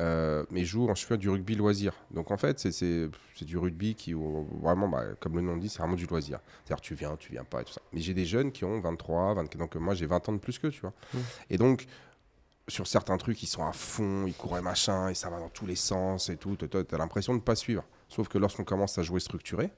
euh, 0.00 0.44
mais 0.50 0.64
je 0.64 0.70
joue, 0.72 0.90
je 0.96 1.06
fais 1.06 1.16
du 1.16 1.28
rugby 1.30 1.54
loisir. 1.54 1.92
Donc 2.10 2.32
en 2.32 2.36
fait, 2.36 2.58
c'est- 2.58 3.08
du 3.42 3.56
rugby 3.56 3.94
qui, 3.94 4.12
vraiment, 4.12 4.88
bah, 4.88 5.04
comme 5.20 5.36
le 5.36 5.40
nom 5.40 5.54
le 5.54 5.60
dit, 5.60 5.68
c'est 5.68 5.78
vraiment 5.78 5.94
du 5.94 6.06
loisir. 6.06 6.40
C'est-à-dire, 6.64 6.80
tu 6.80 6.94
viens, 6.96 7.14
tu 7.16 7.30
viens 7.30 7.44
pas 7.44 7.60
et 7.60 7.64
tout 7.64 7.72
ça. 7.72 7.80
Mais 7.92 8.00
j'ai 8.00 8.12
des 8.12 8.24
jeunes 8.24 8.50
qui 8.50 8.64
ont 8.64 8.80
23, 8.80 9.34
24, 9.34 9.56
donc 9.56 9.76
moi 9.76 9.94
j'ai 9.94 10.06
20 10.06 10.28
ans 10.28 10.32
de 10.32 10.38
plus 10.38 10.58
qu'eux, 10.58 10.70
tu 10.72 10.80
vois. 10.80 10.92
Mm. 11.12 11.18
Et 11.50 11.58
donc, 11.58 11.86
sur 12.66 12.88
certains 12.88 13.16
trucs, 13.18 13.40
ils 13.44 13.46
sont 13.46 13.64
à 13.64 13.72
fond, 13.72 14.24
ils 14.26 14.34
courent 14.34 14.58
et 14.58 14.62
machin, 14.62 15.10
et 15.10 15.14
ça 15.14 15.30
va 15.30 15.38
dans 15.38 15.48
tous 15.48 15.66
les 15.66 15.76
sens 15.76 16.28
et 16.28 16.36
tout. 16.36 16.56
Tu 16.56 16.66
as 16.76 16.98
l'impression 16.98 17.32
de 17.32 17.38
ne 17.38 17.42
pas 17.44 17.54
suivre. 17.54 17.84
Sauf 18.08 18.26
que 18.26 18.38
lorsqu'on 18.38 18.64
commence 18.64 18.98
à 18.98 19.02
jouer 19.04 19.20
structuré, 19.20 19.70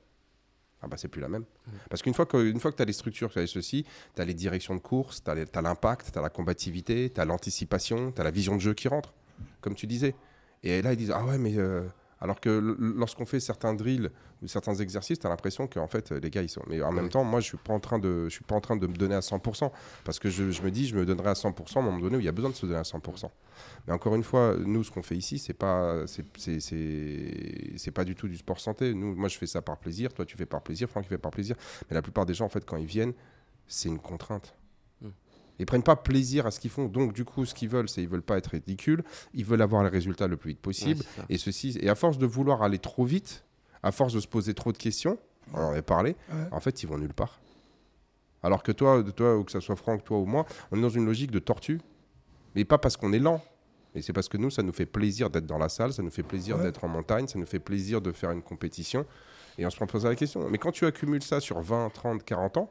Ah 0.87 0.88
bah 0.88 0.96
c'est 0.96 1.09
plus 1.09 1.20
la 1.20 1.29
même. 1.29 1.44
Parce 1.90 2.01
qu'une 2.01 2.14
fois 2.14 2.27
que, 2.27 2.53
tu 2.53 2.83
as 2.83 2.85
les 2.85 2.92
structures, 2.92 3.33
tu 3.33 3.40
as 3.40 3.46
ceci, 3.49 3.85
tu 4.14 4.25
les 4.25 4.35
directions 4.35 4.77
de 4.77 4.81
course, 4.81 5.25
tu 5.25 5.31
as 5.31 5.62
l'impact, 5.62 6.12
tu 6.12 6.18
as 6.18 6.22
la 6.22 6.31
combativité, 6.31 7.11
tu 7.12 7.20
as 7.20 7.25
l'anticipation, 7.25 8.12
tu 8.12 8.20
as 8.20 8.25
la 8.25 8.31
vision 8.31 8.55
de 8.55 8.61
jeu 8.61 8.72
qui 8.72 8.87
rentre, 8.87 9.12
comme 9.61 9.75
tu 9.75 9.88
disais. 9.88 10.14
Et 10.62 10.81
là, 10.83 10.92
ils 10.92 10.96
disent, 10.96 11.12
ah 11.12 11.25
ouais, 11.25 11.38
mais... 11.38 11.57
euh, 11.59 11.83
alors 12.27 12.41
que 12.41 12.77
lorsqu'on 12.97 13.25
fait 13.25 13.39
certains 13.39 13.73
drills 13.73 14.11
ou 14.43 14.49
certains 14.49 14.75
exercices, 14.75 15.21
tu 15.21 15.29
as 15.29 15.31
l'impression 15.31 15.69
qu'en 15.69 15.87
fait, 15.87 16.11
les 16.11 16.29
gars, 16.29 16.43
ils 16.43 16.49
sont... 16.49 16.62
Mais 16.67 16.83
en 16.83 16.91
même 16.91 17.09
temps, 17.09 17.23
moi, 17.23 17.39
je 17.39 17.47
suis 17.47 17.57
pas 17.57 17.73
en 17.73 17.79
train 17.79 18.01
de, 18.01 18.25
je 18.25 18.35
suis 18.35 18.43
pas 18.43 18.57
en 18.57 18.61
train 18.61 18.77
de 18.77 18.85
me 18.89 18.95
donner 18.95 19.15
à 19.15 19.21
100%. 19.21 19.71
Parce 20.05 20.19
que 20.19 20.29
je, 20.29 20.51
je 20.51 20.61
me 20.62 20.73
dis, 20.73 20.89
je 20.89 20.97
me 20.97 21.07
donnerai 21.07 21.31
à 21.31 21.35
100% 21.35 21.77
à 21.77 21.79
un 21.79 21.83
moment 21.83 22.01
donné 22.01 22.17
où 22.17 22.21
il 22.21 22.27
y 22.27 22.29
a 22.29 22.33
besoin 22.33 22.51
de 22.51 22.57
se 22.57 22.67
donner 22.67 22.81
à 22.81 22.83
100%. 22.83 23.31
Mais 23.87 23.93
encore 23.93 24.17
une 24.17 24.25
fois, 24.25 24.57
nous, 24.59 24.83
ce 24.83 24.91
qu'on 24.91 25.05
fait 25.05 25.17
ici, 25.17 25.39
c'est 25.39 25.55
pas, 25.55 26.05
c'est, 26.09 26.25
c'est, 26.37 26.59
c'est, 26.59 27.75
c'est 27.77 27.93
pas 27.93 28.05
du 28.05 28.17
tout 28.17 28.27
du 28.27 28.37
sport 28.37 28.59
santé. 28.59 28.93
Nous, 28.93 29.15
moi, 29.15 29.29
je 29.29 29.39
fais 29.39 29.47
ça 29.47 29.62
par 29.62 29.79
plaisir. 29.79 30.12
Toi, 30.12 30.27
tu 30.27 30.37
fais 30.37 30.47
par 30.47 30.62
plaisir. 30.62 30.89
Franck, 30.89 31.05
il 31.07 31.11
fait 31.11 31.19
par 31.19 31.31
plaisir. 31.31 31.55
Mais 31.89 31.95
la 31.95 32.03
plupart 32.03 32.27
des 32.27 32.35
gens, 32.35 32.47
en 32.47 32.51
fait, 32.51 32.65
quand 32.65 32.77
ils 32.77 32.87
viennent, 32.87 33.15
c'est 33.69 33.89
une 33.89 34.01
contrainte. 34.01 34.57
Ils 35.59 35.66
prennent 35.66 35.83
pas 35.83 35.97
plaisir 35.97 36.47
à 36.47 36.51
ce 36.51 36.61
qu'ils 36.61 36.71
font. 36.71 36.87
Donc, 36.87 37.12
du 37.12 37.25
coup, 37.25 37.45
ce 37.47 37.55
qu'ils 37.55 37.69
veulent, 37.69 37.88
c'est 37.88 38.03
ils 38.03 38.09
veulent 38.09 38.23
pas 38.23 38.37
être 38.37 38.49
ridicules. 38.49 39.03
Ils 39.35 39.45
veulent 39.45 39.62
avoir 39.62 39.83
les 39.83 39.88
résultats 39.88 40.27
le 40.27 40.37
plus 40.37 40.51
vite 40.51 40.61
possible. 40.61 41.03
Ouais. 41.19 41.25
Et 41.31 41.38
ceci, 41.38 41.79
et 41.81 41.88
à 41.88 41.95
force 41.95 42.19
de 42.19 42.27
vouloir 42.27 42.62
aller 42.62 42.79
trop 42.79 43.05
vite, 43.05 43.45
à 43.83 43.92
force 43.92 44.12
de 44.12 44.21
se 44.21 44.29
poser 44.29 44.53
trop 44.55 44.73
de 44.73 44.77
questions, 44.79 45.19
on 45.55 45.59
en 45.61 45.71
avait 45.71 45.83
parlé, 45.83 46.16
Ouais. 46.31 46.49
en 46.53 46.61
fait, 46.61 46.83
ils 46.83 46.87
vont 46.87 46.99
nulle 46.99 47.14
part. 47.14 47.40
Alors 48.42 48.62
que 48.62 48.73
toi, 48.73 49.03
toi, 49.14 49.37
ou 49.38 49.45
que 49.45 49.53
ça 49.53 49.61
soit 49.61 49.77
Franck, 49.77 50.05
toi 50.05 50.19
ou 50.19 50.27
moi, 50.27 50.45
on 50.71 50.79
est 50.79 50.83
dans 50.83 50.88
une 50.88 51.07
logique 51.07 51.31
de 51.31 51.38
tortue. 51.38 51.81
Mais 52.55 52.64
pas 52.64 52.79
parce 52.79 52.97
qu'on 52.97 53.12
est 53.12 53.19
lent. 53.19 53.42
Mais 53.95 54.03
c'est 54.03 54.12
parce 54.12 54.29
que 54.29 54.37
nous, 54.37 54.51
ça 54.51 54.62
nous 54.62 54.73
fait 54.73 54.87
plaisir 54.87 55.31
d'être 55.31 55.47
dans 55.47 55.59
la 55.59 55.69
salle, 55.71 55.92
ça 55.92 56.03
nous 56.03 56.11
fait 56.11 56.23
plaisir 56.23 56.57
Ouais. 56.59 56.64
d'être 56.64 56.85
en 56.85 56.88
montagne, 56.88 57.27
ça 57.27 57.38
nous 57.38 57.47
fait 57.47 57.59
plaisir 57.59 58.01
de 58.03 58.12
faire 58.12 58.31
une 58.31 58.42
compétition. 58.42 59.07
Et 59.59 59.64
on 59.66 59.71
se 59.71 59.77
prend 59.77 59.87
poser 59.87 60.07
la 60.09 60.14
question. 60.16 60.49
Mais 60.51 60.59
quand 60.59 60.71
tu 60.71 60.85
accumules 60.85 61.23
ça 61.23 61.40
sur 61.40 61.61
20, 61.61 61.88
30, 61.95 62.23
40 62.25 62.59
ans, 62.59 62.71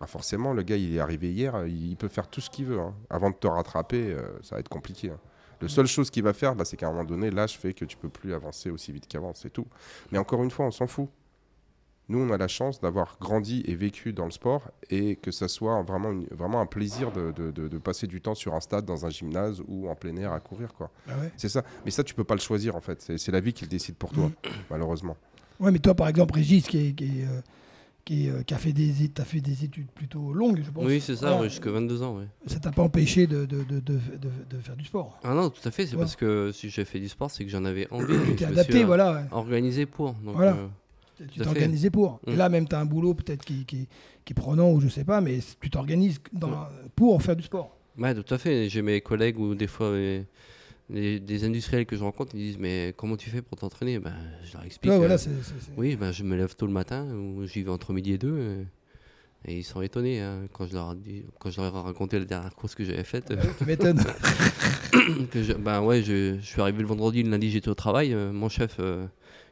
ah, 0.00 0.06
forcément, 0.06 0.52
le 0.52 0.62
gars, 0.62 0.76
il 0.76 0.94
est 0.94 1.00
arrivé 1.00 1.32
hier, 1.32 1.54
euh, 1.54 1.68
il 1.68 1.96
peut 1.96 2.08
faire 2.08 2.28
tout 2.28 2.40
ce 2.40 2.50
qu'il 2.50 2.66
veut. 2.66 2.78
hein. 2.80 2.94
Avant 3.10 3.30
de 3.30 3.34
te 3.36 3.46
rattraper, 3.46 4.12
euh, 4.12 4.22
ça 4.42 4.54
va 4.56 4.60
être 4.60 4.68
compliqué. 4.68 5.10
hein. 5.10 5.18
La 5.60 5.66
seule 5.68 5.86
chose 5.88 6.08
qu'il 6.10 6.22
va 6.22 6.32
faire, 6.32 6.54
bah, 6.54 6.64
c'est 6.64 6.76
qu'à 6.76 6.86
un 6.86 6.92
moment 6.92 7.04
donné, 7.04 7.30
l'âge 7.32 7.58
fait 7.58 7.74
que 7.74 7.84
tu 7.84 7.96
peux 7.96 8.08
plus 8.08 8.32
avancer 8.32 8.70
aussi 8.70 8.92
vite 8.92 9.08
qu'avant, 9.08 9.32
c'est 9.34 9.50
tout. 9.50 9.66
Mais 10.12 10.18
encore 10.18 10.42
une 10.44 10.50
fois, 10.52 10.66
on 10.66 10.70
s'en 10.70 10.86
fout. 10.86 11.08
Nous, 12.10 12.18
on 12.20 12.30
a 12.32 12.38
la 12.38 12.48
chance 12.48 12.80
d'avoir 12.80 13.18
grandi 13.20 13.62
et 13.66 13.74
vécu 13.74 14.12
dans 14.14 14.24
le 14.24 14.30
sport 14.30 14.62
et 14.88 15.16
que 15.16 15.30
ça 15.30 15.46
soit 15.46 15.82
vraiment, 15.82 16.10
une- 16.12 16.26
vraiment 16.30 16.60
un 16.60 16.66
plaisir 16.66 17.12
de, 17.12 17.32
de- 17.32 17.50
de- 17.50 17.68
de 17.68 17.78
passer 17.78 18.06
du 18.06 18.20
temps 18.22 18.34
sur 18.34 18.54
un 18.54 18.60
stade, 18.60 18.86
dans 18.86 19.04
un 19.04 19.10
gymnase 19.10 19.60
ou 19.68 19.90
en 19.90 19.94
plein 19.94 20.16
air 20.16 20.32
à 20.32 20.40
courir. 20.40 20.72
quoi. 20.72 20.90
Bah 21.06 21.14
ouais? 21.20 21.30
C'est 21.36 21.50
ça. 21.50 21.64
Mais 21.84 21.90
ça, 21.90 22.02
tu 22.04 22.14
peux 22.14 22.24
pas 22.24 22.34
le 22.34 22.40
choisir 22.40 22.76
en 22.76 22.80
fait. 22.80 23.12
C'est 23.18 23.32
la 23.32 23.40
vie 23.40 23.52
qui 23.52 23.64
le 23.64 23.68
décide 23.68 23.96
pour 23.96 24.12
toi, 24.12 24.30
malheureusement. 24.70 25.16
Ouais, 25.60 25.70
mais 25.70 25.80
toi, 25.80 25.94
par 25.94 26.08
exemple, 26.08 26.34
Régis, 26.34 26.66
qui, 26.66 26.78
est, 26.86 26.92
qui, 26.92 27.04
est, 27.04 27.24
euh, 27.24 27.40
qui, 28.08 28.26
est, 28.26 28.30
euh, 28.30 28.42
qui 28.42 28.54
a 28.54 28.56
fait 28.56 28.72
des, 28.72 28.90
fait 29.26 29.40
études 29.64 29.88
plutôt 29.94 30.32
longues, 30.32 30.62
je 30.64 30.70
pense. 30.70 30.82
Oui, 30.86 30.98
c'est 30.98 31.14
ça, 31.16 31.38
ouais, 31.38 31.50
jusqu'à 31.50 31.70
22 31.70 32.02
ans. 32.02 32.16
Ouais. 32.16 32.24
Ça 32.46 32.58
t'a 32.58 32.70
pas 32.72 32.82
empêché 32.82 33.26
de, 33.26 33.44
de, 33.44 33.62
de, 33.64 33.80
de, 33.80 33.80
de- 33.80 34.56
de 34.56 34.58
faire 34.62 34.76
du 34.76 34.84
sport. 34.86 35.18
Ah 35.22 35.34
non, 35.34 35.50
tout 35.50 35.60
à 35.68 35.70
fait, 35.70 35.84
c'est 35.86 35.92
Ouais. 35.94 36.00
parce 36.00 36.16
que 36.16 36.50
si 36.52 36.70
j'ai 36.70 36.86
fait 36.86 37.00
du 37.00 37.08
sport, 37.10 37.30
c'est 37.30 37.44
que 37.44 37.50
j'en 37.50 37.66
avais 37.66 37.86
envie. 37.90 38.14
Tu 38.36 38.44
adapté, 38.44 38.82
euh, 38.82 38.86
voilà. 38.86 39.26
Organisé 39.30 39.84
pour. 39.84 40.12
Donc, 40.14 40.36
Voilà. 40.36 40.52
euh, 40.52 40.66
Tu 41.30 41.40
t'es 41.40 41.46
organisé 41.46 41.90
pour. 41.90 42.18
Et 42.26 42.32
Mm. 42.32 42.36
là, 42.36 42.48
même, 42.48 42.66
tu 42.66 42.74
as 42.76 42.80
un 42.80 42.86
boulot 42.86 43.12
peut-être 43.12 43.44
qui, 43.44 43.66
qui, 43.66 43.86
qui 44.24 44.32
est 44.32 44.34
prenant 44.34 44.70
ou 44.70 44.80
je 44.80 44.88
sais 44.88 45.04
pas, 45.04 45.20
mais 45.20 45.40
tu 45.60 45.68
t'organises 45.68 46.18
dans- 46.32 46.66
pour 46.96 47.20
faire 47.22 47.36
du 47.36 47.42
sport. 47.42 47.76
Ouais, 47.98 48.14
tout 48.14 48.32
à 48.34 48.38
fait. 48.38 48.70
J'ai 48.70 48.80
mes 48.80 49.02
collègues 49.02 49.38
ou 49.38 49.54
des 49.54 49.66
fois 49.66 49.90
mes- 49.92 50.24
les- 50.90 51.20
des 51.20 51.44
industriels 51.44 51.86
que 51.86 51.96
je 51.96 52.02
rencontre, 52.02 52.34
ils 52.34 52.38
disent 52.38 52.58
Mais 52.58 52.94
comment 52.96 53.16
tu 53.16 53.30
fais 53.30 53.42
pour 53.42 53.58
t'entraîner? 53.58 53.98
Ben, 53.98 54.14
Je 54.44 54.54
leur 54.54 54.64
explique. 54.64 54.92
Ouais, 54.92 54.98
euh, 55.10 55.16
oui, 55.76 55.96
ben, 55.96 56.12
je 56.12 56.24
me 56.24 56.36
lève 56.36 56.54
tôt 56.54 56.66
le 56.66 56.72
matin 56.72 57.06
ou 57.14 57.46
j'y 57.46 57.62
vais 57.62 57.70
entre 57.70 57.92
midi 57.92 58.12
et 58.12 58.18
deux. 58.18 58.36
euh, 58.38 58.64
et 59.44 59.58
ils 59.58 59.62
sont 59.64 59.80
étonnés 59.82 60.20
hein, 60.20 60.48
quand, 60.52 60.66
je 60.66 60.74
leur 60.74 60.96
dis, 60.96 61.24
quand 61.38 61.50
je 61.50 61.60
leur 61.60 61.74
ai 61.76 61.80
raconté 61.80 62.18
la 62.18 62.24
dernière 62.24 62.54
course 62.56 62.74
que 62.74 62.82
j'avais 62.84 63.04
faite. 63.04 63.30
Ouais, 63.30 63.38
tu 63.56 63.64
m'étonnes. 63.66 64.02
que 65.30 65.42
je, 65.44 65.52
ben 65.52 65.80
ouais, 65.82 66.02
je, 66.02 66.38
je 66.40 66.44
suis 66.44 66.60
arrivé 66.60 66.80
le 66.80 66.88
vendredi, 66.88 67.22
le 67.22 67.30
lundi 67.30 67.48
j'étais 67.50 67.68
au 67.68 67.74
travail. 67.74 68.12
euh, 68.12 68.32
mon 68.32 68.48
chef, 68.48 68.80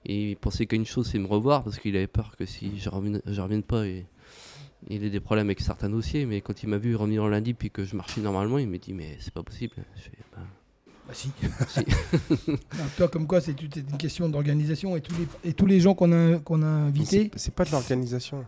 il 0.04 0.36
pensait 0.36 0.66
qu'une 0.66 0.86
chose, 0.86 1.08
c'est 1.10 1.18
me 1.18 1.26
revoir 1.26 1.62
parce 1.64 1.78
qu'il 1.78 1.96
avait 1.96 2.06
peur 2.08 2.36
que 2.36 2.46
si 2.46 2.78
je 2.78 2.88
revienne, 2.88 3.20
je 3.26 3.40
revienne 3.40 3.62
pas, 3.62 3.86
et, 3.86 4.06
il 4.88 5.04
ait 5.04 5.10
des 5.10 5.20
problèmes 5.20 5.46
avec 5.46 5.60
certains 5.60 5.88
dossiers. 5.88 6.26
Mais 6.26 6.40
quand 6.40 6.62
il 6.62 6.68
m'a 6.68 6.78
vu 6.78 6.94
revenir 6.96 7.24
le 7.24 7.30
lundi 7.30 7.54
puis 7.54 7.70
que 7.70 7.84
je 7.84 7.96
marchais 7.96 8.20
normalement, 8.20 8.58
il 8.58 8.68
m'a 8.68 8.78
dit 8.78 8.92
mais 8.92 9.16
c'est 9.20 9.32
pas 9.32 9.42
possible. 9.42 9.74
Je 9.96 10.02
fais, 10.02 10.10
Ben, 10.34 10.42
Bah, 11.06 11.14
si. 11.14 11.30
Si. 11.68 11.80
Non, 12.48 12.84
toi, 12.96 13.08
comme 13.08 13.26
quoi, 13.26 13.40
c'est 13.40 13.60
une 13.60 13.96
question 13.98 14.28
d'organisation 14.28 14.96
et 14.96 15.00
tous 15.00 15.14
les, 15.14 15.50
et 15.50 15.52
tous 15.52 15.66
les 15.66 15.80
gens 15.80 15.94
qu'on 15.94 16.12
a, 16.12 16.38
qu'on 16.38 16.62
a 16.62 16.66
invités. 16.66 17.30
C'est 17.36 17.54
pas 17.54 17.64
de 17.64 17.70
l'organisation. 17.70 18.44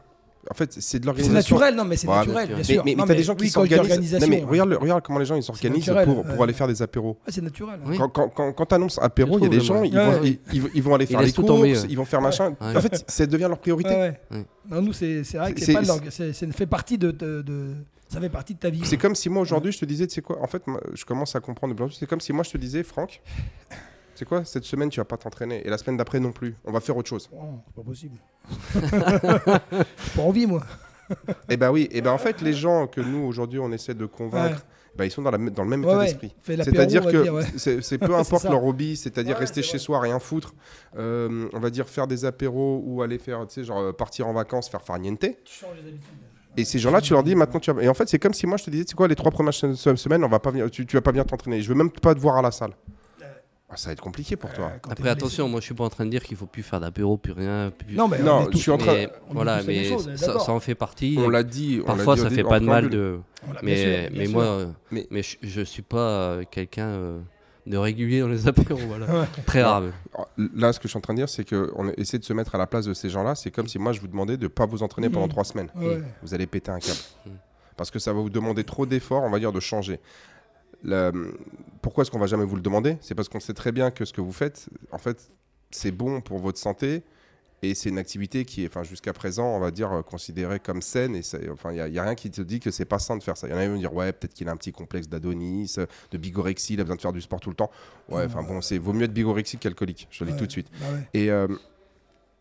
En 0.51 0.55
fait, 0.55 0.73
c'est 0.73 0.79
de 0.79 0.83
C'est 0.83 1.05
l'organisation. 1.05 1.57
naturel, 1.57 1.75
non, 1.77 1.85
mais 1.85 1.97
c'est 1.97 2.07
naturel, 2.07 2.49
bien 2.55 2.63
sûr. 2.63 2.83
Mais, 2.85 2.95
t'as 2.97 3.07
des 3.15 3.23
gens 3.23 3.35
qui 3.35 3.45
oui, 3.45 3.51
s'organisent. 3.51 4.17
Mais 4.29 4.43
regarde, 4.43 4.73
regarde 4.75 5.03
comment 5.05 5.19
les 5.19 5.25
gens 5.27 5.35
ils 5.37 5.43
s'organisent 5.43 5.93
pour, 6.05 6.23
pour 6.25 6.37
ouais. 6.37 6.43
aller 6.45 6.53
faire 6.53 6.69
des 6.69 6.81
apéros. 6.83 7.17
Ah, 7.27 7.31
c'est 7.31 7.43
naturel. 7.43 7.81
Oui. 7.87 7.97
Quand, 7.99 8.09
quand, 8.09 8.29
quand, 8.31 8.53
quand 8.53 8.67
t'annonces 8.67 8.99
apéro, 9.01 9.39
il 9.39 9.43
y 9.45 9.47
a 9.47 9.51
des 9.51 9.61
gens, 9.61 9.83
ils, 9.83 9.95
Ouais, 9.97 10.05
vont, 10.05 10.21
ouais. 10.23 10.39
ils, 10.53 10.57
ils- 10.65 10.71
ils 10.75 10.83
vont 10.83 10.95
aller 10.95 11.07
faire 11.07 11.21
les 11.21 11.33
courses, 11.33 11.47
tomber, 11.47 11.73
ouais. 11.75 11.87
ils 11.89 11.97
vont 11.97 12.05
faire 12.05 12.21
machin. 12.21 12.57
Ouais. 12.61 12.77
En 12.77 12.81
fait, 12.81 13.05
ça 13.07 13.27
devient 13.27 13.47
leur 13.49 13.59
priorité. 13.59 13.91
Ouais, 13.91 13.97
ouais. 14.31 14.37
Ouais. 14.39 14.45
Non, 14.71 14.83
nous, 14.83 14.93
c'est 14.93 15.25
c'est 15.25 15.39
vrai 15.39 15.53
que 15.53 15.61
C'est- 15.61 15.67
c'est 15.67 15.73
pas 15.75 15.85
c'est- 15.85 16.11
c'est- 16.11 16.33
c'est- 16.33 16.53
fait 16.53 16.67
partie 16.67 16.99
de, 16.99 17.11
de, 17.11 17.43
de- 17.43 17.75
Ça 18.09 18.21
fait 18.21 18.31
partie 18.31 18.55
de 18.55 18.59
ta 18.59 18.71
vie. 18.71 18.81
C'est 18.85 18.97
comme 18.97 19.15
si 19.15 19.29
moi 19.29 19.43
aujourd'hui 19.43 19.71
je 19.71 19.79
te 19.79 19.85
disais, 19.85 20.07
tu 20.07 20.15
sais 20.15 20.23
quoi, 20.23 20.43
en 20.43 20.47
fait, 20.47 20.63
je 20.95 21.05
commence 21.05 21.37
à 21.37 21.41
comprendre 21.41 21.75
de 21.75 21.77
plus 21.77 21.85
en 21.85 21.89
plus. 21.89 21.97
C'est 21.97 22.07
comme 22.07 22.21
si 22.23 22.33
moi 22.33 22.43
je 22.43 22.51
te 22.51 22.57
disais, 22.57 22.83
Franck, 22.83 23.21
c'est 24.19 24.25
quoi, 24.25 24.45
cette 24.45 24.65
semaine 24.65 24.89
tu 24.91 24.99
vas 25.01 25.05
pas 25.05 25.17
t'entraîner 25.17 25.65
et 25.65 25.71
la 25.71 25.79
semaine 25.79 25.97
d'après 25.97 26.19
non 26.21 26.33
plus. 26.33 26.55
On 26.65 26.73
va 26.73 26.81
faire 26.81 26.97
autre 26.97 27.09
chose. 27.09 27.31
Oh, 27.33 27.61
c'est 27.67 27.75
pas 27.75 27.83
possible. 27.83 28.19
Pas 30.17 30.23
envie, 30.23 30.47
moi. 30.47 30.63
et 31.49 31.57
ben 31.57 31.71
oui, 31.71 31.89
et 31.91 32.01
ben 32.03 32.11
en 32.11 32.19
fait, 32.19 32.41
les 32.43 32.53
gens 32.53 32.87
que 32.87 33.01
nous 33.01 33.25
aujourd'hui 33.27 33.59
on 33.59 33.71
essaie 33.73 33.95
de 33.95 34.07
convaincre, 34.07 34.57
Ouais. 34.57 34.97
ben, 34.97 35.05
ils 35.05 35.11
sont 35.11 35.23
dans, 35.23 35.31
la, 35.31 35.39
dans 35.39 35.63
le 35.65 35.69
même 35.71 35.85
Ouais, 35.85 35.91
état 35.91 35.99
ouais. 35.99 36.05
d'esprit. 36.07 36.35
C'est-à-dire 36.43 37.07
que 37.07 37.31
ouais. 37.31 37.45
c'est 37.57 37.83
c'est 37.83 37.99
peu 37.99 38.07
C'est 38.09 38.15
importe 38.15 38.45
leur 38.45 38.65
hobby, 38.65 38.97
c'est-à-dire 38.97 39.37
rester 39.37 39.63
c'est 39.63 39.69
chez 39.69 39.79
soi, 39.79 40.01
rien 40.01 40.19
foutre, 40.19 40.55
euh, 40.99 41.49
on 41.53 41.61
va 41.61 41.71
dire 41.71 41.89
faire 41.89 42.07
des 42.07 42.25
apéros 42.25 42.83
ou 42.85 43.03
aller 43.03 43.19
faire, 43.19 43.47
tu 43.47 43.55
sais, 43.55 43.65
genre 43.65 43.79
euh, 43.81 43.93
partir 43.93 44.27
en 44.27 44.33
vacances, 44.33 44.69
faire 44.69 44.83
farniente. 44.83 45.21
Tu 45.21 45.31
changes 45.47 45.77
les 45.83 45.89
habitudes. 45.89 46.09
Et 46.57 46.65
ces 46.65 46.79
gens-là, 46.81 47.01
tu 47.01 47.13
leur 47.13 47.23
dis 47.23 47.37
maintenant, 47.37 47.61
tu 47.61 47.71
vas... 47.73 47.81
Et 47.83 47.89
en 47.89 47.95
fait, 47.95 48.09
c'est 48.09 48.19
comme 48.19 48.35
si 48.35 48.45
moi 48.47 48.57
je 48.57 48.65
te 48.65 48.71
disais, 48.71 48.85
tu 48.85 48.91
sais 48.91 48.97
quoi, 48.97 49.07
les 49.07 49.15
trois 49.15 49.31
premières 49.31 49.55
se- 49.55 49.75
se- 49.75 49.95
semaines, 49.97 50.25
on 50.25 50.29
va 50.29 50.41
pas 50.41 50.51
venir, 50.51 50.69
tu, 50.71 50.85
tu 50.87 50.97
vas 50.97 51.03
pas 51.03 51.13
bien 51.13 51.23
t'entraîner. 51.23 51.61
Je 51.63 51.69
veux 51.69 51.75
même 51.77 51.91
pas 51.91 52.15
te 52.15 52.19
voir 52.21 52.37
à 52.37 52.43
la 52.43 52.51
salle. 52.51 52.73
Ah, 53.71 53.77
ça 53.77 53.91
va 53.91 53.93
être 53.93 54.01
compliqué 54.01 54.37
pour 54.37 54.51
toi. 54.55 54.67
Euh, 54.75 54.79
t'es 54.83 54.93
Après, 54.93 55.09
attention, 55.11 55.47
moi 55.49 55.61
je 55.61 55.67
suis 55.67 55.75
pas 55.75 55.85
en 55.85 55.91
train 55.91 56.07
de 56.07 56.11
dire 56.11 56.23
qu'il 56.23 56.39
faut 56.39 56.47
plus 56.47 56.63
faire 56.63 56.81
d'apéro, 56.81 57.19
plus 57.19 57.33
rien. 57.33 57.71
Plus... 57.77 57.95
Non, 57.95 58.09
mais 58.09 58.19
Non, 58.21 58.49
je 58.51 58.57
suis 58.57 58.71
en 58.71 58.79
train- 58.79 58.95
Mais, 58.95 59.13
voilà, 59.31 59.63
mais 59.63 59.91
ça, 60.17 60.51
en 60.53 60.61
fait 60.61 60.75
partie. 60.75 61.17
On 61.19 61.29
l'a 61.29 61.43
dit. 61.43 61.81
on 61.83 61.87
Parfois, 61.87 62.15
dit 62.15 62.23
ça 62.23 62.31
fait 62.31 62.45
pas 62.45 62.61
de 62.61 62.65
mal 62.65 62.89
de. 62.89 63.19
Mais, 63.63 63.77
sûr, 64.09 64.11
mais 64.17 64.27
moi, 64.29 64.67
Mais- 64.91 65.07
mais, 65.11 65.23
je, 65.23 65.37
je 65.43 65.61
suis 65.61 65.83
pas 65.83 65.99
euh, 65.99 66.45
quelqu'un 66.51 66.87
euh, 66.87 67.21
de 67.67 67.77
régulier 67.77 68.21
dans 68.21 68.29
les 68.29 68.49
apéros. 68.49 68.79
Voilà. 68.89 69.05
Ouais. 69.07 69.27
Très 69.45 69.63
rare. 69.63 69.83
Alors, 70.15 70.29
Là, 70.55 70.73
ce 70.73 70.79
que 70.81 70.85
je 70.85 70.89
suis 70.89 70.99
en 70.99 71.03
train 71.03 71.13
de 71.13 71.19
dire, 71.19 71.29
c'est 71.29 71.45
qu'on 71.47 71.91
essaie 71.99 72.19
de 72.19 72.25
se 72.25 72.33
mettre 72.33 72.55
à 72.55 72.59
la 72.59 72.67
place 72.67 72.87
de 72.87 72.95
ces 72.95 73.11
gens-là. 73.11 73.35
C'est 73.35 73.51
comme 73.51 73.69
si 73.69 73.79
moi, 73.79 73.93
je 73.93 74.01
vous 74.01 74.09
demandais 74.09 74.39
de 74.39 74.45
ne 74.45 74.49
pas 74.49 74.65
vous 74.65 74.83
entraîner 74.83 75.11
pendant 75.11 75.29
trois 75.29 75.45
semaines. 75.45 75.69
Ouais. 75.77 76.01
Vous 76.23 76.33
allez 76.33 76.47
péter 76.47 76.71
un 76.71 76.79
câble. 76.79 76.99
Mhm. 77.27 77.33
Parce 77.77 77.91
que 77.91 77.99
ça 77.99 78.15
va 78.15 78.21
vous 78.21 78.31
demander 78.31 78.65
trop 78.65 78.87
d'efforts, 78.87 79.23
on 79.25 79.31
va 79.31 79.39
dire, 79.39 79.53
de 79.53 79.61
changer. 79.61 80.01
La- 80.85 81.13
Pourquoi 81.83 82.03
est-ce 82.03 82.11
qu'on 82.11 82.19
va 82.19 82.27
jamais 82.27 82.45
vous 82.45 82.57
le 82.57 82.63
demander? 82.63 82.97
C'est 83.01 83.15
parce 83.15 83.29
qu'on 83.29 83.41
sait 83.41 83.55
très 83.55 83.73
bien 83.73 83.91
que 83.91 84.05
ce 84.05 84.13
que 84.13 84.21
vous 84.21 84.33
faites, 84.33 84.69
en 84.93 84.99
fait, 84.99 85.31
c'est 85.71 85.91
bon 85.91 86.21
pour 86.21 86.39
votre 86.39 86.59
santé. 86.59 87.03
Et 87.61 87.75
c'est 87.75 87.89
une 87.89 87.99
activité 87.99 88.45
qui 88.45 88.63
est, 88.63 88.69
enfin, 88.69 88.85
jusqu'à 88.85 89.13
présent, 89.13 89.45
on 89.49 89.59
va 89.59 89.73
dire, 89.73 89.93
euh, 89.93 90.03
considérée 90.03 90.61
comme 90.61 90.81
saine. 90.81 91.17
Et 91.17 91.23
enfin, 91.51 91.73
il 91.73 91.91
n'y 91.91 91.99
a, 91.99 92.05
rien 92.05 92.15
qui 92.15 92.31
te 92.31 92.41
dit 92.41 92.61
que 92.61 92.71
c'est 92.71 92.85
pas 92.85 93.01
sain 93.01 93.17
de 93.17 93.23
faire 93.25 93.37
ça. 93.37 93.49
Il 93.49 93.51
y 93.51 93.55
en 93.55 93.57
a 93.59 93.65
qui 93.65 93.69
vont 93.71 93.77
dire, 93.79 93.93
ouais, 93.93 94.13
peut-être 94.13 94.33
qu'il 94.33 94.49
a 94.49 94.53
un 94.53 94.57
petit 94.57 94.71
complexe 94.71 95.09
d'Adonis, 95.09 95.75
euh, 95.79 95.87
de 96.13 96.19
bigorexie, 96.19 96.75
il 96.75 96.81
a 96.81 96.85
besoin 96.85 96.95
de 96.95 97.01
faire 97.01 97.13
du 97.13 97.21
sport 97.21 97.41
tout 97.41 97.51
le 97.51 97.57
temps. 97.57 97.71
Ouais, 98.09 98.25
enfin 98.27 98.45
bon, 98.45 98.61
c'est 98.61 98.79
vaut 98.79 98.93
mieux 98.93 99.07
être 99.07 99.13
bigorexique 99.13 99.59
qu'alcoolique. 99.59 100.07
Je 100.13 100.23
le 100.23 100.29
dis 100.31 100.35
Ouais. 100.35 100.39
tout 100.39 100.47
de 100.47 100.53
suite. 100.53 100.69
Bah 100.81 100.87
ouais. 100.93 101.09
Et 101.15 101.33
euh, 101.33 101.49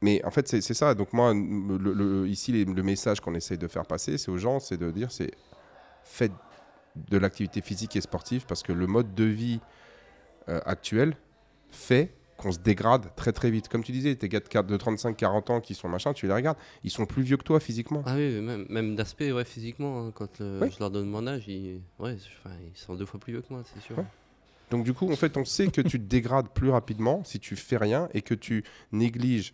mais 0.03 0.23
en 0.23 0.29
fait, 0.29 0.47
c'est 0.47 0.61
c'est 0.61 0.75
ça. 0.75 0.93
Donc 0.93 1.11
moi, 1.13 1.33
le- 1.33 1.77
le- 1.93 2.27
ici, 2.27 2.51
les- 2.51 2.65
le 2.65 2.83
message 2.83 3.19
qu'on 3.19 3.33
essaye 3.33 3.57
de 3.57 3.67
faire 3.67 3.87
passer, 3.87 4.19
c'est 4.19 4.29
aux 4.29 4.37
gens, 4.37 4.59
c'est 4.59 4.77
de 4.77 4.91
dire, 4.91 5.11
c'est 5.11 5.31
faites 6.03 6.31
de 7.09 7.17
l'activité 7.17 7.61
physique 7.61 7.95
et 7.95 8.01
sportive 8.01 8.45
parce 8.47 8.63
que 8.63 8.71
le 8.73 8.87
mode 8.87 9.13
de 9.15 9.23
vie 9.23 9.59
euh, 10.49 10.59
actuel 10.65 11.15
fait 11.71 12.13
qu'on 12.37 12.51
se 12.51 12.59
dégrade 12.59 13.15
très 13.15 13.31
très 13.31 13.49
vite. 13.49 13.67
Comme 13.67 13.83
tu 13.83 13.91
disais, 13.91 14.15
tes 14.15 14.29
gars 14.29 14.39
de 14.39 14.45
quar- 14.47 14.63
de 14.65 14.77
35-40 14.77 15.51
ans 15.51 15.59
qui 15.61 15.73
sont 15.73 15.89
machin, 15.89 16.13
tu 16.13 16.27
les 16.27 16.33
regardes, 16.33 16.57
ils 16.83 16.91
sont 16.91 17.05
plus 17.07 17.23
vieux 17.23 17.35
que 17.37 17.43
toi 17.43 17.59
physiquement. 17.59 18.03
Ah 18.05 18.13
oui, 18.15 18.39
même, 18.41 18.65
même 18.69 18.95
d'aspect, 18.95 19.31
ouais, 19.31 19.43
physiquement, 19.43 20.05
hein, 20.07 20.11
quand 20.13 20.39
euh, 20.41 20.59
Oui. 20.61 20.69
je 20.71 20.79
leur 20.79 20.91
donne 20.91 21.07
mon 21.09 21.25
âge, 21.25 21.47
ils, 21.47 21.81
ouais, 21.99 22.15
enfin, 22.43 22.55
ils 22.73 22.77
sont 22.79 22.93
deux 22.95 23.05
fois 23.07 23.19
plus 23.19 23.33
vieux 23.33 23.41
que 23.41 23.51
moi, 23.51 23.63
c'est 23.73 23.81
sûr. 23.81 23.97
Ouais. 23.97 24.05
Donc 24.69 24.83
du 24.83 24.93
coup, 24.93 25.11
en 25.11 25.15
fait, 25.15 25.35
on 25.37 25.45
sait 25.45 25.67
que 25.67 25.81
tu 25.81 25.97
te 25.99 26.05
dégrades 26.05 26.49
plus 26.49 26.69
rapidement 26.69 27.23
si 27.23 27.39
tu 27.39 27.55
fais 27.55 27.77
rien 27.77 28.07
et 28.13 28.21
que 28.21 28.33
tu 28.35 28.63
négliges 28.91 29.53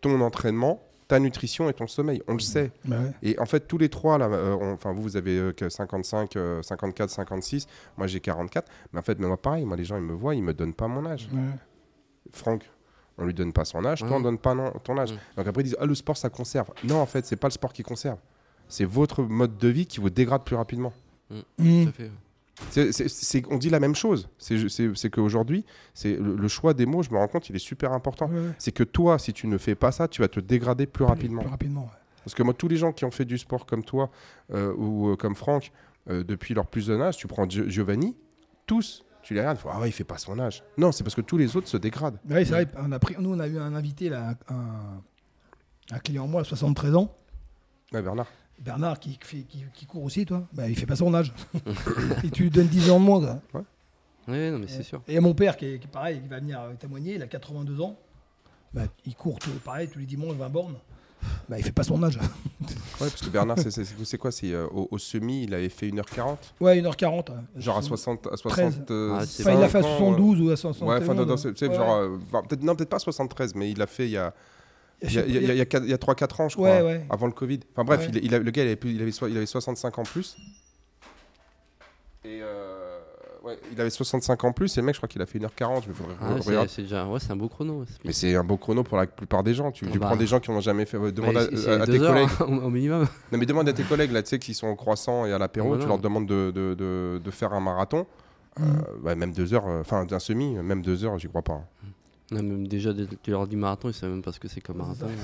ton 0.00 0.20
entraînement, 0.22 0.82
ta 1.12 1.20
nutrition 1.20 1.68
et 1.68 1.74
ton 1.74 1.86
sommeil. 1.86 2.22
On 2.26 2.32
le 2.34 2.40
sait. 2.40 2.70
Bah 2.84 2.96
ouais. 2.98 3.12
Et 3.22 3.38
en 3.38 3.44
fait, 3.46 3.68
tous 3.68 3.76
les 3.78 3.88
trois, 3.88 4.16
là, 4.18 4.26
euh, 4.26 4.56
on- 4.60 4.72
enfin, 4.72 4.92
vous, 4.92 5.02
vous 5.02 5.16
avez 5.16 5.36
euh, 5.38 5.52
que 5.52 5.68
55, 5.68 6.36
euh, 6.36 6.62
54, 6.62 7.10
56. 7.10 7.66
Moi, 7.98 8.06
j'ai 8.06 8.20
44. 8.20 8.70
Mais 8.92 8.98
en 8.98 9.02
fait, 9.02 9.18
mais 9.18 9.26
moi, 9.26 9.36
pareil, 9.36 9.64
moi, 9.66 9.76
les 9.76 9.84
gens, 9.84 9.96
ils 9.96 10.02
me 10.02 10.14
voient, 10.14 10.34
ils 10.34 10.42
me 10.42 10.54
donnent 10.54 10.74
pas 10.74 10.88
mon 10.88 11.04
âge. 11.04 11.28
Ouais. 11.32 11.40
Franck, 12.32 12.68
on 13.18 13.26
lui 13.26 13.34
donne 13.34 13.52
pas 13.52 13.64
son 13.66 13.84
âge, 13.84 14.00
toi 14.00 14.12
on 14.16 14.20
donne 14.20 14.38
pas 14.38 14.54
non- 14.54 14.72
ton 14.84 14.96
âge. 14.96 15.12
Mm. 15.12 15.16
Donc 15.36 15.46
après 15.46 15.60
ils 15.62 15.64
disent 15.64 15.76
ah 15.78 15.84
le 15.84 15.94
sport 15.94 16.16
ça 16.16 16.30
conserve. 16.30 16.70
Non 16.84 16.96
en 17.00 17.04
fait 17.06 17.26
c'est 17.26 17.36
pas 17.36 17.48
le 17.48 17.52
sport 17.52 17.72
qui 17.74 17.82
conserve, 17.82 18.16
c'est 18.68 18.86
votre 18.86 19.22
mode 19.22 19.58
de 19.58 19.68
vie 19.68 19.84
qui 19.86 20.00
vous 20.00 20.08
dégrade 20.08 20.42
plus 20.44 20.56
rapidement. 20.56 20.94
Mmh. 21.30 21.34
Tout 21.84 21.88
à 21.88 21.92
fait, 21.92 22.10
on 23.50 23.58
dit 23.58 23.70
la 23.70 23.80
même 23.80 23.94
chose. 23.94 24.28
C'est 24.38 25.10
qu'aujourd'hui, 25.10 25.64
c'est 25.94 26.16
le, 26.16 26.36
le 26.36 26.48
choix 26.48 26.74
des 26.74 26.86
mots, 26.86 27.02
je 27.02 27.10
me 27.10 27.16
rends 27.16 27.28
compte, 27.28 27.48
il 27.50 27.56
est 27.56 27.60
super 27.60 27.92
important. 27.92 28.28
Ouais, 28.28 28.40
ouais. 28.40 28.52
C'est 28.58 28.72
que 28.72 28.84
toi, 28.84 29.18
si 29.18 29.32
tu 29.32 29.46
ne 29.46 29.58
fais 29.58 29.74
pas 29.74 29.92
ça, 29.92 30.08
tu 30.08 30.22
vas 30.22 30.28
te 30.28 30.40
dégrader 30.40 30.86
plus 30.86 31.04
rapidement. 31.04 31.42
Plus 31.42 31.50
rapidement. 31.50 31.82
ouais. 31.82 31.98
Parce 32.24 32.34
que 32.34 32.42
moi, 32.42 32.54
tous 32.54 32.68
les 32.68 32.76
gens 32.76 32.92
qui 32.92 33.04
ont 33.04 33.10
fait 33.10 33.24
du 33.24 33.36
sport 33.36 33.66
comme 33.66 33.84
toi 33.84 34.10
euh, 34.54 34.72
ou 34.76 35.08
euh, 35.10 35.16
comme 35.16 35.34
Franck, 35.34 35.72
euh, 36.08 36.22
depuis 36.22 36.54
leur 36.54 36.66
plus 36.66 36.86
jeune 36.86 37.00
âge, 37.02 37.16
tu 37.16 37.26
prends 37.26 37.46
Gio- 37.46 37.68
Giovanni, 37.68 38.16
tous, 38.66 39.04
tu 39.22 39.34
les 39.34 39.40
regardes, 39.40 39.58
ah 39.68 39.80
ouais, 39.80 39.88
il 39.88 39.92
fait 39.92 40.04
pas 40.04 40.18
son 40.18 40.38
âge. 40.38 40.62
Non, 40.78 40.92
c'est 40.92 41.02
parce 41.04 41.14
que 41.16 41.20
tous 41.20 41.36
les 41.36 41.56
autres 41.56 41.68
se 41.68 41.76
dégradent. 41.76 42.18
Oui, 42.30 42.44
c'est 42.46 42.52
vrai, 42.52 42.68
on 42.78 42.92
a 42.92 42.98
pris, 43.00 43.16
nous, 43.18 43.32
on 43.34 43.40
a 43.40 43.48
eu 43.48 43.58
un 43.58 43.74
invité, 43.74 44.08
là, 44.08 44.34
un, 44.48 45.00
un 45.90 45.98
client, 45.98 46.26
moi, 46.28 46.42
à 46.42 46.44
73 46.44 46.94
ans, 46.94 47.16
Ouais, 47.92 48.00
Bernard. 48.00 48.26
Bernard, 48.64 48.98
qui, 49.00 49.18
fait, 49.22 49.38
qui, 49.42 49.64
qui 49.74 49.86
court 49.86 50.04
aussi, 50.04 50.24
toi. 50.24 50.44
Bah, 50.52 50.68
il 50.68 50.76
fait 50.78 50.86
pas 50.86 50.96
son 50.96 51.12
âge. 51.14 51.32
Et 52.24 52.30
tu 52.30 52.44
lui 52.44 52.50
donnes 52.50 52.68
10 52.68 52.90
ans 52.90 53.00
de 53.00 53.04
moins, 53.04 53.20
quoi. 53.50 53.64
Ouais, 54.28 54.50
non, 54.50 54.58
mais 54.58 54.68
c'est 54.68 54.84
sûr. 54.84 55.02
Et 55.08 55.18
mon 55.18 55.34
père, 55.34 55.56
qui 55.56 55.66
est, 55.66 55.78
qui 55.80 55.86
est 55.86 55.90
pareil, 55.90 56.20
qui 56.20 56.28
va 56.28 56.38
venir 56.38 56.60
euh, 56.60 56.72
témoigner, 56.78 57.14
il 57.16 57.22
a 57.22 57.26
82 57.26 57.80
ans. 57.80 57.96
Bah, 58.72 58.82
il 59.04 59.14
court, 59.16 59.38
tout, 59.40 59.50
pareil, 59.64 59.88
tous 59.88 59.98
les 59.98 60.06
dimanches, 60.06 60.36
20 60.36 60.48
bornes. 60.48 60.74
Bah, 61.48 61.58
il 61.58 61.64
fait 61.64 61.72
pas 61.72 61.82
son 61.82 62.02
âge. 62.02 62.18
Ouais, 63.00 63.08
parce 63.08 63.20
que 63.22 63.30
Bernard, 63.30 63.58
c'est- 63.58 63.72
c'est 63.72 63.84
c'est 64.04 64.18
quoi 64.18 64.30
C'est 64.30 64.52
euh, 64.52 64.66
au, 64.68 64.86
au 64.92 64.98
semi, 64.98 65.42
il 65.44 65.54
avait 65.54 65.68
fait 65.68 65.88
1h40 65.88 66.36
Ouais, 66.60 66.80
1h40. 66.80 67.30
ouais. 67.30 67.36
Genre 67.56 67.76
à 67.78 67.82
60 67.82 68.26
à 68.28 68.36
13. 68.36 68.40
60 68.40 68.90
euh, 68.92 69.10
Ah, 69.18 69.22
Enfin, 69.24 69.52
il 69.54 69.58
l'a 69.60 69.68
fait 69.68 69.78
à 69.78 69.82
cinq 69.82 69.88
ans, 69.88 69.98
72 70.14 70.40
ou 70.40 70.50
à 70.50 70.56
71. 70.56 70.88
Ouais, 70.88 71.02
enfin, 71.04 71.14
non, 71.14 71.26
non, 71.26 71.36
c'est 71.36 71.58
c'est 71.58 71.66
Ouais, 71.68 71.74
genre. 71.74 71.98
ouais. 71.98 72.04
euh, 72.04 72.18
enfin, 72.28 72.42
peut-être, 72.46 72.62
non, 72.62 72.76
peut-être 72.76 72.90
pas 72.90 73.00
73, 73.00 73.56
mais 73.56 73.70
il 73.72 73.78
l'a 73.78 73.88
fait 73.88 74.04
il 74.06 74.12
y 74.12 74.16
a, 74.16 74.32
il 75.04 75.12
y 75.14 75.18
a, 75.18 75.22
sais 75.22 75.28
il 75.28 75.34
y 75.34 75.36
a, 75.36 75.40
pas, 75.40 75.44
il 75.44 75.46
y 75.46 75.50
a, 75.50 75.54
il 75.54 75.58
y 75.58 75.60
a 75.60 75.64
quatre- 75.66 75.84
il 75.84 75.90
y 75.90 75.94
a 75.94 75.96
3-4 75.98 76.40
ans, 76.42 76.48
je 76.48 76.56
crois, 76.56 76.70
Ouais, 76.70 76.82
ouais. 76.82 77.06
avant 77.10 77.26
le 77.26 77.32
Covid. 77.32 77.60
Enfin 77.72 77.84
bref, 77.84 78.00
Ouais. 78.00 78.10
il, 78.14 78.24
il 78.24 78.34
a- 78.34 78.38
le 78.38 78.50
gars, 78.50 78.62
il 78.62 78.66
avait, 78.66 78.76
plus- 78.76 78.92
il, 78.92 79.02
avait, 79.02 79.12
so- 79.12 79.28
il 79.28 79.36
avait 79.36 79.46
65 79.46 79.98
ans 79.98 80.02
plus. 80.04 80.36
Et 82.24 82.38
euh, 82.40 82.98
ouais, 83.44 83.58
il 83.72 83.80
avait 83.80 83.90
65 83.90 84.44
ans 84.44 84.52
plus, 84.52 84.76
et 84.76 84.80
le 84.80 84.86
mec, 84.86 84.94
je 84.94 85.00
crois 85.00 85.08
qu'il 85.08 85.20
a 85.22 85.26
fait 85.26 85.38
1h40. 85.40 85.82
Je 85.84 85.88
me 85.88 85.94
faudrait 85.94 86.14
Ah, 86.20 86.34
c'est- 86.40 86.48
regarder. 86.50 86.68
c'est 86.68 86.82
déjà, 86.82 87.04
ouais, 87.06 87.18
c'est 87.18 87.32
un 87.32 87.36
beau 87.36 87.48
chrono. 87.48 87.84
c'est- 87.86 87.98
Mais 88.04 88.12
c'est 88.12 88.34
un 88.36 88.44
beau 88.44 88.56
chrono 88.56 88.84
pour 88.84 88.96
la 88.96 89.06
plupart 89.06 89.42
des 89.42 89.54
gens. 89.54 89.72
Tu, 89.72 89.86
tu 89.90 89.98
Bah. 89.98 90.06
prends 90.06 90.16
des 90.16 90.26
gens 90.28 90.38
qui 90.38 90.50
n'ont 90.52 90.60
jamais 90.60 90.86
fait. 90.86 90.96
euh, 90.98 91.10
Demande 91.10 91.34
Ouais, 91.36 91.52
à, 91.52 91.56
c'est 91.56 91.68
à- 91.70 91.82
à 91.82 91.86
tes 91.86 91.98
heures, 92.00 92.12
collègues. 92.14 92.28
hein, 92.40 92.64
au 92.64 92.70
minimum. 92.70 93.06
Non, 93.32 93.38
mais 93.38 93.46
demande 93.46 93.68
à 93.68 93.72
tes 93.72 93.82
collègues 93.82 94.12
là, 94.12 94.22
tu 94.22 94.28
sais, 94.30 94.38
qui 94.38 94.54
sont 94.54 94.68
au 94.68 94.76
croissant 94.76 95.26
et 95.26 95.32
à 95.32 95.38
l'apéro. 95.38 95.76
Tu 95.76 95.86
leur 95.86 95.98
demandes 95.98 96.26
de, 96.26 96.52
de, 96.54 96.74
de, 96.74 97.20
de 97.22 97.30
faire 97.32 97.52
un 97.52 97.60
marathon. 97.60 98.06
Euh, 98.60 98.64
ouais, 99.02 99.16
même 99.16 99.32
deux 99.32 99.54
heures, 99.54 99.66
euh, 99.66 99.80
enfin 99.80 100.04
d'un 100.04 100.18
semi, 100.18 100.54
même 100.56 100.82
deux 100.82 101.04
heures, 101.06 101.18
j'y 101.18 101.26
crois 101.26 101.40
pas. 101.42 101.54
hein. 101.54 101.64
Non, 102.32 102.42
même 102.42 102.66
déjà, 102.66 102.92
tu 103.22 103.30
leur 103.30 103.46
dis 103.46 103.56
marathon, 103.56 103.88
ils 103.88 103.94
savent 103.94 104.10
même 104.10 104.22
pas 104.22 104.32
ce 104.32 104.40
que 104.40 104.48
c'est 104.48 104.60
comme 104.60 104.78
marathon. 104.78 105.06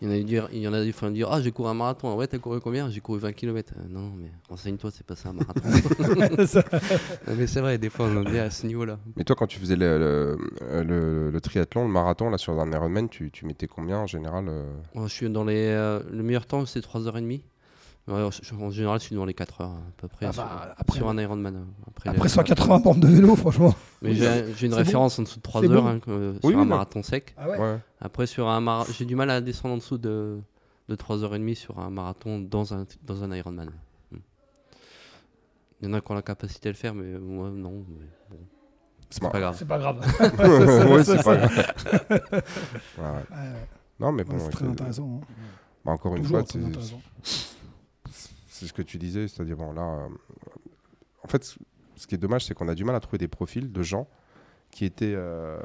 Il 0.00 0.08
y 0.08 0.10
en 0.10 0.14
a 0.14 0.18
qui 0.20 0.24
dire, 0.24 0.48
il 0.54 0.60
y 0.60 0.66
en 0.66 0.72
a 0.72 0.82
des 0.82 0.90
fois 0.90 1.08
qui 1.08 1.16
dire 1.16 1.28
Ah, 1.30 1.42
j'ai 1.42 1.52
couru 1.52 1.68
un 1.68 1.74
marathon. 1.74 2.16
Ouais, 2.16 2.26
t'as 2.26 2.38
couru 2.38 2.60
combien? 2.62 2.88
J'ai 2.88 3.02
couru 3.02 3.18
20 3.18 3.32
km. 3.34 3.74
non, 3.90 4.10
mais 4.16 4.30
renseigne-toi, 4.48 4.90
c'est 4.90 5.04
pas 5.04 5.16
ça 5.16 5.28
un 5.28 5.32
marathon. 5.34 6.46
Ça- 6.46 6.64
Non, 7.28 7.34
mais 7.36 7.46
c'est 7.46 7.60
vrai, 7.60 7.76
des 7.76 7.90
fois, 7.90 8.06
on 8.06 8.16
en 8.16 8.24
est 8.32 8.38
à 8.40 8.48
ce 8.48 8.66
niveau-là. 8.66 8.98
Mais 9.16 9.24
toi, 9.24 9.36
quand 9.36 9.46
tu 9.46 9.58
faisais 9.58 9.76
le, 9.76 9.98
le, 9.98 10.82
le- 10.82 11.30
le 11.30 11.40
triathlon, 11.42 11.82
le 11.86 11.92
marathon, 11.92 12.30
là, 12.30 12.38
sur 12.38 12.58
un 12.58 12.72
Ironman, 12.72 13.10
tu, 13.10 13.30
tu 13.30 13.44
mettais 13.44 13.66
combien 13.66 13.98
en 13.98 14.06
général 14.06 14.46
euh? 14.48 14.64
Je 14.96 15.08
suis 15.08 15.28
dans 15.28 15.44
les. 15.44 15.66
euh, 15.68 16.00
le 16.10 16.22
meilleur 16.22 16.46
temps, 16.46 16.64
c'est 16.64 16.80
3h30. 16.80 17.42
Ouais, 18.08 18.20
en 18.60 18.70
général, 18.70 18.98
je 18.98 19.04
suis 19.04 19.14
dans 19.14 19.24
les 19.24 19.32
4 19.34 19.60
heures 19.60 19.70
à 19.70 19.80
peu 19.96 20.08
près 20.08 20.26
Ah 20.26 20.32
sur, 20.32 20.42
bah, 20.42 20.74
après- 20.76 20.98
sur 20.98 21.08
un 21.08 21.16
Ironman. 21.18 21.54
euh, 21.54 21.60
Après, 21.88 22.10
Après 22.10 22.22
les- 22.24 22.28
180 22.28 22.80
bornes 22.80 22.98
de 22.98 23.06
vélo, 23.06 23.36
franchement. 23.36 23.72
Mais 24.02 24.14
j'ai 24.14 24.52
j'ai 24.56 24.66
une 24.66 24.72
C'est 24.72 24.78
référence 24.78 25.18
en 25.20 25.22
dessous 25.22 25.36
de 25.36 25.42
3 25.42 25.60
C'est 25.60 25.68
heures 25.70 25.82
bon. 25.82 25.88
hein, 25.88 26.00
Oui, 26.08 26.38
sur 26.40 26.48
oui, 26.48 26.54
un 26.54 26.58
non. 26.58 26.64
marathon 26.64 27.02
sec. 27.04 27.32
Ah 27.38 27.48
ouais, 27.48 27.58
Ouais. 27.58 27.78
Après, 28.00 28.26
sur 28.26 28.48
un 28.48 28.60
mara- 28.60 28.86
j'ai 28.92 29.04
du 29.04 29.14
mal 29.14 29.30
à 29.30 29.40
descendre 29.40 29.74
en 29.74 29.76
dessous 29.76 29.98
de, 29.98 30.40
de 30.88 30.94
3h30 30.96 31.54
sur 31.54 31.78
un 31.78 31.90
marathon 31.90 32.40
dans 32.40 32.74
un, 32.74 32.86
dans 33.04 33.22
un 33.22 33.32
Ironman. 33.36 33.70
Hmm. 34.10 34.16
Il 35.80 35.88
y 35.88 35.90
en 35.90 35.94
a 35.94 36.00
qui 36.00 36.10
ont 36.10 36.14
la 36.16 36.22
capacité 36.22 36.70
à 36.70 36.72
le 36.72 36.76
faire, 36.78 36.94
mais 36.94 37.18
moi, 37.20 37.50
non. 37.50 37.84
mais 37.88 38.06
bon. 38.30 38.38
C'est 39.10 39.22
pas 39.22 39.38
grave. 39.38 39.54
C'est 39.56 39.68
pas 39.68 39.78
grave. 39.78 39.98
ouais, 40.90 41.04
c'est 41.04 41.18
ça, 41.18 41.22
pas 41.22 41.36
grave. 41.36 41.64
Non, 44.00 44.10
mais 44.10 44.22
Ouais, 44.24 44.28
bon, 44.28 44.38
c'est 44.40 44.50
très 44.50 44.64
c'est- 44.64 44.70
intéressant. 44.72 45.20
hein. 45.22 45.26
bah, 45.84 45.92
encore 45.92 46.16
une 46.16 46.24
fois, 46.24 46.42
c'est- 46.50 46.64
intéressant. 46.64 47.00
C'est 48.62 48.68
ce 48.68 48.72
que 48.72 48.82
tu 48.82 48.98
disais, 48.98 49.28
c'est-à-dire, 49.28 49.56
bon, 49.56 49.72
là, 49.72 49.82
euh, 49.82 50.08
en 51.24 51.28
fait, 51.28 51.44
ce- 51.44 52.06
qui 52.06 52.14
est 52.14 52.18
dommage, 52.18 52.44
c'est 52.46 52.54
qu'on 52.54 52.68
a 52.68 52.74
du 52.74 52.84
mal 52.84 52.96
à 52.96 53.00
trouver 53.00 53.18
des 53.18 53.28
profils 53.28 53.70
de 53.70 53.82
gens 53.82 54.08
qui 54.72 54.84
étaient, 54.86 55.12
euh, 55.14 55.60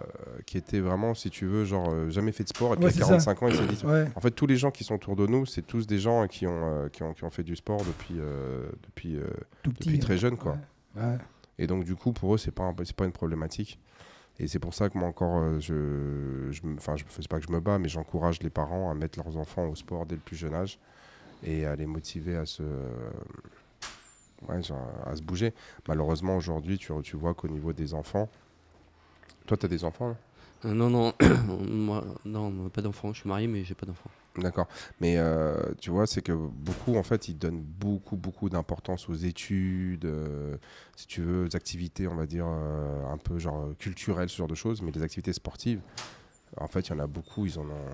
qui 0.45 0.57
étaient 0.57 0.79
vraiment, 0.81 1.13
si 1.15 1.29
tu 1.29 1.45
veux, 1.45 1.63
genre, 1.65 1.89
euh, 1.89 2.09
jamais 2.09 2.31
fait 2.31 2.43
de 2.43 2.49
sport, 2.49 2.73
et 2.73 2.75
puis 2.75 2.85
Ouais, 2.85 2.91
à 2.91 2.93
c'est 2.93 2.99
ça. 3.01 3.07
45 3.07 3.43
ans, 3.43 3.47
ils 3.47 3.55
se 3.55 3.61
disent, 3.63 3.83
Ouais. 3.85 4.05
En 4.15 4.19
fait, 4.19 4.31
tous 4.31 4.45
les 4.45 4.57
gens 4.57 4.69
qui 4.69 4.83
sont 4.83 4.95
autour 4.95 5.15
de 5.15 5.25
nous, 5.25 5.45
c'est 5.45 5.61
tous 5.61 5.87
des 5.87 5.97
gens 5.97 6.27
qui 6.27 6.45
ont, 6.45 6.51
euh, 6.65 6.89
qui 6.89 7.01
ont, 7.03 7.13
qui 7.13 7.23
ont 7.23 7.29
fait 7.31 7.43
du 7.43 7.55
sport 7.55 7.83
depuis, 7.85 8.15
depuis, 8.83 9.17
Tout 9.63 9.71
petit. 9.71 9.87
depuis 9.89 9.99
très 9.99 10.17
jeune. 10.17 10.37
Quoi. 10.37 10.57
Ouais. 10.95 11.17
Et 11.57 11.65
donc, 11.67 11.85
du 11.85 11.95
coup, 11.95 12.11
pour 12.13 12.35
eux, 12.35 12.37
c'est 12.37 12.51
pas, 12.51 12.63
un- 12.63 12.73
pas 12.73 13.05
une 13.05 13.11
problématique. 13.11 13.79
Et 14.39 14.47
c'est 14.47 14.59
pour 14.59 14.75
ça 14.75 14.89
que 14.89 14.97
moi, 14.97 15.07
encore, 15.07 15.59
je, 15.59 16.49
je, 16.51 16.61
me- 16.67 16.75
enfin, 16.75 16.95
je 16.95 17.03
fais 17.07 17.23
pas 17.27 17.39
que 17.39 17.45
je 17.47 17.51
me 17.51 17.59
bats, 17.59 17.79
mais 17.79 17.89
j'encourage 17.89 18.43
les 18.43 18.51
parents 18.51 18.91
à 18.91 18.93
mettre 18.93 19.17
leurs 19.17 19.35
enfants 19.37 19.65
au 19.67 19.73
sport 19.75 20.05
dès 20.05 20.13
le 20.15 20.21
plus 20.21 20.35
jeune 20.35 20.53
âge 20.53 20.79
et 21.43 21.65
à 21.65 21.75
les 21.75 21.85
motiver 21.85 22.35
à 22.35 22.45
se, 22.45 22.63
ouais, 24.47 24.59
à 25.05 25.15
se 25.15 25.21
bouger. 25.21 25.53
Malheureusement, 25.87 26.37
aujourd'hui, 26.37 26.77
tu, 26.77 26.91
tu 27.03 27.15
vois 27.15 27.33
qu'au 27.33 27.47
niveau 27.47 27.73
des 27.73 27.93
enfants, 27.93 28.29
toi, 29.45 29.57
tu 29.57 29.65
as 29.65 29.69
des 29.69 29.83
enfants 29.83 30.09
là? 30.09 30.15
Euh, 30.65 30.73
non, 30.73 30.89
non, 30.89 31.13
moi, 31.69 32.03
non, 32.25 32.69
pas 32.69 32.81
d'enfant. 32.81 33.13
Je 33.13 33.21
suis 33.21 33.29
marié, 33.29 33.47
mais 33.47 33.63
j'ai 33.63 33.75
pas 33.75 33.85
d'enfant. 33.85 34.09
D'accord. 34.37 34.67
Mais 35.01 35.17
euh, 35.17 35.55
tu 35.79 35.89
vois, 35.89 36.05
c'est 36.05 36.21
que 36.21 36.31
beaucoup, 36.31 36.95
en 36.95 37.03
fait, 37.03 37.27
ils 37.27 37.37
donnent 37.37 37.61
beaucoup, 37.61 38.17
beaucoup 38.17 38.49
d'importance 38.49 39.09
aux 39.09 39.15
études, 39.15 40.05
euh, 40.05 40.57
si 40.95 41.07
tu 41.07 41.21
veux, 41.21 41.45
aux 41.45 41.55
activités, 41.55 42.07
on 42.07 42.15
va 42.15 42.25
dire, 42.25 42.45
un 42.45 43.17
peu 43.17 43.39
genre 43.39 43.69
culturelles, 43.79 44.29
ce 44.29 44.37
genre 44.37 44.47
de 44.47 44.55
choses, 44.55 44.81
mais 44.81 44.91
les 44.91 45.01
activités 45.01 45.33
sportives, 45.33 45.79
en 46.59 46.67
fait, 46.67 46.81
il 46.81 46.89
y 46.89 46.93
en 46.93 46.99
a 46.99 47.07
beaucoup, 47.07 47.45
ils 47.45 47.57
en 47.59 47.63
ont. 47.69 47.85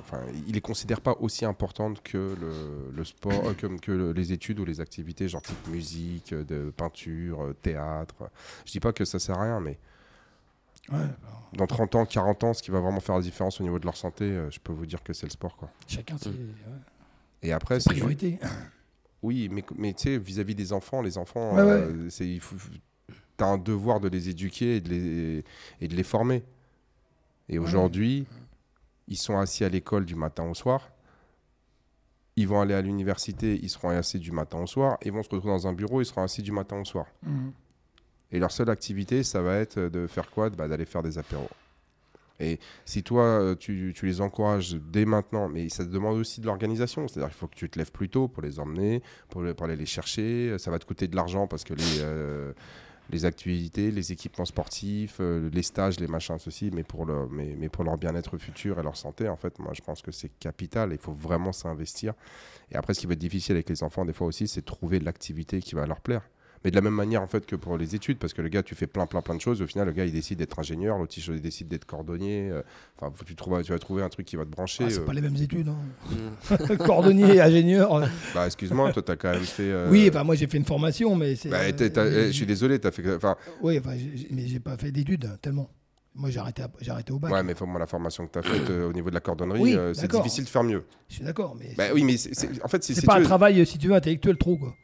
Enfin, 0.00 0.20
ils 0.46 0.52
les 0.54 0.60
considèrent 0.60 1.00
pas 1.00 1.16
aussi 1.20 1.44
importantes 1.44 2.02
que 2.02 2.34
le, 2.38 2.90
le 2.94 3.04
sport, 3.04 3.48
euh, 3.50 3.54
comme 3.54 3.80
que 3.80 3.92
le- 3.92 4.12
les 4.12 4.32
études 4.32 4.58
ou 4.60 4.64
les 4.64 4.80
activités, 4.80 5.28
genre 5.28 5.42
type 5.42 5.66
musique, 5.68 6.32
euh, 6.32 6.44
de 6.44 6.70
peinture, 6.76 7.42
euh, 7.42 7.52
théâtre. 7.54 8.30
Je 8.66 8.72
dis 8.72 8.80
pas 8.80 8.92
que 8.92 9.04
ça 9.04 9.18
sert 9.18 9.38
à 9.38 9.42
rien, 9.44 9.60
mais 9.60 9.78
Ouais. 10.90 10.98
dans 11.52 11.66
30 11.66 11.94
ans, 11.94 12.04
40 12.06 12.44
ans, 12.44 12.54
ce 12.54 12.62
qui 12.62 12.70
va 12.70 12.80
vraiment 12.80 13.00
faire 13.00 13.14
la 13.16 13.22
différence 13.22 13.60
au 13.60 13.62
niveau 13.64 13.78
de 13.78 13.84
leur 13.84 13.96
santé, 13.96 14.24
euh, 14.24 14.50
je 14.50 14.58
peux 14.58 14.72
vous 14.72 14.86
dire 14.86 15.02
que 15.02 15.12
c'est 15.12 15.26
le 15.26 15.30
sport, 15.30 15.56
quoi. 15.56 15.70
Chacun 15.86 16.18
ses 16.18 16.30
ouais, 16.30 16.36
Et 17.42 17.52
après, 17.52 17.78
c'est 17.80 17.90
priorités. 17.90 18.38
Oui, 19.22 19.48
mais, 19.52 19.64
mais 19.76 19.92
tu 19.94 20.02
sais, 20.04 20.18
vis-à-vis 20.18 20.54
des 20.56 20.72
enfants, 20.72 21.00
les 21.00 21.16
enfants, 21.18 21.54
Ouais, 21.54 21.62
euh, 21.62 22.10
c'est, 22.10 22.26
il 22.26 22.40
faut, 22.40 22.56
t'as 23.36 23.46
un 23.46 23.58
devoir 23.58 24.00
de 24.00 24.08
les 24.08 24.28
éduquer 24.28 24.76
et 24.76 24.80
de 24.80 24.88
les, 24.88 25.44
et 25.80 25.86
de 25.88 25.94
les 25.94 26.02
former. 26.02 26.42
Et 27.52 27.58
aujourd'hui, 27.58 28.26
ils 29.08 29.18
sont 29.18 29.38
assis 29.38 29.62
à 29.62 29.68
l'école 29.68 30.06
du 30.06 30.14
matin 30.14 30.44
au 30.44 30.54
soir. 30.54 30.90
Ils 32.36 32.48
vont 32.48 32.62
aller 32.62 32.72
à 32.72 32.80
l'université, 32.80 33.60
ils 33.62 33.68
seront 33.68 33.90
assis 33.90 34.18
du 34.18 34.32
matin 34.32 34.58
au 34.58 34.66
soir. 34.66 34.96
Ils 35.04 35.12
vont 35.12 35.22
se 35.22 35.28
retrouver 35.28 35.52
dans 35.52 35.66
un 35.66 35.74
bureau, 35.74 36.00
ils 36.00 36.06
seront 36.06 36.22
assis 36.22 36.40
du 36.40 36.50
matin 36.50 36.80
au 36.80 36.84
soir. 36.86 37.06
Mhm. 37.22 37.52
Et 38.30 38.38
leur 38.38 38.50
seule 38.50 38.70
activité, 38.70 39.22
ça 39.22 39.42
va 39.42 39.56
être 39.56 39.78
de 39.78 40.06
faire 40.06 40.30
quoi? 40.30 40.48
Bah, 40.48 40.66
D'aller 40.66 40.86
faire 40.86 41.02
des 41.02 41.18
apéros. 41.18 41.50
Et 42.40 42.58
si 42.86 43.02
toi, 43.02 43.24
euh, 43.24 43.54
tu, 43.54 43.92
tu 43.94 44.06
les 44.06 44.22
encourages 44.22 44.74
dès 44.74 45.04
maintenant, 45.04 45.50
mais 45.50 45.68
ça 45.68 45.84
te 45.84 45.90
demande 45.90 46.16
aussi 46.16 46.40
de 46.40 46.46
l'organisation. 46.46 47.06
C'est-à-dire 47.06 47.28
qu'il 47.28 47.38
faut 47.38 47.48
que 47.48 47.54
tu 47.54 47.68
te 47.68 47.78
lèves 47.78 47.92
plus 47.92 48.08
tôt 48.08 48.28
pour 48.28 48.42
les 48.42 48.58
emmener, 48.60 49.02
pour 49.28 49.42
aller 49.42 49.76
les 49.76 49.86
chercher. 49.86 50.56
Ça 50.58 50.70
va 50.70 50.78
te 50.78 50.86
coûter 50.86 51.06
de 51.06 51.16
l'argent 51.16 51.46
parce 51.46 51.64
que 51.64 51.74
les, 51.74 52.00
euh, 52.00 52.54
les 53.12 53.24
activités, 53.24 53.90
les 53.90 54.10
équipements 54.10 54.44
sportifs, 54.44 55.18
euh, 55.20 55.50
les 55.52 55.62
stages, 55.62 56.00
les 56.00 56.06
machins, 56.06 56.38
ceci, 56.38 56.70
mais 56.72 56.82
pour, 56.82 57.06
mais, 57.30 57.54
mais 57.58 57.68
pour 57.68 57.84
leur 57.84 57.98
bien-être 57.98 58.38
futur 58.38 58.80
et 58.80 58.82
leur 58.82 58.96
santé, 58.96 59.28
en 59.28 59.36
fait, 59.36 59.58
moi, 59.58 59.72
je 59.74 59.82
pense 59.82 60.02
que 60.02 60.10
c'est 60.10 60.30
capital. 60.38 60.90
Il 60.92 60.98
faut 60.98 61.12
vraiment 61.12 61.52
s'investir. 61.52 62.14
Et 62.70 62.76
après, 62.76 62.94
ce 62.94 63.00
qui 63.00 63.06
va 63.06 63.12
être 63.12 63.18
difficile 63.18 63.54
avec 63.54 63.68
les 63.68 63.82
enfants, 63.82 64.04
des 64.04 64.12
fois 64.12 64.26
aussi, 64.26 64.48
c'est 64.48 64.62
trouver 64.62 64.98
l'activité 64.98 65.60
qui 65.60 65.74
va 65.74 65.86
leur 65.86 66.00
plaire. 66.00 66.22
Mais 66.64 66.70
de 66.70 66.76
la 66.76 66.80
même 66.82 66.94
manière 66.94 67.22
en 67.22 67.26
fait 67.26 67.44
que 67.44 67.56
pour 67.56 67.76
les 67.76 67.94
études, 67.94 68.18
parce 68.18 68.32
que 68.32 68.42
le 68.42 68.48
gars, 68.48 68.62
tu 68.62 68.74
fais 68.74 68.86
plein, 68.86 69.06
plein, 69.06 69.20
plein 69.20 69.34
de 69.34 69.40
choses. 69.40 69.60
Au 69.62 69.66
final, 69.66 69.86
le 69.86 69.92
gars, 69.92 70.04
il 70.04 70.12
décide 70.12 70.38
d'être 70.38 70.58
ingénieur, 70.58 70.96
l'autre, 70.98 71.14
il 71.18 71.40
décide 71.40 71.68
d'être 71.68 71.84
cordonnier. 71.84 72.50
euh, 72.50 72.62
Enfin, 73.00 73.12
tu, 73.26 73.34
trouves, 73.34 73.62
tu 73.64 73.72
vas 73.72 73.78
trouver 73.80 74.02
un 74.02 74.08
truc 74.08 74.26
qui 74.26 74.36
va 74.36 74.44
te 74.44 74.50
brancher. 74.50 74.84
Ah, 74.86 74.90
c'est 74.90 75.00
euh. 75.00 75.04
pas 75.04 75.12
les 75.12 75.20
mêmes 75.20 75.36
études. 75.36 75.68
hein. 75.68 75.76
Hmm. 76.10 76.76
Cordonnier, 76.76 77.40
ingénieur. 77.40 78.00
Bah, 78.34 78.46
excuse-moi, 78.46 78.92
toi, 78.92 79.02
t'as 79.02 79.16
quand 79.16 79.32
même 79.32 79.42
fait. 79.42 79.62
euh, 79.70 79.88
Oui, 79.90 80.10
bah, 80.10 80.22
moi 80.24 80.34
j'ai 80.36 80.46
fait 80.46 80.58
une 80.58 80.64
formation, 80.64 81.16
mais 81.16 81.34
c'est. 81.36 81.48
bah, 81.48 81.58
euh, 81.62 82.24
eh, 82.24 82.26
je 82.28 82.32
suis 82.32 82.46
désolé, 82.46 82.78
t'as 82.78 82.90
fait. 82.90 83.14
Enfin, 83.14 83.36
Oui, 83.60 83.78
enfin, 83.78 83.96
mais 84.30 84.46
j'ai 84.46 84.60
pas 84.60 84.76
fait 84.76 84.92
d'études 84.92 85.24
hein, 85.26 85.36
tellement. 85.42 85.68
Moi 86.14 86.28
j'ai 86.28 86.40
arrêté, 86.40 86.62
à- 86.62 86.70
j'ai 86.80 86.90
arrêté 86.90 87.10
au 87.12 87.18
bac. 87.18 87.32
ouais, 87.32 87.42
mais 87.42 87.54
faut, 87.54 87.64
moi, 87.64 87.80
la 87.80 87.86
formation 87.86 88.26
que 88.26 88.32
t'as 88.32 88.42
faite 88.42 88.68
euh, 88.68 88.88
au 88.90 88.92
niveau 88.92 89.08
de 89.08 89.14
la 89.14 89.20
cordonnerie, 89.20 89.60
Oui, 89.62 89.74
euh, 89.74 89.94
c'est 89.94 90.10
difficile 90.10 90.44
de 90.44 90.48
faire 90.50 90.62
mieux. 90.62 90.84
Je 91.08 91.14
suis 91.14 91.24
d'accord, 91.24 91.56
mais 91.58 91.72
Bah 91.74 91.86
c'est- 91.86 91.92
oui, 91.94 92.04
mais 92.04 92.18
c'est- 92.18 92.34
c'est- 92.34 92.62
en 92.62 92.68
fait, 92.68 92.84
c'est 92.84 92.92
c'est 92.92 93.00
si 93.00 93.06
pas 93.06 93.12
tu 93.14 93.16
un 93.16 93.20
veux- 93.20 93.26
travail, 93.26 93.64
si 93.66 93.78
tu 93.78 93.88
veux, 93.88 93.94
intellectuel 93.94 94.36
trop 94.36 94.58
quoi. 94.58 94.74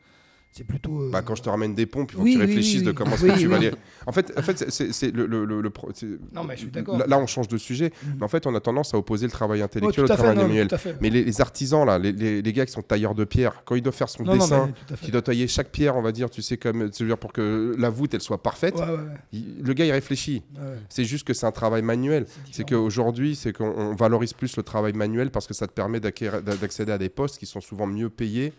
C'est 0.51 0.65
plutôt. 0.65 1.03
euh, 1.03 1.11
Bah, 1.11 1.23
quand 1.23 1.35
je 1.35 1.43
te 1.43 1.49
ramène 1.49 1.75
des 1.75 1.87
pompes, 1.87 2.11
il 2.13 2.17
faut 2.17 2.23
Oui, 2.23 2.33
que 2.35 2.39
tu 2.39 2.41
oui, 2.43 2.47
réfléchisses 2.47 2.81
oui, 2.81 2.87
de 2.87 2.93
comment 2.93 3.17
que 3.17 3.39
tu 3.39 3.47
vas 3.47 3.59
les. 3.59 3.71
En 4.07 4.13
fait, 4.13 4.33
en 4.37 4.43
fait 4.43 4.71
c'est- 4.71 5.13
le, 5.15 5.27
le, 5.27 5.45
le, 5.45 5.61
le 5.61 5.71
pro- 5.71 5.91
c'est- 5.95 6.07
Non, 6.35 6.45
mais 6.45 6.55
je 6.57 6.61
suis 6.63 6.71
d'accord. 6.71 6.99
Là, 7.07 7.19
on 7.19 7.27
change 7.27 7.49
de 7.49 7.59
sujet. 7.59 7.93
Mhm. 8.03 8.15
Mais 8.19 8.25
en 8.25 8.29
fait, 8.29 8.47
on 8.47 8.55
a 8.55 8.61
tendance 8.61 8.95
à 8.95 8.99
opposer 8.99 9.27
le 9.27 9.33
travail 9.33 9.63
intellectuel 9.63 10.05
au 10.05 10.09
travail 10.09 10.37
manuel. 10.37 10.69
Mais 11.01 11.11
les, 11.11 11.25
les 11.25 11.41
artisans, 11.41 11.85
là, 11.87 11.99
les, 11.99 12.13
les, 12.13 12.43
les 12.43 12.53
gars 12.53 12.67
qui 12.67 12.73
sont 12.73 12.83
tailleurs 12.83 13.15
de 13.15 13.25
pierre, 13.25 13.63
quand 13.65 13.75
ils 13.75 13.83
doivent 13.83 13.95
faire 13.95 14.09
son 14.09 14.25
Non, 14.25 14.33
non, 14.35 14.39
dessin, 14.39 14.71
mais 14.91 14.97
qui 14.97 15.11
doit 15.11 15.23
tailler 15.23 15.47
chaque 15.49 15.71
pierre, 15.71 15.97
on 15.97 16.03
va 16.03 16.13
dire, 16.13 16.31
tu 16.31 16.43
sais, 16.43 16.57
comme, 16.57 16.89
dire, 16.89 17.19
pour 17.19 17.33
que 17.33 17.75
la 17.79 17.91
voûte, 17.91 18.15
elle 18.15 18.21
soit 18.23 18.43
parfaite, 18.43 18.75
Ouais, 18.77 18.83
ouais, 18.83 18.91
ouais. 18.91 18.99
il- 19.33 19.63
le 19.63 19.73
gars, 19.75 19.85
il 19.85 19.93
réfléchit. 19.93 20.43
C'est 20.89 21.05
juste 21.05 21.27
que 21.27 21.35
c'est 21.35 21.47
un 21.47 21.53
travail 21.53 21.83
manuel. 21.83 22.27
C'est 22.51 22.65
qu'aujourd'hui, 22.69 23.37
c'est 23.37 23.53
qu'on 23.53 23.69
on 23.79 23.95
valorise 23.95 24.33
plus 24.33 24.57
le 24.57 24.63
travail 24.63 24.93
manuel 24.95 25.31
parce 25.31 25.47
que 25.47 25.55
ça 25.55 25.67
te 25.67 25.73
permet 25.73 26.01
d'accéder 26.01 26.93
à 26.93 26.99
des 26.99 27.09
postes 27.09 27.39
qui 27.39 27.47
sont 27.47 27.61
souvent 27.61 27.87
mieux 27.87 28.09
payés, 28.11 28.53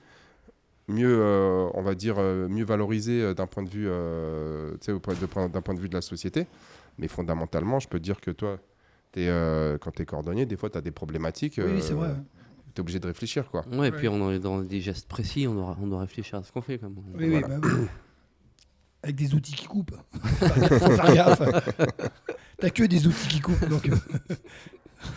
mieux, 0.90 1.18
euh, 1.22 1.70
on 1.74 1.82
va 1.82 1.96
dire, 1.96 2.16
euh, 2.18 2.48
mieux 2.50 2.66
valorisés 2.66 3.22
euh, 3.22 3.34
d'un 3.34 3.48
point 3.48 3.64
de 3.64 3.70
vue, 3.70 3.88
euh, 3.88 4.76
d'un 4.86 5.62
point 5.62 5.74
de 5.74 5.80
vue 5.80 5.88
de 5.90 5.94
la 5.94 6.02
société. 6.02 6.46
Mais 6.98 7.08
fondamentalement, 7.08 7.80
je 7.80 7.88
peux 7.88 8.00
te 8.00 8.04
dire 8.04 8.20
que 8.20 8.32
toi, 8.32 8.58
t'es, 9.14 9.28
euh, 9.30 9.78
quand 9.78 9.92
tu 9.92 10.02
es 10.02 10.06
cordonnier, 10.06 10.46
des 10.46 10.58
fois, 10.58 10.70
tu 10.70 10.78
as 10.78 10.82
des 10.82 10.92
problématiques. 10.92 11.56
Oui, 11.64 11.72
oui, 11.76 11.82
c'est 11.82 11.94
vrai. 11.94 12.10
Tu 12.76 12.80
es 12.80 12.82
obligé 12.82 13.00
de 13.00 13.08
réfléchir, 13.08 13.50
quoi. 13.50 13.64
Ouais, 13.72 13.88
et 13.88 13.92
puis 13.92 14.08
on 14.10 14.32
est 14.32 14.40
dans 14.40 14.62
des 14.62 14.82
gestes 14.82 15.08
précis, 15.08 15.48
on 15.48 15.56
doit, 15.56 15.78
on 15.82 15.88
doit 15.88 16.02
réfléchir 16.02 16.40
à 16.40 16.44
ce 16.44 16.52
qu'on 16.52 16.62
fait. 16.62 16.78
Quand 16.78 16.90
même. 16.90 16.98
Oui, 17.16 17.30
Voilà. 17.30 17.48
oui, 17.56 17.62
bah 17.62 17.68
oui. 17.80 17.86
Avec 19.04 19.16
des 19.16 19.34
outils 19.34 19.54
qui 19.56 19.66
coupent. 19.66 19.96
Faut 20.22 20.46
faire 20.92 21.14
gaffe. 21.16 21.42
T'as 22.60 22.70
que 22.70 22.84
des 22.84 23.08
outils 23.08 23.28
qui 23.30 23.40
coupent. 23.40 23.66
Donc, 23.70 23.90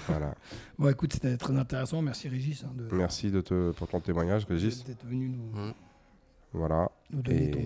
Voilà. 0.09 0.35
bon, 0.79 0.89
écoute, 0.91 1.13
c'était 1.13 1.37
très 1.37 1.57
intéressant. 1.57 2.03
Merci 2.03 2.29
Régis 2.29 2.65
hein, 2.65 2.73
de, 2.77 2.95
Merci 2.95 3.31
de 3.31 3.41
te, 3.41 3.73
pour 3.73 3.89
ton 3.89 4.01
témoignage, 4.01 4.45
Régis. 4.45 4.85
d'être 4.85 5.05
venu 5.07 5.29
nous. 5.29 5.73
Voilà. 6.53 6.91
nous 7.11 7.23
donner 7.23 7.49
Et 7.49 7.51
ton. 7.51 7.61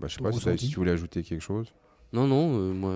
bah, 0.00 0.06
je 0.08 0.14
sais 0.14 0.22
pas 0.22 0.32
si, 0.32 0.38
t'as- 0.40 0.50
ressenti. 0.50 0.66
si 0.66 0.70
tu 0.70 0.76
voulais 0.76 0.92
ajouter 0.92 1.22
quelque 1.22 1.40
chose. 1.42 1.72
Non, 2.12 2.26
non, 2.26 2.52
euh, 2.58 2.72
moi, 2.72 2.92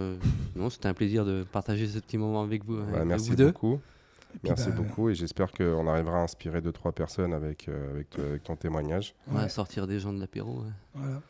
non, 0.56 0.70
c'était 0.70 0.88
un 0.88 0.94
plaisir 0.94 1.24
de 1.26 1.42
partager 1.42 1.86
ce 1.86 1.98
petit 1.98 2.16
moment 2.16 2.42
avec 2.42 2.64
vous, 2.64 2.76
Bah, 2.78 2.84
avec 2.94 3.04
merci 3.06 3.30
vous 3.30 3.36
deux. 3.36 3.46
beaucoup. 3.52 3.80
Merci 4.44 4.70
bah, 4.70 4.76
beaucoup 4.76 5.08
et 5.10 5.14
j'espère 5.14 5.52
qu'on 5.52 5.86
arrivera 5.86 6.18
à 6.18 6.22
inspirer 6.22 6.60
deux 6.60 6.72
trois 6.72 6.92
personnes 6.92 7.32
avec, 7.34 7.68
euh, 7.68 7.90
avec, 7.92 8.42
ton 8.44 8.56
témoignage. 8.56 9.14
Ouais, 9.28 9.42
Ouais, 9.42 9.48
sortir 9.48 9.86
des 9.86 9.98
gens 10.00 10.12
de 10.12 10.20
l'apéro. 10.20 10.62
ouais. 10.62 10.70
voilà. 10.94 11.22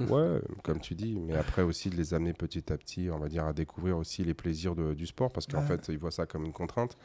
Ouais, 0.08 0.40
comme 0.62 0.80
tu 0.80 0.94
dis, 0.94 1.18
mais 1.20 1.34
après 1.36 1.62
aussi 1.62 1.90
de 1.90 1.96
les 1.96 2.14
amener 2.14 2.32
petit 2.32 2.72
à 2.72 2.76
petit, 2.78 3.08
on 3.12 3.18
va 3.18 3.28
dire, 3.28 3.44
à 3.44 3.52
découvrir 3.52 3.96
aussi 3.98 4.24
les 4.24 4.34
plaisirs 4.34 4.74
de- 4.74 4.94
du 4.94 5.06
sport 5.06 5.30
parce 5.32 5.46
qu'en 5.46 5.60
Ouais. 5.60 5.66
fait, 5.66 5.88
ils 5.88 5.98
voient 5.98 6.10
ça 6.10 6.26
comme 6.26 6.44
une 6.44 6.52
contrainte. 6.52 6.96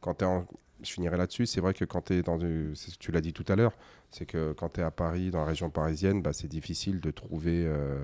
Quand 0.00 0.22
en... 0.22 0.46
Je 0.80 0.92
finirai 0.92 1.16
là-dessus, 1.16 1.46
c'est 1.46 1.60
vrai 1.60 1.74
que 1.74 1.84
quand 1.84 2.02
tu 2.02 2.14
es 2.14 2.22
dans 2.22 2.36
du... 2.38 2.72
Tu 3.00 3.10
l'as 3.10 3.20
dit 3.20 3.32
tout 3.32 3.44
à 3.48 3.56
l'heure, 3.56 3.72
c'est 4.12 4.26
que 4.26 4.52
quand 4.52 4.68
tu 4.74 4.80
es 4.80 4.84
à 4.84 4.92
Paris, 4.92 5.32
dans 5.32 5.40
la 5.40 5.46
région 5.46 5.70
parisienne, 5.70 6.22
bah, 6.22 6.32
c'est 6.32 6.46
difficile 6.46 7.00
de 7.00 7.10
trouver 7.10 7.64
euh, 7.66 7.98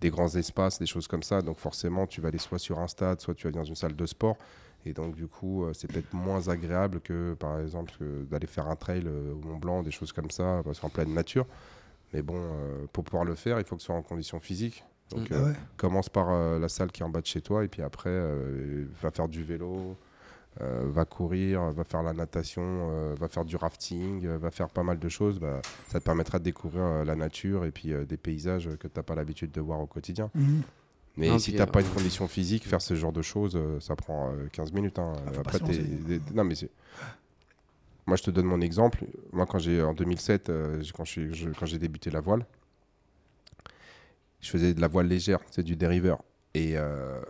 des 0.00 0.08
grands 0.08 0.34
espaces, 0.34 0.78
des 0.78 0.86
choses 0.86 1.06
comme 1.08 1.22
ça. 1.22 1.42
Donc 1.42 1.58
forcément, 1.58 2.06
tu 2.06 2.22
vas 2.22 2.28
aller 2.28 2.38
soit 2.38 2.58
sur 2.58 2.78
un 2.78 2.88
stade, 2.88 3.20
soit 3.20 3.34
tu 3.34 3.44
vas 3.44 3.48
aller 3.48 3.58
dans 3.58 3.64
une 3.64 3.74
salle 3.74 3.94
de 3.94 4.06
sport. 4.06 4.38
Et 4.88 4.92
donc, 4.94 5.14
du 5.14 5.26
coup, 5.28 5.64
euh, 5.64 5.72
c'est 5.74 5.86
peut-être 5.86 6.12
moins 6.14 6.48
agréable 6.48 7.00
que, 7.00 7.34
par 7.34 7.60
exemple, 7.60 7.92
d'aller 8.30 8.46
faire 8.46 8.66
un 8.68 8.76
trail 8.76 9.04
euh, 9.06 9.32
au 9.34 9.46
Mont 9.46 9.58
Blanc, 9.58 9.82
des 9.82 9.90
choses 9.90 10.12
comme 10.12 10.30
ça, 10.30 10.62
parce 10.64 10.80
qu'en 10.80 10.88
pleine 10.88 11.12
nature. 11.12 11.46
Mais 12.14 12.22
bon, 12.22 12.36
euh, 12.38 12.86
pour 12.92 13.04
pouvoir 13.04 13.24
le 13.24 13.34
faire, 13.34 13.58
il 13.58 13.64
faut 13.64 13.76
que 13.76 13.82
ce 13.82 13.86
soit 13.86 13.94
en 13.94 14.02
conditions 14.02 14.40
physiques. 14.40 14.82
Donc, 15.10 15.30
Mm. 15.30 15.34
euh, 15.34 15.38
Ah 15.42 15.46
ouais. 15.48 15.54
commence 15.76 16.08
par 16.08 16.28
euh, 16.30 16.58
la 16.58 16.68
salle 16.68 16.90
qui 16.90 17.02
est 17.02 17.04
en 17.04 17.10
bas 17.10 17.20
de 17.20 17.26
chez 17.26 17.40
toi, 17.42 17.64
et 17.64 17.68
puis 17.68 17.82
après, 17.82 18.10
euh, 18.10 18.86
va 19.02 19.10
faire 19.10 19.28
du 19.28 19.42
vélo, 19.44 19.96
euh, 20.60 20.84
va 20.86 21.04
courir, 21.04 21.62
va 21.72 21.84
faire 21.84 22.02
la 22.02 22.12
natation, 22.12 22.62
euh, 22.64 23.14
va 23.18 23.28
faire 23.28 23.44
du 23.44 23.56
rafting, 23.56 24.26
euh, 24.26 24.38
va 24.38 24.50
faire 24.50 24.68
pas 24.70 24.82
mal 24.82 24.98
de 24.98 25.08
choses. 25.08 25.38
Bah, 25.38 25.60
ça 25.88 26.00
te 26.00 26.04
permettra 26.04 26.38
de 26.38 26.44
découvrir 26.44 26.82
euh, 26.82 27.04
la 27.04 27.14
nature 27.14 27.64
et 27.64 27.70
puis 27.70 27.92
euh, 27.92 28.04
des 28.04 28.16
paysages 28.16 28.68
que 28.80 28.88
tu 28.88 28.92
n'as 28.96 29.02
pas 29.02 29.14
l'habitude 29.14 29.50
de 29.52 29.60
voir 29.60 29.80
au 29.80 29.86
quotidien. 29.86 30.30
Mhm. 30.34 30.62
Mais 31.18 31.28
Non, 31.30 31.38
si 31.40 31.50
tu 31.50 31.56
n'as 31.58 31.64
euh, 31.64 31.66
pas 31.66 31.80
une 31.80 31.88
condition 31.88 32.28
physique, 32.28 32.64
faire 32.64 32.80
ce 32.80 32.94
genre 32.94 33.12
de 33.12 33.22
choses, 33.22 33.56
euh, 33.56 33.80
ça 33.80 33.96
prend 33.96 34.30
euh, 34.32 34.46
15 34.52 34.72
minutes. 34.72 35.00
hein. 35.00 35.12
Ah, 35.26 35.40
Après, 35.40 35.58
des- 35.58 36.20
non, 36.32 36.44
mais 36.44 36.54
c'est- 36.54 36.70
Moi, 38.06 38.16
je 38.16 38.22
te 38.22 38.30
donne 38.30 38.46
mon 38.46 38.60
exemple. 38.60 39.04
Moi, 39.32 39.44
quand 39.44 39.58
j'ai 39.58 39.82
en 39.82 39.92
2007, 39.94 40.48
euh, 40.48 40.80
j'ai- 40.80 40.92
quand 40.92 41.04
je- 41.04 41.50
quand 41.58 41.66
j'ai 41.66 41.78
débuté 41.78 42.08
la 42.10 42.20
voile, 42.20 42.46
je 44.40 44.48
faisais 44.48 44.72
de 44.74 44.80
la 44.80 44.86
voile 44.88 45.08
légère, 45.08 45.40
c'est 45.50 45.64
du 45.64 45.74
dériveur. 45.76 46.22
Et 46.54 46.78
euh, 46.78 47.20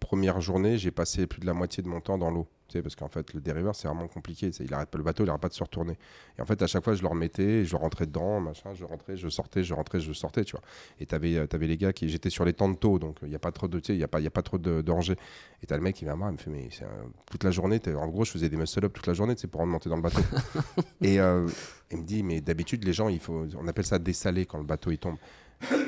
première 0.00 0.40
journée, 0.40 0.76
j'ai 0.76 0.90
passé 0.90 1.26
plus 1.28 1.40
de 1.40 1.46
la 1.46 1.54
moitié 1.54 1.82
de 1.82 1.88
mon 1.88 2.00
temps 2.00 2.18
dans 2.18 2.30
l'eau. 2.30 2.48
Tu 2.68 2.78
sais, 2.78 2.82
parce 2.82 2.96
qu'en 2.96 3.08
fait, 3.08 3.34
le 3.34 3.40
dériveur, 3.42 3.74
c'est 3.76 3.88
vraiment 3.88 4.08
compliqué. 4.08 4.50
Il 4.60 4.72
arrête 4.72 4.88
pas 4.88 4.96
le 4.96 5.04
bateau, 5.04 5.22
il 5.22 5.26
n'arrête 5.26 5.42
pas 5.42 5.48
de 5.50 5.54
se 5.54 5.62
retourner. 5.62 5.98
Et 6.38 6.40
en 6.42 6.46
fait, 6.46 6.60
à 6.62 6.66
chaque 6.66 6.82
fois, 6.82 6.94
je 6.94 7.02
le 7.02 7.08
remettais, 7.08 7.64
je 7.66 7.76
rentrais 7.76 8.06
dedans, 8.06 8.40
machin, 8.40 8.72
je 8.74 8.84
rentrais, 8.84 9.16
je 9.18 9.28
sortais, 9.28 9.62
je 9.62 9.74
rentrais, 9.74 10.00
je 10.00 10.12
sortais, 10.14 10.44
tu 10.44 10.52
vois. 10.52 10.62
Et 10.98 11.04
tu 11.06 11.14
avais, 11.14 11.46
les 11.66 11.76
gars 11.76 11.92
qui. 11.92 12.08
J'étais 12.08 12.30
sur 12.30 12.44
les 12.46 12.54
temps 12.54 12.70
de 12.70 12.76
taux, 12.76 12.98
donc 12.98 13.18
il 13.22 13.28
n'y 13.28 13.34
a 13.34 13.38
pas 13.38 13.52
trop 13.52 13.68
de. 13.68 13.78
Tu 13.80 13.88
sais, 13.88 13.94
il 13.94 14.00
y 14.00 14.04
a 14.04 14.08
pas, 14.08 14.20
y 14.20 14.26
a 14.26 14.30
pas 14.30 14.42
trop 14.42 14.56
de 14.58 14.80
danger. 14.80 15.14
Et 15.62 15.66
tu 15.66 15.74
as 15.74 15.76
le 15.76 15.82
mec 15.82 15.94
qui 15.94 16.04
vient 16.04 16.14
me 16.14 16.18
voir, 16.20 16.30
il 16.30 16.34
me 16.34 16.38
fait, 16.38 16.50
mais 16.50 16.68
un- 16.82 17.10
toute 17.30 17.44
la 17.44 17.50
journée, 17.50 17.80
en 17.96 18.08
gros, 18.08 18.24
je 18.24 18.30
faisais 18.30 18.48
des 18.48 18.56
muscle-up 18.56 18.92
toute 18.94 19.06
la 19.06 19.14
journée, 19.14 19.34
tu 19.34 19.42
sais, 19.42 19.46
pour 19.48 19.60
remonter 19.60 19.88
dans 19.90 19.96
le 19.96 20.02
bateau. 20.02 20.22
et 21.02 21.20
euh, 21.20 21.46
il 21.90 21.98
me 21.98 22.04
dit, 22.04 22.22
mais 22.22 22.40
d'habitude, 22.40 22.82
les 22.84 22.92
gens, 22.94 23.08
il 23.08 23.20
faut, 23.20 23.46
on 23.58 23.68
appelle 23.68 23.84
ça 23.86 23.98
dessaler 23.98 24.46
quand 24.46 24.58
le 24.58 24.64
bateau 24.64 24.90
il 24.90 24.98
tombe. 24.98 25.16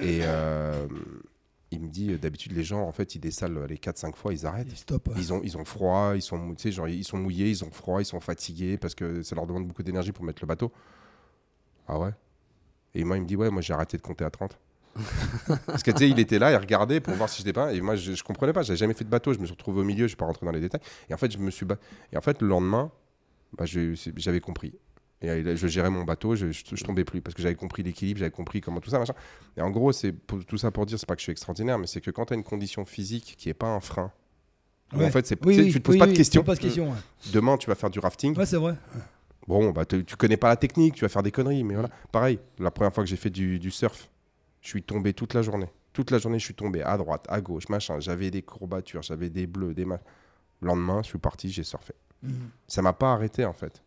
Et 0.03 0.21
euh, 0.23 0.87
il 1.73 1.81
me 1.81 1.89
dit, 1.89 2.17
d'habitude, 2.19 2.53
les 2.53 2.63
gens, 2.63 2.83
en 2.87 2.93
fait, 2.93 3.15
ils 3.15 3.19
dessalent 3.19 3.65
les 3.69 3.77
4-5 3.77 4.15
fois, 4.15 4.33
ils 4.33 4.47
arrêtent. 4.47 4.73
Et 4.73 4.77
stop. 4.77 5.09
Ils 5.17 5.33
ont, 5.33 5.41
ils 5.43 5.57
ont 5.57 5.65
froid, 5.65 6.13
ils 6.15 6.23
sont, 6.23 6.55
tu 6.55 6.63
sais, 6.63 6.73
genre, 6.73 6.89
ils 6.89 7.05
sont 7.05 7.19
mouillés, 7.19 7.49
ils 7.51 7.65
ont 7.65 7.71
froid, 7.71 8.01
ils 8.01 8.05
sont 8.05 8.21
fatigués 8.21 8.79
parce 8.79 8.95
que 8.95 9.23
ça 9.23 9.35
leur 9.35 9.47
demande 9.47 9.67
beaucoup 9.67 9.83
d'énergie 9.83 10.13
pour 10.13 10.25
mettre 10.25 10.41
le 10.43 10.47
bateau. 10.47 10.71
Ah 11.89 11.99
ouais? 11.99 12.11
Et 12.95 13.05
moi, 13.05 13.17
il 13.17 13.23
me 13.23 13.27
dit, 13.27 13.37
ouais, 13.37 13.51
moi 13.51 13.63
j'ai 13.63 13.73
arrêté 13.75 13.97
de 13.97 14.03
compter 14.03 14.25
à 14.25 14.31
30. 14.31 14.59
parce 15.67 15.83
que 15.83 15.91
tu 15.91 15.99
sais, 15.99 16.09
il 16.09 16.19
était 16.19 16.39
là, 16.39 16.51
il 16.53 16.57
regardait 16.57 17.01
pour 17.01 17.15
voir 17.15 17.29
si 17.29 17.39
j'étais 17.39 17.53
pas. 17.53 17.75
Et 17.75 17.81
moi, 17.83 17.97
je, 17.97 18.13
je 18.15 18.25
comprenais 18.25 18.53
pas, 18.55 18.63
j'avais 18.63 18.79
jamais 18.79 18.95
fait 18.95 19.05
de 19.05 19.11
bateau, 19.11 19.35
je 19.35 19.39
me 19.39 19.45
suis 19.45 19.53
retrouvé 19.53 19.81
au 19.81 19.85
milieu, 19.85 20.07
je 20.07 20.13
vais 20.13 20.17
pas 20.17 20.25
rentrer 20.25 20.47
dans 20.47 20.53
les 20.53 20.61
détails. 20.61 20.81
Et 21.11 21.15
en 21.15 21.19
fait, 21.19 21.31
je 21.31 21.39
me 21.39 21.51
suis. 21.51 21.67
ba- 21.67 21.77
Et 22.13 22.17
en 22.17 22.23
fait, 22.23 22.41
le 22.41 22.49
lendemain, 22.49 22.91
bah, 23.59 23.65
j'avais 23.67 24.41
compris. 24.41 24.73
Et 25.23 25.31
euh, 25.31 25.57
je 25.57 25.67
gérais 25.67 25.89
mon 25.91 26.05
bateau, 26.05 26.37
je, 26.37 26.53
je, 26.53 26.63
je 26.73 26.85
tombais 26.85 27.05
plus 27.05 27.21
parce 27.23 27.35
que 27.35 27.41
j'avais 27.43 27.55
compris 27.55 27.83
l'équilibre, 27.83 28.19
j'avais 28.19 28.31
compris 28.31 28.61
comment 28.61 28.81
tout 28.81 28.91
ça, 28.91 28.99
machin. 28.99 29.15
Et 29.57 29.63
en 29.63 29.71
gros, 29.71 29.93
c'est 29.93 30.15
tout 30.47 30.59
ça 30.59 30.71
pour 30.71 30.85
dire, 30.87 30.99
c'est 30.99 31.07
pas 31.07 31.15
que 31.15 31.21
je 31.21 31.25
suis 31.25 31.33
extraordinaire, 31.33 31.79
mais 31.79 31.87
c'est 31.87 32.01
que 32.03 32.11
quand 32.11 32.27
tu 32.27 32.35
as 32.35 32.37
une 32.37 32.45
condition 32.45 32.85
physique 32.85 33.35
qui 33.39 33.49
est 33.49 33.55
pas 33.55 33.69
un 33.69 33.81
frein, 33.81 34.13
Ouais. 34.93 35.07
en 35.07 35.11
fait, 35.11 35.27
c'est, 35.27 35.45
Oui, 35.45 35.55
tu 35.57 35.61
sais, 35.63 35.67
oui, 35.67 35.73
tu 35.73 35.81
te 35.81 35.85
poses 35.85 35.95
oui, 35.95 35.99
pas 35.99 36.07
de 36.07 36.13
questions. 36.13 36.45
pas 36.45 36.55
de 36.55 36.81
ouais. 36.81 36.93
Demain, 37.33 37.57
tu 37.57 37.67
vas 37.67 37.75
faire 37.75 37.91
du 37.91 37.99
rafting. 37.99 38.37
Ouais, 38.39 38.47
c'est 38.47 38.57
vrai. 38.57 38.77
Bon, 39.49 39.71
bah, 39.73 39.85
tu 39.85 40.05
connais 40.17 40.37
pas 40.37 40.49
la 40.49 40.57
technique, 40.57 40.95
tu 40.95 41.01
vas 41.01 41.09
faire 41.09 41.25
des 41.25 41.33
conneries, 41.33 41.65
mais 41.65 41.75
voilà. 41.75 41.89
Pareil, 42.13 42.39
la 42.61 42.71
première 42.71 42.93
fois 42.95 43.03
que 43.03 43.11
j'ai 43.11 43.17
fait 43.17 43.31
du, 43.31 43.59
du 43.59 43.73
surf, 43.73 44.09
je 44.61 44.69
suis 44.69 44.85
tombé 44.85 45.13
toute 45.13 45.35
la 45.35 45.43
journée. 45.43 45.67
Toute 45.93 46.13
la 46.13 46.19
journée, 46.19 46.39
je 46.39 46.45
suis 46.45 46.55
tombé 46.55 46.83
à 46.83 46.97
droite, 46.99 47.25
à 47.29 47.41
gauche, 47.41 47.69
machin. 47.69 47.99
J'avais 47.99 48.31
des 48.31 48.43
courbatures, 48.43 49.03
j'avais 49.03 49.29
des 49.29 49.49
bleus, 49.49 49.75
des 49.75 49.85
machins. 49.85 50.05
Le 50.61 50.69
lendemain, 50.69 51.01
je 51.03 51.09
suis 51.09 51.19
parti, 51.19 51.51
j'ai 51.51 51.65
surfé. 51.65 51.95
Mhm. 52.23 52.51
Ça 52.69 52.81
m'a 52.81 52.93
pas 52.93 53.13
arrêté, 53.13 53.45
en 53.45 53.53
fait. 53.53 53.83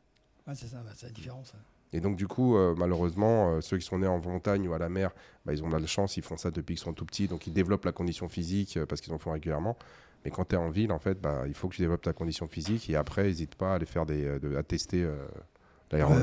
Ouais, 0.48 0.56
c'est 0.56 0.68
ça, 0.68 0.78
bah, 0.78 0.92
c'est 0.96 1.08
la 1.08 1.12
différence. 1.14 1.54
hein. 1.56 1.62
Et 1.92 2.02
donc, 2.02 2.16
du 2.18 2.28
coup, 2.28 2.56
euh, 2.56 2.76
malheureusement, 2.78 3.54
euh, 3.56 3.62
ceux 3.62 3.78
qui 3.78 3.86
sont 3.86 3.98
nés 3.98 4.08
en 4.08 4.20
montagne 4.20 4.68
ou 4.68 4.74
à 4.74 4.78
la 4.80 4.90
mer, 4.90 5.12
bah, 5.46 5.54
ils 5.54 5.64
ont 5.64 5.70
de 5.70 5.76
la 5.78 5.88
chance, 5.88 6.18
ils 6.18 6.24
font 6.24 6.38
ça 6.38 6.52
depuis 6.52 6.76
qu'ils 6.76 6.84
sont 6.84 6.94
tout 6.94 7.06
petits, 7.06 7.28
donc 7.28 7.48
ils 7.48 7.54
développent 7.54 7.86
la 7.86 7.92
condition 7.92 8.30
physique 8.30 8.78
euh, 8.78 8.86
parce 8.86 9.02
qu'ils 9.02 9.12
en 9.14 9.18
font 9.18 9.32
régulièrement. 9.32 9.76
Mais 10.24 10.30
quand 10.32 10.46
tu 10.46 10.56
es 10.56 10.58
en 10.58 10.70
ville, 10.70 10.92
en 10.92 11.00
fait, 11.00 11.20
bah, 11.20 11.44
il 11.48 11.54
faut 11.56 11.68
que 11.68 11.76
tu 11.76 11.82
développes 11.82 12.02
ta 12.04 12.14
condition 12.14 12.48
physique 12.48 12.90
et 12.90 12.96
après, 12.96 13.24
n'hésite 13.24 13.56
pas 13.56 13.72
à 13.72 13.76
aller 13.76 13.86
faire 13.88 14.06
des, 14.06 14.38
de- 14.40 14.56
à 14.56 14.62
tester 14.64 15.02
euh, 15.04 15.16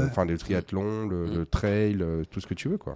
enfin, 0.08 0.24
le 0.24 0.38
triathlon, 0.38 1.08
le, 1.08 1.26
Mm. 1.26 1.34
le 1.34 1.46
trail, 1.46 1.96
euh, 2.00 2.22
tout 2.30 2.40
ce 2.40 2.46
que 2.46 2.54
tu 2.54 2.68
veux. 2.68 2.78
Quoi. 2.78 2.94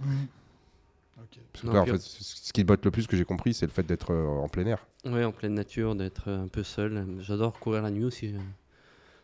Parce 1.53 1.61
que 1.63 1.67
Non, 1.67 1.73
là, 1.73 1.81
en 1.81 1.85
fait, 1.85 1.97
ce 1.99 2.53
qui 2.53 2.61
te 2.61 2.67
botte 2.67 2.85
le 2.85 2.91
plus 2.91 3.07
que 3.07 3.17
j'ai 3.17 3.25
compris, 3.25 3.53
c'est 3.53 3.65
le 3.65 3.71
fait 3.71 3.83
d'être 3.83 4.11
euh, 4.13 4.25
en 4.27 4.47
plein 4.47 4.65
air. 4.65 4.85
Ouais, 5.05 5.23
en 5.25 5.31
pleine 5.31 5.53
nature, 5.55 5.95
d'être 5.95 6.29
un 6.31 6.47
peu 6.47 6.63
seul. 6.63 7.05
J'adore 7.19 7.59
courir 7.59 7.81
la 7.81 7.91
nuit 7.91 8.05
aussi. 8.05 8.33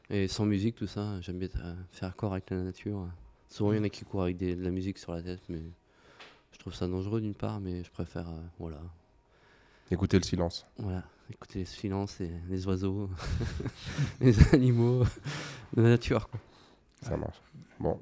Et 0.10 0.28
sans 0.28 0.46
musique, 0.46 0.76
tout 0.76 0.88
ça. 0.88 1.20
J'aime 1.22 1.38
bien 1.40 1.50
euh, 1.58 1.76
faire 1.92 2.16
corps 2.16 2.32
avec 2.34 2.50
la 2.50 2.58
nature. 2.58 3.08
Souvent, 3.50 3.74
il 3.74 3.78
y 3.78 3.80
en 3.82 3.84
a 3.84 3.90
qui 3.90 4.06
courent 4.06 4.24
avec 4.24 4.38
des- 4.38 4.56
de 4.56 4.64
la 4.64 4.72
musique 4.72 4.98
sur 4.98 5.14
la 5.14 5.22
tête, 5.22 5.42
mais 5.50 5.62
je 6.52 6.58
trouve 6.60 6.74
ça 6.74 6.88
dangereux 6.88 7.22
d'une 7.22 7.34
part, 7.36 7.60
mais 7.60 7.84
je 7.84 7.92
préfère, 7.92 8.28
euh, 8.30 8.42
voilà, 8.60 8.80
Écouter 9.92 10.18
le 10.18 10.24
silence. 10.24 10.66
voilà, 10.78 11.04
écouter 11.32 11.60
les 11.60 11.66
silences 11.66 12.20
et 12.22 12.30
les 12.50 12.68
oiseaux, 12.68 13.10
les 14.22 14.54
animaux, 14.54 15.04
la 15.76 15.84
nature. 15.84 16.28
Quoi. 16.30 16.40
Ça 17.02 17.12
Ouais. 17.12 17.18
marche. 17.18 17.42
Bon, 17.80 18.02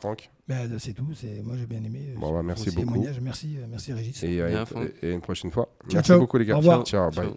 Franck, 0.00 0.30
Bah, 0.46 0.78
c'est 0.78 0.92
tout. 0.92 1.08
C'est 1.14 1.42
moi 1.42 1.56
j'ai 1.56 1.66
bien 1.66 1.82
aimé. 1.82 2.08
euh, 2.10 2.18
Bon, 2.18 2.32
bah, 2.32 2.42
merci 2.42 2.70
beaucoup. 2.70 2.80
témoignage. 2.92 3.20
Merci, 3.20 3.56
euh, 3.58 3.66
merci 3.68 3.92
Régis. 3.92 4.22
et, 4.22 4.34
et 4.34 4.42
à 4.42 4.64
une 5.12 5.20
prochaine 5.20 5.50
fois. 5.50 5.68
Ciao, 5.82 5.94
Merci 5.94 6.06
ciao. 6.08 6.18
beaucoup, 6.20 6.36
les 6.38 6.44
gars. 6.46 6.54
Au 6.54 6.58
revoir. 6.58 6.84
Ciao, 6.84 7.10
bye. 7.10 7.24
Ciao. 7.26 7.36